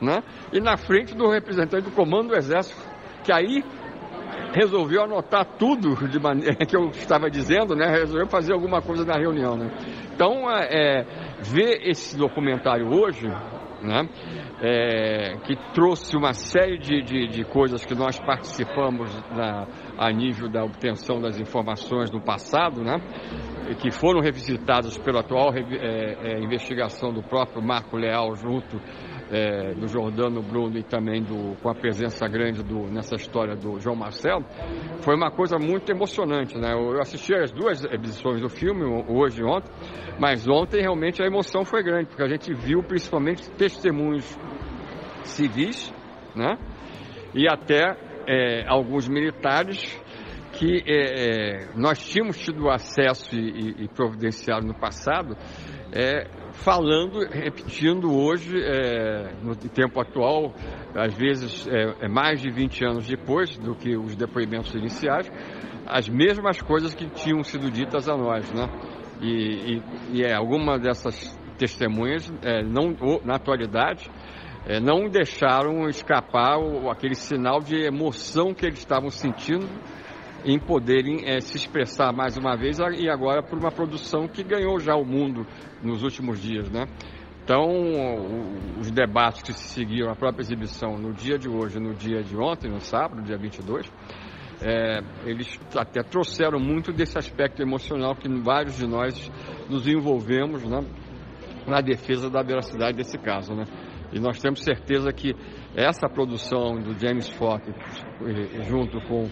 né? 0.00 0.22
E 0.52 0.60
na 0.60 0.76
frente 0.76 1.16
do 1.16 1.28
representante 1.28 1.84
do 1.84 1.90
Comando 1.90 2.28
do 2.28 2.36
Exército, 2.36 2.76
que 3.24 3.32
aí 3.32 3.64
resolveu 4.52 5.04
anotar 5.04 5.44
tudo 5.58 5.94
de 6.08 6.18
maneira 6.18 6.56
que 6.66 6.76
eu 6.76 6.88
estava 6.88 7.30
dizendo, 7.30 7.74
né? 7.74 7.86
Resolveu 7.86 8.26
fazer 8.28 8.52
alguma 8.52 8.80
coisa 8.80 9.04
na 9.04 9.14
reunião, 9.14 9.56
né? 9.56 9.70
Então, 10.14 10.50
é, 10.50 11.00
é 11.00 11.06
ver 11.42 11.88
esse 11.88 12.16
documentário 12.16 12.88
hoje, 12.88 13.28
né? 13.82 14.08
É, 14.60 15.36
que 15.44 15.54
trouxe 15.72 16.16
uma 16.16 16.32
série 16.32 16.78
de, 16.78 17.00
de, 17.00 17.28
de, 17.28 17.44
coisas 17.44 17.84
que 17.86 17.94
nós 17.94 18.18
participamos 18.18 19.08
na, 19.30 19.68
a 19.96 20.10
nível 20.10 20.48
da 20.48 20.64
obtenção 20.64 21.20
das 21.20 21.38
informações 21.38 22.10
do 22.10 22.20
passado, 22.20 22.82
né? 22.82 23.00
que 23.76 23.90
foram 23.90 24.20
revisitadas 24.20 24.96
pela 24.98 25.20
atual 25.20 25.52
é, 25.54 25.60
é, 25.60 26.40
investigação 26.40 27.12
do 27.12 27.22
próprio 27.22 27.62
Marco 27.62 27.96
Leal 27.96 28.34
junto 28.34 28.80
é, 29.30 29.74
do 29.74 29.86
Jordano 29.86 30.42
Bruno 30.42 30.78
e 30.78 30.82
também 30.82 31.22
do, 31.22 31.56
com 31.62 31.68
a 31.68 31.74
presença 31.74 32.26
grande 32.28 32.62
do, 32.62 32.90
nessa 32.90 33.14
história 33.14 33.54
do 33.54 33.78
João 33.78 33.96
Marcelo, 33.96 34.44
foi 35.00 35.14
uma 35.14 35.30
coisa 35.30 35.58
muito 35.58 35.90
emocionante. 35.90 36.56
Né? 36.56 36.72
Eu 36.72 37.00
assisti 37.00 37.34
as 37.34 37.52
duas 37.52 37.84
edições 37.84 38.40
do 38.40 38.48
filme, 38.48 38.84
hoje 39.08 39.42
e 39.42 39.44
ontem, 39.44 39.70
mas 40.18 40.48
ontem 40.48 40.80
realmente 40.80 41.22
a 41.22 41.26
emoção 41.26 41.64
foi 41.64 41.82
grande, 41.82 42.06
porque 42.06 42.22
a 42.22 42.28
gente 42.28 42.52
viu 42.54 42.82
principalmente 42.82 43.50
testemunhos 43.52 44.38
civis 45.24 45.92
né? 46.34 46.56
e 47.34 47.48
até 47.48 47.96
é, 48.26 48.66
alguns 48.66 49.08
militares 49.08 50.00
que 50.52 50.82
é, 50.86 51.66
é, 51.66 51.68
nós 51.76 51.98
tínhamos 51.98 52.38
tido 52.38 52.68
acesso 52.68 53.34
e, 53.34 53.38
e, 53.38 53.84
e 53.84 53.88
providenciado 53.88 54.66
no 54.66 54.74
passado, 54.74 55.36
é, 55.92 56.26
falando, 56.58 57.20
repetindo 57.30 58.12
hoje, 58.12 58.60
é, 58.60 59.32
no 59.42 59.54
tempo 59.54 60.00
atual, 60.00 60.52
às 60.94 61.14
vezes 61.14 61.66
é, 61.68 61.94
é, 62.00 62.08
mais 62.08 62.40
de 62.40 62.50
20 62.50 62.84
anos 62.84 63.06
depois 63.06 63.56
do 63.58 63.74
que 63.74 63.96
os 63.96 64.16
depoimentos 64.16 64.74
iniciais, 64.74 65.30
as 65.86 66.08
mesmas 66.08 66.60
coisas 66.60 66.94
que 66.94 67.08
tinham 67.10 67.42
sido 67.42 67.70
ditas 67.70 68.08
a 68.08 68.16
nós, 68.16 68.52
né? 68.52 68.68
E, 69.20 69.76
e, 69.76 69.82
e 70.14 70.22
é, 70.22 70.34
alguma 70.34 70.78
dessas 70.78 71.36
testemunhas, 71.56 72.30
é, 72.42 72.62
não, 72.62 72.94
na 73.24 73.36
atualidade, 73.36 74.10
é, 74.66 74.80
não 74.80 75.08
deixaram 75.08 75.88
escapar 75.88 76.58
o, 76.58 76.90
aquele 76.90 77.14
sinal 77.14 77.60
de 77.60 77.76
emoção 77.76 78.52
que 78.52 78.66
eles 78.66 78.78
estavam 78.78 79.10
sentindo 79.10 79.66
em 80.44 80.58
poderem 80.58 81.28
é, 81.28 81.40
se 81.40 81.56
expressar 81.56 82.12
mais 82.12 82.36
uma 82.36 82.56
vez 82.56 82.78
e 82.78 83.08
agora 83.08 83.42
por 83.42 83.58
uma 83.58 83.70
produção 83.70 84.28
que 84.28 84.42
ganhou 84.42 84.78
já 84.78 84.94
o 84.94 85.04
mundo 85.04 85.46
nos 85.82 86.02
últimos 86.02 86.40
dias, 86.40 86.70
né? 86.70 86.86
Então, 87.42 87.66
os 88.78 88.90
debates 88.90 89.40
que 89.40 89.54
se 89.54 89.68
seguiram, 89.68 90.10
a 90.10 90.14
própria 90.14 90.42
exibição 90.42 90.98
no 90.98 91.14
dia 91.14 91.38
de 91.38 91.48
hoje, 91.48 91.80
no 91.80 91.94
dia 91.94 92.22
de 92.22 92.36
ontem, 92.36 92.70
no 92.70 92.78
sábado, 92.78 93.22
dia 93.22 93.38
22, 93.38 93.90
é, 94.60 95.00
eles 95.24 95.58
até 95.74 96.02
trouxeram 96.02 96.60
muito 96.60 96.92
desse 96.92 97.16
aspecto 97.16 97.62
emocional 97.62 98.14
que 98.14 98.28
vários 98.42 98.76
de 98.76 98.86
nós 98.86 99.30
nos 99.66 99.88
envolvemos 99.88 100.62
né, 100.64 100.84
na 101.66 101.80
defesa 101.80 102.28
da 102.28 102.42
veracidade 102.42 102.98
desse 102.98 103.16
caso. 103.16 103.54
Né? 103.54 103.64
E 104.12 104.20
nós 104.20 104.38
temos 104.38 104.62
certeza 104.62 105.10
que 105.10 105.34
essa 105.74 106.08
produção 106.08 106.78
do 106.78 106.98
James 106.98 107.28
Fox, 107.30 107.66
junto 108.68 109.00
com 109.08 109.24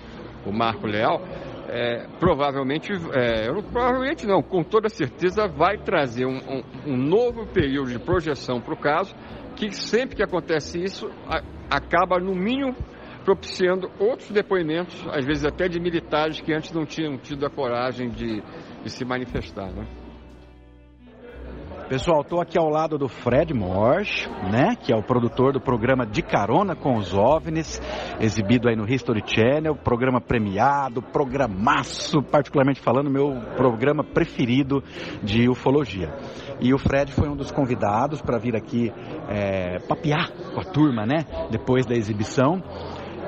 o 0.47 0.53
Marco 0.53 0.87
Leal, 0.87 1.21
é, 1.69 2.07
provavelmente, 2.21 2.93
é, 3.13 3.53
provavelmente 3.73 4.27
não, 4.27 4.41
com 4.43 4.63
toda 4.63 4.89
certeza 4.89 5.49
vai 5.49 5.79
trazer 5.79 6.25
um, 6.25 6.39
um, 6.39 6.93
um 6.93 6.97
novo 6.97 7.47
período 7.47 7.91
de 7.91 7.99
projeção 7.99 8.61
para 8.61 8.75
o 8.75 8.77
caso, 8.77 9.15
que 9.57 9.73
sempre 9.73 10.17
que 10.17 10.23
acontece 10.23 10.83
isso, 10.83 11.11
a, 11.27 11.43
acaba 11.71 12.19
no 12.19 12.35
mínimo 12.35 12.75
propiciando 13.25 13.91
outros 13.99 14.31
depoimentos, 14.31 15.05
às 15.11 15.25
vezes 15.25 15.45
até 15.45 15.67
de 15.67 15.81
militares 15.81 16.41
que 16.41 16.53
antes 16.53 16.71
não 16.71 16.87
tinham 16.87 17.19
tido 17.19 17.45
a 17.45 17.51
coragem 17.51 18.09
de, 18.09 18.41
de 18.85 18.89
se 18.89 19.05
manifestar. 19.05 19.73
Né? 19.73 19.85
Pessoal, 21.89 22.23
estou 22.23 22.41
aqui 22.41 22.59
ao 22.59 22.69
lado 22.69 22.99
do 22.99 23.09
Fred 23.09 23.55
Morsch, 23.55 24.27
né, 24.51 24.75
que 24.75 24.93
é 24.93 24.97
o 24.97 25.05
produtor 25.05 25.53
do 25.53 25.61
programa 25.61 26.05
De 26.05 26.21
Carona 26.21 26.75
com 26.75 26.97
os 26.97 27.15
OVNIs, 27.15 27.81
exibido 28.19 28.69
aí 28.69 28.75
no 28.75 28.93
History 28.93 29.23
Channel, 29.25 29.77
programa 29.77 30.21
premiado, 30.21 31.01
programaço, 31.01 32.21
particularmente 32.25 32.81
falando, 32.81 33.09
meu 33.09 33.41
programa 33.57 34.03
preferido 34.03 34.83
de 35.23 35.49
ufologia. 35.49 36.13
E 36.61 36.75
o 36.75 36.79
Fred 36.79 37.13
foi 37.13 37.29
um 37.29 37.37
dos 37.37 37.53
convidados 37.53 38.21
para 38.21 38.37
vir 38.37 38.57
aqui 38.57 38.93
é, 39.29 39.79
papear 39.87 40.33
com 40.33 40.61
a 40.61 40.65
turma, 40.65 41.07
né, 41.07 41.25
depois 41.53 41.87
da 41.87 41.95
exibição 41.95 42.61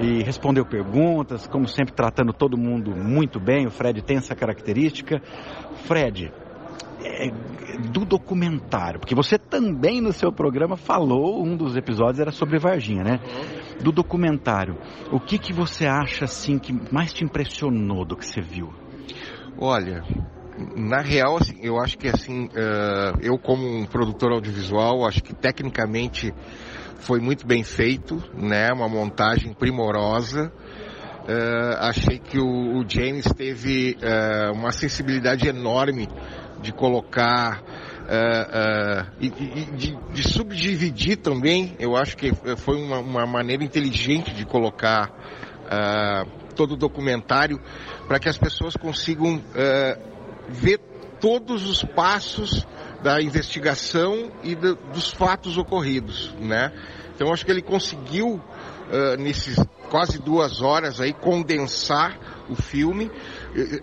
e 0.00 0.24
respondeu 0.24 0.64
perguntas, 0.64 1.46
como 1.46 1.68
sempre 1.68 1.94
tratando 1.94 2.32
todo 2.32 2.58
mundo 2.58 2.90
muito 2.90 3.38
bem. 3.38 3.66
O 3.66 3.70
Fred 3.70 4.02
tem 4.02 4.16
essa 4.16 4.34
característica. 4.34 5.20
Fred, 5.86 6.32
é, 7.04 7.30
do 7.92 8.04
documentário, 8.04 8.98
porque 8.98 9.14
você 9.14 9.38
também 9.38 10.00
no 10.00 10.12
seu 10.12 10.32
programa 10.32 10.76
falou, 10.76 11.42
um 11.42 11.56
dos 11.56 11.76
episódios 11.76 12.18
era 12.20 12.32
sobre 12.32 12.58
Varginha, 12.58 13.04
né? 13.04 13.20
Do 13.82 13.92
documentário, 13.92 14.76
o 15.12 15.20
que, 15.20 15.38
que 15.38 15.52
você 15.52 15.86
acha 15.86 16.24
assim 16.24 16.58
que 16.58 16.72
mais 16.92 17.12
te 17.12 17.24
impressionou 17.24 18.04
do 18.04 18.16
que 18.16 18.26
você 18.26 18.40
viu? 18.40 18.72
Olha, 19.60 20.02
na 20.76 21.00
real, 21.00 21.36
assim, 21.36 21.58
eu 21.62 21.78
acho 21.78 21.96
que 21.96 22.08
assim, 22.08 22.46
uh, 22.46 23.18
eu 23.20 23.38
como 23.38 23.64
um 23.64 23.84
produtor 23.84 24.32
audiovisual, 24.32 25.06
acho 25.06 25.22
que 25.22 25.34
tecnicamente 25.34 26.34
foi 26.96 27.20
muito 27.20 27.46
bem 27.46 27.62
feito, 27.62 28.22
né? 28.34 28.72
Uma 28.72 28.88
montagem 28.88 29.52
primorosa. 29.52 30.52
Uh, 31.28 31.76
achei 31.80 32.18
que 32.18 32.38
o, 32.38 32.78
o 32.78 32.84
James 32.88 33.26
teve 33.36 33.96
uh, 34.02 34.52
uma 34.52 34.72
sensibilidade 34.72 35.46
enorme 35.46 36.08
de 36.60 36.72
colocar 36.72 37.62
uh, 37.62 39.08
uh, 39.08 39.12
e, 39.20 39.30
de, 39.30 39.96
de, 40.12 40.28
subdividir 40.28 41.18
também. 41.18 41.76
Eu 41.78 41.96
acho 41.96 42.16
que 42.16 42.32
foi 42.56 42.76
uma, 42.76 42.98
uma 42.98 43.26
maneira 43.26 43.62
inteligente 43.62 44.32
de 44.34 44.44
colocar 44.44 45.10
uh, 45.10 46.54
todo 46.54 46.72
o 46.72 46.76
documentário 46.76 47.60
para 48.06 48.18
que 48.18 48.28
as 48.28 48.38
pessoas 48.38 48.74
consigam 48.76 49.40
ver 50.48 50.80
todos 51.20 51.68
os 51.68 51.84
passos 51.84 52.66
da 53.02 53.20
investigação 53.22 54.32
e 54.42 54.54
do, 54.54 54.74
dos 54.92 55.10
fatos 55.10 55.56
ocorridos, 55.56 56.34
né? 56.40 56.72
Então 57.14 57.32
acho 57.32 57.44
que 57.44 57.52
ele 57.52 57.62
conseguiu 57.62 58.40
nesses 59.18 59.56
quase 59.88 60.18
duas 60.18 60.60
horas 60.62 61.00
aí, 61.00 61.12
condensar 61.12 62.18
o 62.48 62.54
filme, 62.54 63.10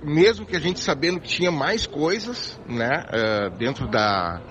mesmo 0.04 0.46
que 0.46 0.56
a 0.56 0.60
gente 0.60 0.80
sabendo 0.80 1.20
que 1.20 1.28
tinha 1.28 1.52
mais 1.52 1.86
coisas, 1.86 2.60
né, 2.68 3.06
uh, 3.08 3.58
dentro 3.58 3.88
da, 3.88 4.42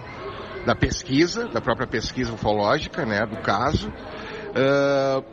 da 0.65 0.75
pesquisa, 0.75 1.49
da 1.49 1.61
própria 1.61 1.87
pesquisa 1.87 2.33
ufológica, 2.33 3.05
né, 3.05 3.25
do 3.27 3.37
caso. 3.43 3.89
Uh, 3.89 5.25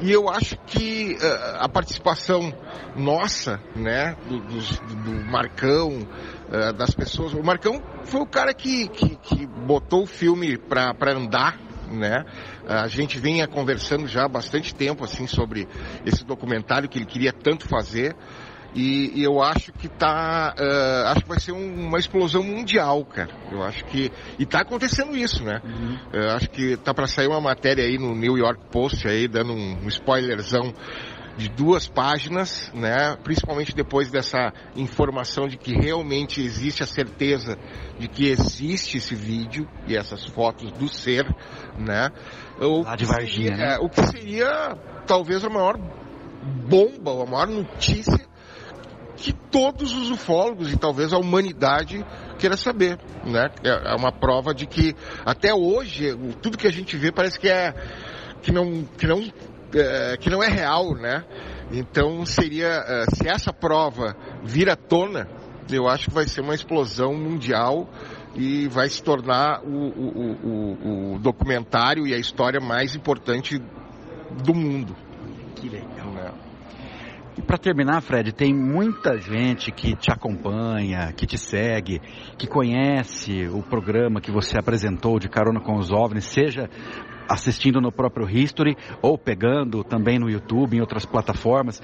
e 0.00 0.10
eu 0.10 0.28
acho 0.28 0.56
que 0.66 1.16
uh, 1.16 1.56
a 1.60 1.68
participação 1.68 2.52
nossa, 2.96 3.60
né, 3.76 4.16
do, 4.28 4.40
do, 4.40 4.60
do 5.04 5.24
Marcão, 5.30 5.98
uh, 5.98 6.72
das 6.72 6.94
pessoas. 6.94 7.32
O 7.34 7.42
Marcão 7.42 7.82
foi 8.04 8.20
o 8.20 8.26
cara 8.26 8.52
que, 8.52 8.88
que, 8.88 9.16
que 9.16 9.46
botou 9.46 10.02
o 10.02 10.06
filme 10.06 10.58
para 10.58 11.12
andar, 11.12 11.58
né? 11.90 12.24
A 12.66 12.88
gente 12.88 13.18
vinha 13.18 13.46
conversando 13.46 14.06
já 14.06 14.24
há 14.24 14.28
bastante 14.28 14.74
tempo 14.74 15.04
assim 15.04 15.26
sobre 15.26 15.68
esse 16.06 16.24
documentário 16.24 16.88
que 16.88 16.98
ele 16.98 17.06
queria 17.06 17.32
tanto 17.32 17.68
fazer. 17.68 18.16
E, 18.74 19.20
e, 19.20 19.22
eu 19.22 19.42
acho 19.42 19.72
que 19.72 19.86
tá. 19.86 20.54
Uh, 20.58 21.08
acho 21.08 21.22
que 21.22 21.28
vai 21.28 21.40
ser 21.40 21.52
um, 21.52 21.88
uma 21.88 21.98
explosão 21.98 22.42
mundial, 22.42 23.04
cara. 23.04 23.30
Eu 23.50 23.62
acho 23.62 23.84
que. 23.84 24.10
E 24.38 24.46
tá 24.46 24.60
acontecendo 24.60 25.14
isso, 25.14 25.44
né? 25.44 25.60
Uhum. 25.62 25.98
Eu 26.12 26.30
acho 26.30 26.48
que 26.48 26.76
tá 26.78 26.94
para 26.94 27.06
sair 27.06 27.26
uma 27.26 27.40
matéria 27.40 27.84
aí 27.84 27.98
no 27.98 28.14
New 28.14 28.38
York 28.38 28.60
Post 28.70 29.06
aí, 29.06 29.28
dando 29.28 29.52
um, 29.52 29.84
um 29.84 29.88
spoilerzão 29.88 30.72
de 31.36 31.48
duas 31.48 31.86
páginas, 31.86 32.70
né? 32.74 33.16
Principalmente 33.22 33.74
depois 33.74 34.10
dessa 34.10 34.52
informação 34.76 35.48
de 35.48 35.56
que 35.56 35.72
realmente 35.72 36.40
existe 36.40 36.82
a 36.82 36.86
certeza 36.86 37.58
de 37.98 38.08
que 38.08 38.28
existe 38.28 38.98
esse 38.98 39.14
vídeo 39.14 39.68
e 39.86 39.96
essas 39.96 40.24
fotos 40.24 40.70
do 40.72 40.88
ser, 40.88 41.26
né? 41.78 42.10
O 42.60 42.82
Lá 42.82 42.96
de 42.96 43.04
Varginha, 43.04 43.48
seria, 43.48 43.66
né? 43.66 43.74
É, 43.74 43.78
o 43.78 43.88
que 43.88 44.02
seria 44.06 44.76
talvez 45.06 45.44
a 45.44 45.48
maior 45.48 45.78
bomba, 46.68 47.22
a 47.22 47.26
maior 47.26 47.48
notícia 47.48 48.31
que 49.22 49.32
todos 49.32 49.94
os 49.94 50.10
ufólogos 50.10 50.72
e 50.72 50.76
talvez 50.76 51.12
a 51.12 51.16
humanidade 51.16 52.04
queira 52.40 52.56
saber, 52.56 52.98
né? 53.24 53.50
É, 53.62 53.92
é 53.92 53.94
uma 53.94 54.10
prova 54.10 54.52
de 54.52 54.66
que 54.66 54.96
até 55.24 55.54
hoje 55.54 56.12
tudo 56.42 56.58
que 56.58 56.66
a 56.66 56.72
gente 56.72 56.96
vê 56.96 57.12
parece 57.12 57.38
que 57.38 57.48
é 57.48 57.72
que 58.42 58.50
não 58.50 58.82
que 58.98 59.06
não 59.06 59.22
é, 59.72 60.16
que 60.16 60.28
não 60.28 60.42
é 60.42 60.48
real, 60.48 60.96
né? 60.96 61.24
Então 61.70 62.26
seria 62.26 62.66
é, 62.66 63.04
se 63.14 63.28
essa 63.28 63.52
prova 63.52 64.16
vir 64.42 64.68
à 64.68 64.74
tona, 64.74 65.28
eu 65.70 65.88
acho 65.88 66.08
que 66.08 66.14
vai 66.14 66.26
ser 66.26 66.40
uma 66.40 66.54
explosão 66.54 67.14
mundial 67.14 67.88
e 68.34 68.66
vai 68.66 68.88
se 68.88 69.00
tornar 69.00 69.62
o, 69.62 69.68
o, 69.68 70.32
o, 70.42 71.14
o 71.14 71.18
documentário 71.20 72.08
e 72.08 72.12
a 72.12 72.18
história 72.18 72.60
mais 72.60 72.96
importante 72.96 73.62
do 74.44 74.52
mundo. 74.52 74.96
Que 75.54 75.68
legal. 75.68 76.10
Né? 76.10 76.32
E 77.36 77.40
para 77.40 77.56
terminar, 77.56 78.02
Fred, 78.02 78.30
tem 78.32 78.52
muita 78.52 79.18
gente 79.18 79.72
que 79.72 79.96
te 79.96 80.12
acompanha, 80.12 81.12
que 81.14 81.26
te 81.26 81.38
segue, 81.38 81.98
que 82.36 82.46
conhece 82.46 83.48
o 83.48 83.62
programa 83.62 84.20
que 84.20 84.30
você 84.30 84.58
apresentou 84.58 85.18
de 85.18 85.30
Carona 85.30 85.60
com 85.60 85.78
os 85.78 85.90
OVNIs, 85.90 86.26
seja 86.26 86.68
assistindo 87.28 87.80
no 87.80 87.92
próprio 87.92 88.28
History 88.28 88.76
ou 89.00 89.16
pegando 89.16 89.82
também 89.84 90.18
no 90.18 90.30
YouTube, 90.30 90.76
em 90.76 90.80
outras 90.80 91.04
plataformas. 91.04 91.80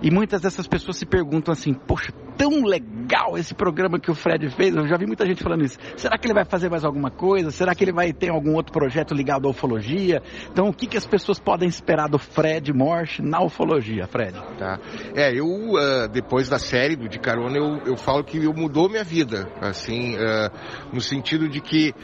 E 0.00 0.10
muitas 0.10 0.40
dessas 0.40 0.66
pessoas 0.66 0.96
se 0.96 1.06
perguntam 1.06 1.52
assim: 1.52 1.74
poxa, 1.74 2.12
tão 2.36 2.64
legal 2.64 3.36
esse 3.36 3.54
programa 3.54 3.98
que 3.98 4.10
o 4.10 4.14
Fred 4.14 4.48
fez. 4.50 4.74
Eu 4.74 4.86
já 4.86 4.96
vi 4.96 5.06
muita 5.06 5.26
gente 5.26 5.42
falando 5.42 5.64
isso. 5.64 5.78
Será 5.96 6.18
que 6.18 6.26
ele 6.26 6.34
vai 6.34 6.44
fazer 6.44 6.70
mais 6.70 6.84
alguma 6.84 7.10
coisa? 7.10 7.50
Será 7.50 7.74
que 7.74 7.84
ele 7.84 7.92
vai 7.92 8.12
ter 8.12 8.30
algum 8.30 8.54
outro 8.54 8.72
projeto 8.72 9.14
ligado 9.14 9.46
à 9.46 9.50
ufologia? 9.50 10.22
Então, 10.50 10.68
o 10.68 10.72
que, 10.72 10.86
que 10.86 10.96
as 10.96 11.06
pessoas 11.06 11.38
podem 11.38 11.68
esperar 11.68 12.08
do 12.08 12.18
Fred 12.18 12.72
Morsch 12.72 13.20
na 13.20 13.42
ufologia, 13.42 14.06
Fred? 14.06 14.34
Tá. 14.58 14.78
É, 15.14 15.32
eu, 15.32 15.46
uh, 15.46 16.08
depois 16.10 16.48
da 16.48 16.58
série 16.58 16.96
do 16.96 17.08
De 17.08 17.18
Carona, 17.18 17.56
eu, 17.56 17.78
eu 17.86 17.96
falo 17.96 18.24
que 18.24 18.42
eu 18.42 18.52
mudou 18.52 18.88
minha 18.88 19.04
vida. 19.04 19.48
Assim, 19.60 20.16
uh, 20.16 20.50
no 20.92 21.00
sentido 21.00 21.48
de 21.48 21.60
que 21.60 21.94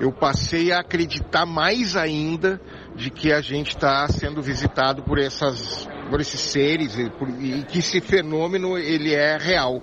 eu 0.00 0.12
passei 0.12 0.72
a 0.72 0.80
acreditar 0.80 1.46
mais 1.46 1.96
ainda 1.96 2.23
de 2.94 3.10
que 3.10 3.32
a 3.32 3.40
gente 3.40 3.70
está 3.70 4.06
sendo 4.08 4.42
visitado 4.42 5.02
por 5.02 5.18
essas 5.18 5.88
por 6.10 6.20
esses 6.20 6.40
seres 6.40 6.98
e, 6.98 7.10
por, 7.10 7.28
e, 7.28 7.64
que 7.64 7.78
esse 7.78 8.00
fenômeno 8.00 8.76
ele 8.76 9.14
é 9.14 9.36
real 9.36 9.82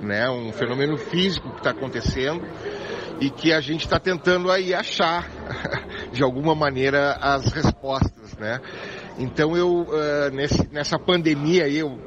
né? 0.00 0.28
Um 0.30 0.52
fenômeno 0.52 0.96
físico 0.96 1.50
que 1.50 1.58
está 1.58 1.70
acontecendo 1.70 2.42
e 3.20 3.30
que 3.30 3.52
a 3.52 3.60
gente 3.60 3.84
está 3.84 3.98
tentando 3.98 4.50
aí 4.50 4.72
achar 4.72 5.28
de 6.12 6.22
alguma 6.22 6.54
maneira 6.54 7.12
as 7.20 7.52
respostas 7.52 8.36
né? 8.38 8.60
Então 9.18 9.56
eu 9.56 9.82
uh, 9.82 10.30
nesse, 10.32 10.68
nessa 10.72 10.98
pandemia 10.98 11.68
eu 11.68 11.98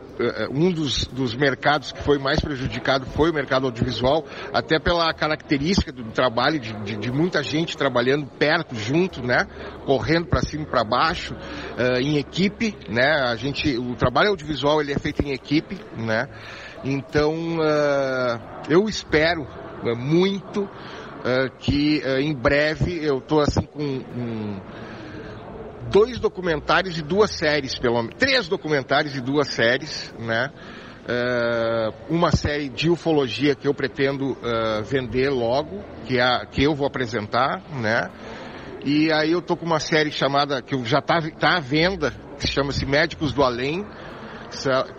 um 0.52 0.72
dos, 0.72 1.06
dos, 1.06 1.36
mercados 1.36 1.92
que 1.92 2.04
foi 2.04 2.18
mais 2.18 2.40
prejudicado 2.40 3.06
foi 3.08 3.32
o 3.32 3.34
mercado 3.34 3.66
audiovisual, 3.66 4.26
até 4.54 4.80
pela 4.80 5.14
característica 5.14 5.92
do 5.92 6.04
trabalho 6.12 6.60
de, 6.60 6.74
de, 6.84 6.98
de 6.98 7.12
muita 7.12 7.42
gente 7.44 7.78
trabalhando 7.78 8.26
perto, 8.26 8.76
junto, 8.76 9.26
né? 9.26 9.48
Correndo 9.86 10.28
para 10.28 10.42
cima 10.42 10.64
e 10.64 10.66
para 10.68 10.84
baixo, 10.84 11.34
uh, 11.34 12.00
em 12.00 12.18
equipe, 12.18 12.76
né? 12.90 13.22
A 13.24 13.36
gente, 13.36 13.78
o 13.78 13.96
trabalho 13.96 14.30
audiovisual 14.30 14.82
ele 14.82 14.94
é 14.94 15.00
feito 15.00 15.22
em 15.24 15.32
equipe, 15.32 15.78
né? 15.98 16.28
Então 16.84 17.58
uh, 17.58 18.40
eu 18.70 18.88
espero 18.88 19.44
uh, 19.44 19.96
muito 19.96 20.70
que 21.60 22.02
em 22.20 22.34
breve 22.34 23.06
eu 23.06 23.20
estou 23.20 23.42
assim 23.42 23.62
com 23.62 23.84
um, 23.84 24.60
dois 25.92 26.20
documentários 26.20 26.98
e 26.98 27.02
duas 27.02 27.32
séries, 27.32 27.78
pelo 27.78 28.02
menos. 28.02 28.16
Três 28.18 28.48
documentários 28.48 29.16
e 29.16 29.22
duas 29.22 29.50
séries, 29.50 30.14
né? 30.18 30.50
Uh, 31.02 32.14
uma 32.16 32.32
série 32.32 32.70
de 32.70 32.90
ufologia 32.90 33.56
que 33.56 33.68
eu 33.68 33.74
pretendo 33.74 34.32
uh, 34.32 34.84
vender 34.84 35.30
logo, 35.30 35.84
que, 36.06 36.18
é 36.18 36.22
a, 36.22 36.46
que 36.46 36.64
eu 36.64 36.74
vou 36.74 36.88
apresentar, 36.88 37.62
né? 37.72 38.10
E 38.86 39.12
aí 39.12 39.32
eu 39.32 39.42
tô 39.42 39.58
com 39.58 39.66
uma 39.66 39.80
série 39.80 40.12
chamada, 40.12 40.62
que 40.62 40.76
já 40.86 41.02
tá, 41.02 41.20
tá 41.40 41.58
à 41.58 41.60
venda, 41.60 42.14
que 42.40 42.48
chama-se 42.48 42.86
Médicos 42.86 43.34
do 43.34 43.44
Além, 43.44 43.86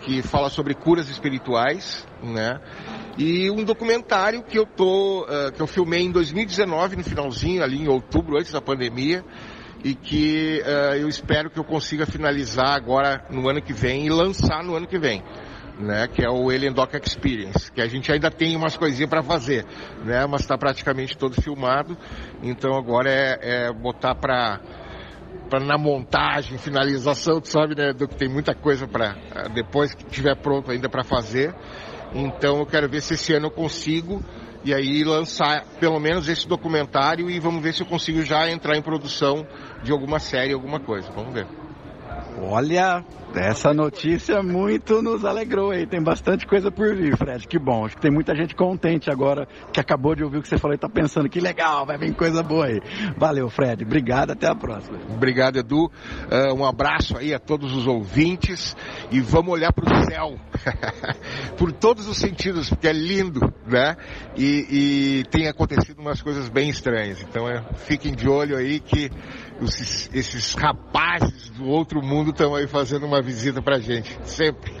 que 0.01 0.21
fala 0.21 0.49
sobre 0.49 0.73
curas 0.73 1.09
espirituais, 1.09 2.05
né? 2.21 2.59
E 3.17 3.49
um 3.49 3.63
documentário 3.63 4.43
que 4.43 4.57
eu 4.57 4.65
tô, 4.65 5.23
uh, 5.23 5.51
que 5.51 5.61
eu 5.61 5.67
filmei 5.67 6.01
em 6.01 6.11
2019, 6.11 6.97
no 6.97 7.03
finalzinho, 7.03 7.63
ali 7.63 7.81
em 7.81 7.87
outubro, 7.87 8.37
antes 8.37 8.51
da 8.51 8.61
pandemia, 8.61 9.23
e 9.83 9.95
que 9.95 10.61
uh, 10.61 10.95
eu 10.95 11.07
espero 11.07 11.49
que 11.49 11.59
eu 11.59 11.63
consiga 11.63 12.05
finalizar 12.05 12.73
agora 12.75 13.25
no 13.29 13.47
ano 13.49 13.61
que 13.61 13.73
vem 13.73 14.05
e 14.05 14.09
lançar 14.09 14.63
no 14.63 14.75
ano 14.75 14.87
que 14.87 14.97
vem. 14.97 15.23
Né, 15.79 16.07
que 16.07 16.23
é 16.23 16.29
o 16.29 16.51
Alien 16.51 16.71
Doc 16.71 16.93
Experience, 16.93 17.71
que 17.71 17.81
a 17.81 17.87
gente 17.87 18.11
ainda 18.11 18.29
tem 18.29 18.55
umas 18.55 18.77
coisinhas 18.77 19.09
para 19.09 19.23
fazer, 19.23 19.65
né, 20.05 20.23
mas 20.27 20.41
está 20.41 20.55
praticamente 20.55 21.17
todo 21.17 21.41
filmado, 21.41 21.97
então 22.43 22.75
agora 22.75 23.09
é, 23.09 23.39
é 23.41 23.73
botar 23.73 24.13
para 24.13 24.61
na 25.59 25.75
montagem, 25.75 26.59
finalização, 26.59 27.41
tu 27.41 27.47
sabe, 27.47 27.75
né, 27.75 27.91
do 27.91 28.07
que 28.07 28.15
tem 28.15 28.29
muita 28.29 28.53
coisa 28.53 28.87
para 28.87 29.15
depois 29.53 29.95
que 29.95 30.03
tiver 30.05 30.35
pronto 30.35 30.69
ainda 30.71 30.87
para 30.87 31.03
fazer. 31.03 31.53
Então 32.13 32.59
eu 32.59 32.65
quero 32.65 32.87
ver 32.87 33.01
se 33.01 33.15
esse 33.15 33.33
ano 33.33 33.47
eu 33.47 33.51
consigo 33.51 34.23
e 34.63 34.73
aí 34.73 35.03
lançar 35.03 35.65
pelo 35.79 35.99
menos 35.99 36.27
esse 36.27 36.47
documentário 36.47 37.29
e 37.29 37.39
vamos 37.39 37.61
ver 37.61 37.73
se 37.73 37.81
eu 37.81 37.87
consigo 37.87 38.23
já 38.23 38.49
entrar 38.49 38.77
em 38.77 38.81
produção 38.81 39.45
de 39.83 39.91
alguma 39.91 40.19
série, 40.19 40.53
alguma 40.53 40.79
coisa. 40.79 41.11
Vamos 41.11 41.33
ver. 41.33 41.62
Olha, 42.41 43.03
essa 43.35 43.73
notícia 43.73 44.41
muito 44.43 45.01
nos 45.01 45.25
alegrou 45.25 45.71
aí. 45.71 45.87
Tem 45.87 46.01
bastante 46.01 46.45
coisa 46.45 46.71
por 46.71 46.95
vir, 46.95 47.17
Fred. 47.17 47.47
Que 47.47 47.57
bom. 47.57 47.85
Acho 47.85 47.95
que 47.95 48.01
tem 48.01 48.11
muita 48.11 48.35
gente 48.35 48.55
contente 48.55 49.09
agora 49.09 49.47
que 49.71 49.79
acabou 49.79 50.15
de 50.15 50.23
ouvir 50.23 50.37
o 50.37 50.41
que 50.41 50.47
você 50.47 50.57
falou 50.57 50.75
e 50.75 50.77
tá 50.77 50.89
pensando 50.89 51.29
que 51.29 51.39
legal, 51.39 51.85
vai 51.85 51.97
vir 51.97 52.13
coisa 52.15 52.43
boa 52.43 52.65
aí. 52.65 52.81
Valeu, 53.17 53.49
Fred. 53.49 53.83
Obrigado, 53.83 54.31
até 54.31 54.47
a 54.47 54.55
próxima. 54.55 54.99
Obrigado, 55.09 55.57
Edu. 55.57 55.85
Uh, 55.85 56.53
um 56.55 56.65
abraço 56.65 57.17
aí 57.17 57.33
a 57.33 57.39
todos 57.39 57.75
os 57.75 57.87
ouvintes 57.87 58.75
e 59.11 59.19
vamos 59.19 59.53
olhar 59.53 59.73
para 59.73 59.85
o 59.85 60.03
céu. 60.05 60.35
por 61.57 61.71
todos 61.71 62.07
os 62.07 62.17
sentidos, 62.17 62.69
porque 62.69 62.87
é 62.87 62.93
lindo, 62.93 63.53
né? 63.67 63.95
E, 64.35 64.67
e 64.69 65.23
tem 65.29 65.47
acontecido 65.47 65.99
umas 65.99 66.21
coisas 66.21 66.49
bem 66.49 66.69
estranhas. 66.69 67.21
Então, 67.21 67.47
é, 67.47 67.63
fiquem 67.85 68.13
de 68.13 68.27
olho 68.27 68.57
aí 68.57 68.79
que 68.79 69.09
esses, 69.61 70.09
esses 70.13 70.53
rapazes 70.53 71.49
do 71.51 71.65
outro 71.65 72.01
mundo 72.01 72.31
estão 72.31 72.55
aí 72.55 72.67
fazendo 72.67 73.05
uma 73.05 73.21
visita 73.21 73.61
pra 73.61 73.79
gente. 73.79 74.17
Sempre. 74.23 74.73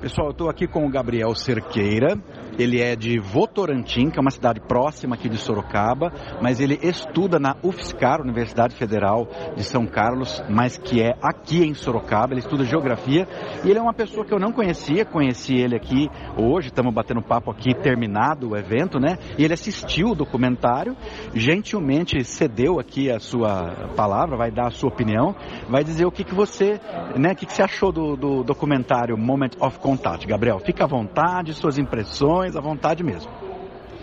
Pessoal, 0.00 0.28
eu 0.28 0.32
estou 0.32 0.50
aqui 0.50 0.66
com 0.66 0.86
o 0.86 0.90
Gabriel 0.90 1.34
Cerqueira. 1.34 2.18
Ele 2.58 2.80
é 2.80 2.94
de 2.94 3.18
Votorantim, 3.18 4.10
que 4.10 4.18
é 4.18 4.20
uma 4.20 4.30
cidade 4.30 4.60
próxima 4.60 5.14
aqui 5.14 5.28
de 5.28 5.36
Sorocaba, 5.36 6.12
mas 6.40 6.60
ele 6.60 6.78
estuda 6.82 7.38
na 7.38 7.56
UFSCar, 7.62 8.20
Universidade 8.20 8.74
Federal 8.76 9.28
de 9.56 9.64
São 9.64 9.86
Carlos, 9.86 10.42
mas 10.48 10.76
que 10.76 11.00
é 11.00 11.14
aqui 11.22 11.64
em 11.64 11.74
Sorocaba. 11.74 12.32
Ele 12.32 12.40
estuda 12.40 12.64
geografia 12.64 13.26
e 13.64 13.70
ele 13.70 13.78
é 13.78 13.82
uma 13.82 13.94
pessoa 13.94 14.24
que 14.24 14.32
eu 14.32 14.38
não 14.38 14.52
conhecia, 14.52 15.04
conheci 15.04 15.54
ele 15.54 15.76
aqui 15.76 16.08
hoje, 16.36 16.68
estamos 16.68 16.92
batendo 16.92 17.22
papo 17.22 17.50
aqui, 17.50 17.74
terminado 17.74 18.50
o 18.50 18.56
evento, 18.56 18.98
né? 18.98 19.18
E 19.38 19.44
ele 19.44 19.54
assistiu 19.54 20.08
o 20.08 20.14
documentário, 20.14 20.96
gentilmente 21.34 22.22
cedeu 22.24 22.78
aqui 22.78 23.10
a 23.10 23.18
sua 23.18 23.90
palavra, 23.96 24.36
vai 24.36 24.50
dar 24.50 24.66
a 24.66 24.70
sua 24.70 24.88
opinião, 24.88 25.34
vai 25.68 25.82
dizer 25.82 26.06
o 26.06 26.10
que, 26.10 26.24
que 26.24 26.34
você, 26.34 26.80
né, 27.16 27.32
o 27.32 27.36
que, 27.36 27.46
que 27.46 27.52
você 27.52 27.62
achou 27.62 27.90
do, 27.90 28.16
do 28.16 28.42
documentário 28.42 29.16
Moment 29.16 29.52
of 29.60 29.78
Contact. 29.78 30.26
Gabriel, 30.26 30.58
fica 30.58 30.84
à 30.84 30.86
vontade, 30.86 31.54
suas 31.54 31.78
impressões, 31.78 32.43
à 32.52 32.60
vontade 32.60 33.02
mesmo. 33.02 33.30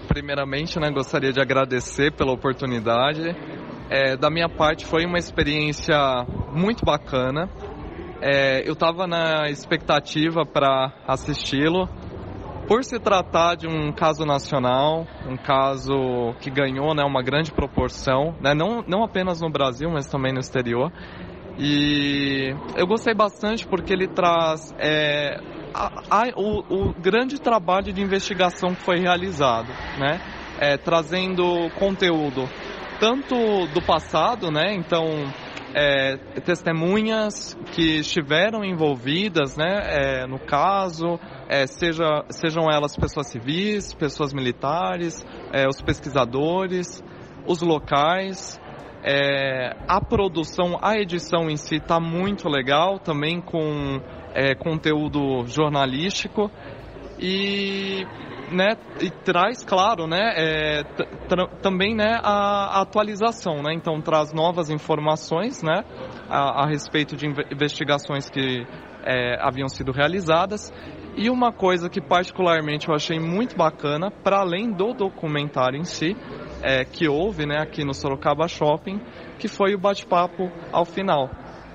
Primeiramente, 0.08 0.80
né, 0.80 0.90
gostaria 0.92 1.32
de 1.32 1.40
agradecer 1.40 2.12
pela 2.12 2.32
oportunidade. 2.34 3.36
É, 3.90 4.18
da 4.18 4.30
minha 4.30 4.50
parte, 4.50 4.86
foi 4.86 5.06
uma 5.06 5.18
experiência 5.18 5.96
muito 6.52 6.84
bacana. 6.84 7.50
É, 8.22 8.68
eu 8.68 8.74
estava 8.74 9.08
na 9.08 9.50
expectativa 9.50 10.46
para 10.46 10.94
assisti-lo. 11.08 11.88
Por 12.68 12.84
se 12.84 13.00
tratar 13.00 13.56
de 13.56 13.68
um 13.68 13.92
caso 13.92 14.26
nacional, 14.26 15.06
um 15.28 15.36
caso 15.36 16.34
que 16.40 16.50
ganhou 16.50 16.94
né, 16.94 17.04
uma 17.04 17.22
grande 17.22 17.52
proporção, 17.52 18.36
né, 18.40 18.54
não, 18.54 18.84
não 18.88 19.04
apenas 19.04 19.42
no 19.42 19.50
Brasil, 19.50 19.90
mas 19.92 20.08
também 20.08 20.32
no 20.32 20.40
exterior. 20.40 20.92
E 21.58 22.56
eu 22.76 22.88
gostei 22.88 23.14
bastante 23.14 23.68
porque 23.68 23.92
ele 23.92 24.08
traz 24.08 24.74
é, 24.80 25.38
a, 25.74 26.02
a, 26.10 26.24
o, 26.36 26.90
o, 26.90 26.94
grande 26.94 27.40
trabalho 27.40 27.92
de 27.92 28.02
investigação 28.02 28.74
que 28.74 28.82
foi 28.84 29.00
realizado, 29.00 29.70
né? 30.00 30.20
É, 30.60 30.78
trazendo 30.78 31.70
conteúdo 31.80 32.48
tanto 33.00 33.36
do 33.74 33.82
passado, 33.82 34.52
né? 34.52 34.74
Então, 34.76 35.06
é, 35.74 36.18
testemunhas 36.42 37.58
que 37.74 38.00
estiveram 38.00 38.64
envolvidas 38.64 39.58
né, 39.58 39.82
é, 39.88 40.28
no 40.28 40.38
caso, 40.38 41.20
é, 41.50 41.66
seja, 41.66 42.24
sejam 42.30 42.70
elas 42.70 42.96
pessoas 42.96 43.28
civis, 43.28 43.94
pessoas 43.94 44.34
militares, 44.34 45.26
é, 45.54 45.68
os 45.68 45.82
pesquisadores, 45.82 47.04
os 47.48 47.62
locais. 47.62 48.60
É, 49.04 49.76
a 49.88 50.00
produção, 50.00 50.78
a 50.80 50.96
edição 50.96 51.50
em 51.50 51.58
si 51.58 51.78
está 51.78 52.00
muito 52.00 52.48
legal, 52.48 53.00
também 53.00 53.42
com 53.42 54.00
é, 54.34 54.56
conteúdo 54.56 55.46
jornalístico 55.46 56.52
e, 57.20 58.06
né, 58.52 58.76
e 59.00 59.10
traz, 59.10 59.64
claro, 59.64 60.08
né, 60.08 60.34
é, 60.36 60.84
também 61.62 61.96
né, 61.96 62.20
a, 62.24 62.78
a, 62.78 62.82
atualização, 62.82 63.62
né, 63.62 63.74
então 63.74 64.02
traz 64.02 64.34
novas 64.34 64.70
informações 64.70 65.62
né, 65.62 65.84
a, 66.30 66.64
a 66.64 66.68
respeito 66.68 67.16
de 67.16 67.28
investigações 67.28 68.30
que 68.30 68.66
é, 69.04 69.38
haviam 69.40 69.68
sido 69.68 69.92
realizadas 69.92 70.72
e 71.16 71.30
uma 71.30 71.52
coisa 71.52 71.90
que 71.90 72.00
particularmente 72.00 72.88
eu 72.88 72.96
achei 72.96 73.20
muito 73.20 73.56
bacana, 73.56 74.10
para 74.10 74.40
além 74.40 74.72
do 74.72 74.94
documentário 74.94 75.78
em 75.78 75.84
si, 75.84 76.16
é, 76.64 76.86
que 76.86 77.08
houve 77.08 77.46
né, 77.46 77.58
aqui 77.60 77.84
no 77.84 77.94
Sorocaba 77.94 78.48
Shopping, 78.48 79.00
que 79.38 79.48
foi 79.48 79.76
o 79.76 79.80
bate-papo 79.80 80.50
ao 80.72 80.86
final. 80.86 81.30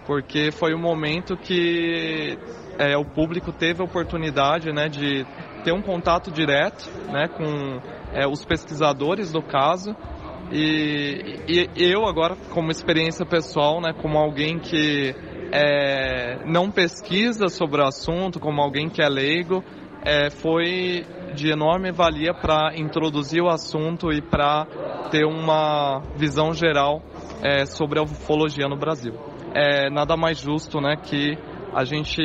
Porque 0.07 0.51
foi 0.53 0.73
o 0.73 0.79
momento 0.79 1.37
que 1.37 2.39
é, 2.79 2.97
o 2.97 3.05
público 3.05 3.53
teve 3.53 3.83
a 3.83 3.85
oportunidade 3.85 4.73
né, 4.73 4.89
de 4.89 5.27
ter 5.65 5.73
um 5.73 5.83
contato 5.83 6.31
direto 6.31 6.89
né, 7.11 7.29
com 7.29 7.81
é, 8.13 8.27
os 8.27 8.45
pesquisadores 8.45 9.33
do 9.33 9.43
caso. 9.43 9.97
E, 10.53 11.41
e, 11.49 11.71
eu 11.77 12.07
agora, 12.07 12.37
como 12.51 12.71
experiência 12.71 13.27
pessoal, 13.27 13.81
né, 13.81 13.93
como 14.01 14.17
alguém 14.17 14.59
que 14.59 15.15
é, 15.53 16.45
não 16.47 16.71
pesquisa 16.71 17.49
sobre 17.49 17.81
o 17.81 17.85
assunto, 17.85 18.39
como 18.39 18.61
alguém 18.61 18.89
que 18.89 19.03
é 19.03 19.09
leigo, 19.09 19.65
é, 20.05 20.31
foi 20.31 21.05
de 21.35 21.51
enorme 21.51 21.91
valia 21.91 22.33
para 22.33 22.73
introduzir 22.77 23.43
o 23.43 23.49
assunto 23.49 24.13
e 24.13 24.23
para 24.23 24.67
ter 25.11 25.25
uma 25.25 26.01
visão 26.15 26.55
geral 26.55 27.03
é, 27.43 27.67
sobre 27.67 27.99
a 27.99 28.03
ufologia 28.03 28.69
no 28.69 28.77
Brasil. 28.77 29.36
É 29.59 29.89
nada 29.89 30.19
mais 30.19 30.39
justo 30.39 30.83
né, 30.83 30.97
que 30.97 31.39
a 31.75 31.83
gente 31.85 32.21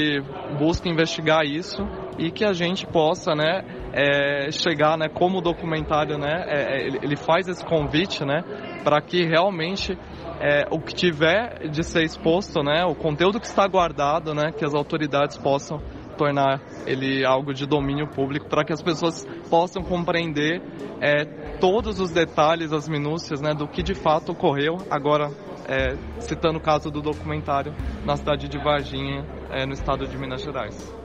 busque 0.60 0.90
investigar 0.90 1.46
isso 1.46 1.82
e 2.18 2.30
que 2.30 2.44
a 2.44 2.52
gente 2.52 2.86
possa 2.86 3.34
né, 3.34 3.64
é, 3.94 4.52
chegar, 4.52 4.98
né, 4.98 5.08
como 5.08 5.38
o 5.38 5.42
documentário, 5.42 6.18
né, 6.18 6.44
é, 6.48 6.62
é 6.62 6.88
ele 6.88 7.16
faz 7.16 7.48
esse 7.48 7.66
convite 7.66 8.26
né, 8.26 8.44
para 8.84 9.02
que 9.02 9.26
realmente 9.26 9.98
é, 10.42 10.68
o 10.72 10.80
que 10.80 10.94
tiver 10.94 11.70
de 11.70 11.84
ser 11.84 12.04
exposto, 12.04 12.62
né, 12.64 12.84
o 12.84 12.96
conteúdo 12.96 13.40
que 13.40 13.46
está 13.46 13.66
guardado, 13.66 14.34
né, 14.34 14.52
que 14.52 14.66
as 14.66 14.74
autoridades 14.74 15.38
possam 15.38 15.80
tornar 16.18 16.62
ele 16.86 17.26
algo 17.26 17.54
de 17.54 17.66
domínio 17.66 18.08
público 18.08 18.48
para 18.48 18.64
que 18.64 18.74
as 18.74 18.82
pessoas 18.82 19.26
possam 19.50 19.82
compreender 19.82 20.62
é, 21.02 21.26
todos 21.60 22.00
os 22.00 22.12
detalhes, 22.12 22.72
as 22.72 22.88
minúcias 22.88 23.42
né, 23.42 23.54
do 23.54 23.68
que 23.68 23.82
de 23.82 23.96
fato 23.96 24.32
ocorreu. 24.32 24.78
Agora, 24.90 25.32
é, 25.68 25.96
citando 26.20 26.58
o 26.58 26.62
caso 26.62 26.90
do 26.90 27.02
documentário 27.02 27.74
na 28.06 28.16
cidade 28.16 28.48
de 28.48 28.58
Varginha, 28.58 29.26
é, 29.50 29.66
no 29.66 29.74
estado 29.74 30.08
de 30.08 30.18
Minas 30.18 30.42
Gerais. 30.42 31.01